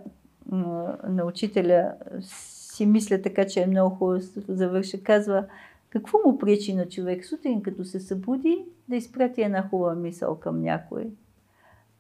на 1.08 1.26
учителя 1.26 1.94
си 2.22 2.86
мисля 2.86 3.22
така, 3.22 3.48
че 3.48 3.62
е 3.62 3.68
много 3.68 3.96
хубаво 3.96 4.20
да 4.48 4.56
завърша. 4.56 5.04
Казва, 5.04 5.46
какво 5.90 6.18
му 6.26 6.38
пречи 6.38 6.74
на 6.74 6.88
човек 6.88 7.26
сутрин, 7.26 7.62
като 7.62 7.84
се 7.84 8.00
събуди, 8.00 8.66
да 8.90 8.96
изпрати 8.96 9.42
една 9.42 9.70
хубава 9.70 9.96
мисъл 9.96 10.36
към 10.36 10.62
някой? 10.62 11.12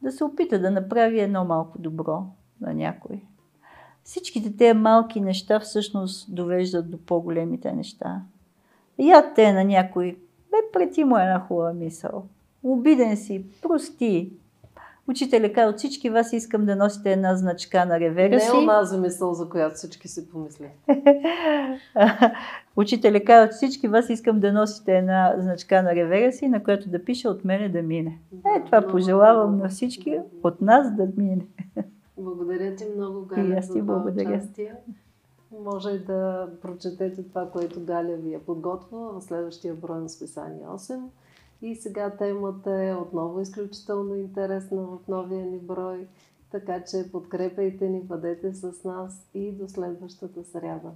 Да 0.01 0.11
се 0.11 0.23
опита 0.23 0.59
да 0.59 0.71
направи 0.71 1.19
едно 1.19 1.45
малко 1.45 1.77
добро 1.77 2.25
на 2.61 2.73
някой. 2.73 3.21
Всичките 4.03 4.57
тези 4.57 4.79
малки 4.79 5.21
неща 5.21 5.59
всъщност 5.59 6.35
довеждат 6.35 6.91
до 6.91 6.97
по-големите 6.97 7.71
неща. 7.71 8.21
Я 8.99 9.33
те 9.33 9.53
на 9.53 9.63
някой, 9.63 10.17
бе 10.51 10.57
прети 10.73 11.03
му 11.03 11.17
една 11.17 11.39
хубава 11.39 11.73
мисъл. 11.73 12.25
Обиден 12.63 13.17
си, 13.17 13.45
прости, 13.61 14.33
Учителя 15.09 15.53
казва, 15.53 15.69
от 15.69 15.77
всички 15.77 16.09
вас 16.09 16.33
искам 16.33 16.65
да 16.65 16.75
носите 16.75 17.11
една 17.11 17.35
значка 17.35 17.85
на 17.85 17.99
ревера 17.99 18.39
си. 18.39 18.51
Не 18.51 18.59
е 18.59 18.63
онази 18.63 18.97
мисъл, 18.97 19.33
за 19.33 19.49
която 19.49 19.75
всички 19.75 20.07
си 20.07 20.29
помислят. 20.29 20.71
Учителя 22.75 23.23
казва, 23.23 23.45
от 23.45 23.51
всички 23.51 23.87
вас 23.87 24.09
искам 24.09 24.39
да 24.39 24.53
носите 24.53 24.97
една 24.97 25.35
значка 25.37 25.83
на 25.83 25.95
ревера 25.95 26.31
си, 26.31 26.47
на 26.47 26.63
която 26.63 26.89
да 26.89 27.03
пише 27.03 27.27
от 27.27 27.45
мене 27.45 27.69
да 27.69 27.81
мине. 27.81 28.19
Е, 28.33 28.63
това 28.65 28.87
пожелавам 28.87 29.57
на 29.57 29.69
всички 29.69 30.19
от 30.43 30.61
нас 30.61 30.95
да 30.95 31.07
мине. 31.17 31.47
Благодаря 32.17 32.75
ти 32.75 32.85
много, 32.95 33.25
Галя, 33.25 33.47
И 33.47 33.53
аз 33.53 33.73
ти 33.73 33.81
благодаря. 33.81 34.29
Участие. 34.29 34.73
Може 35.63 35.99
да 35.99 36.49
прочетете 36.61 37.23
това, 37.23 37.49
което 37.51 37.85
Галя 37.85 38.15
ви 38.15 38.33
е 38.33 38.39
подготвила 38.39 39.19
в 39.19 39.23
следващия 39.23 39.73
брой 39.73 39.99
на 39.99 40.09
списание 40.09 40.65
8. 40.67 40.99
И 41.61 41.75
сега 41.75 42.17
темата 42.17 42.83
е 42.83 42.93
отново 42.93 43.39
изключително 43.39 44.15
интересна 44.15 44.81
в 44.81 45.07
новия 45.07 45.45
ни 45.45 45.59
брой, 45.59 46.07
така 46.51 46.83
че 46.83 47.11
подкрепяйте 47.11 47.89
ни, 47.89 48.01
бъдете 48.01 48.53
с 48.53 48.83
нас 48.83 49.29
и 49.33 49.51
до 49.51 49.69
следващата 49.69 50.43
сряда. 50.43 50.91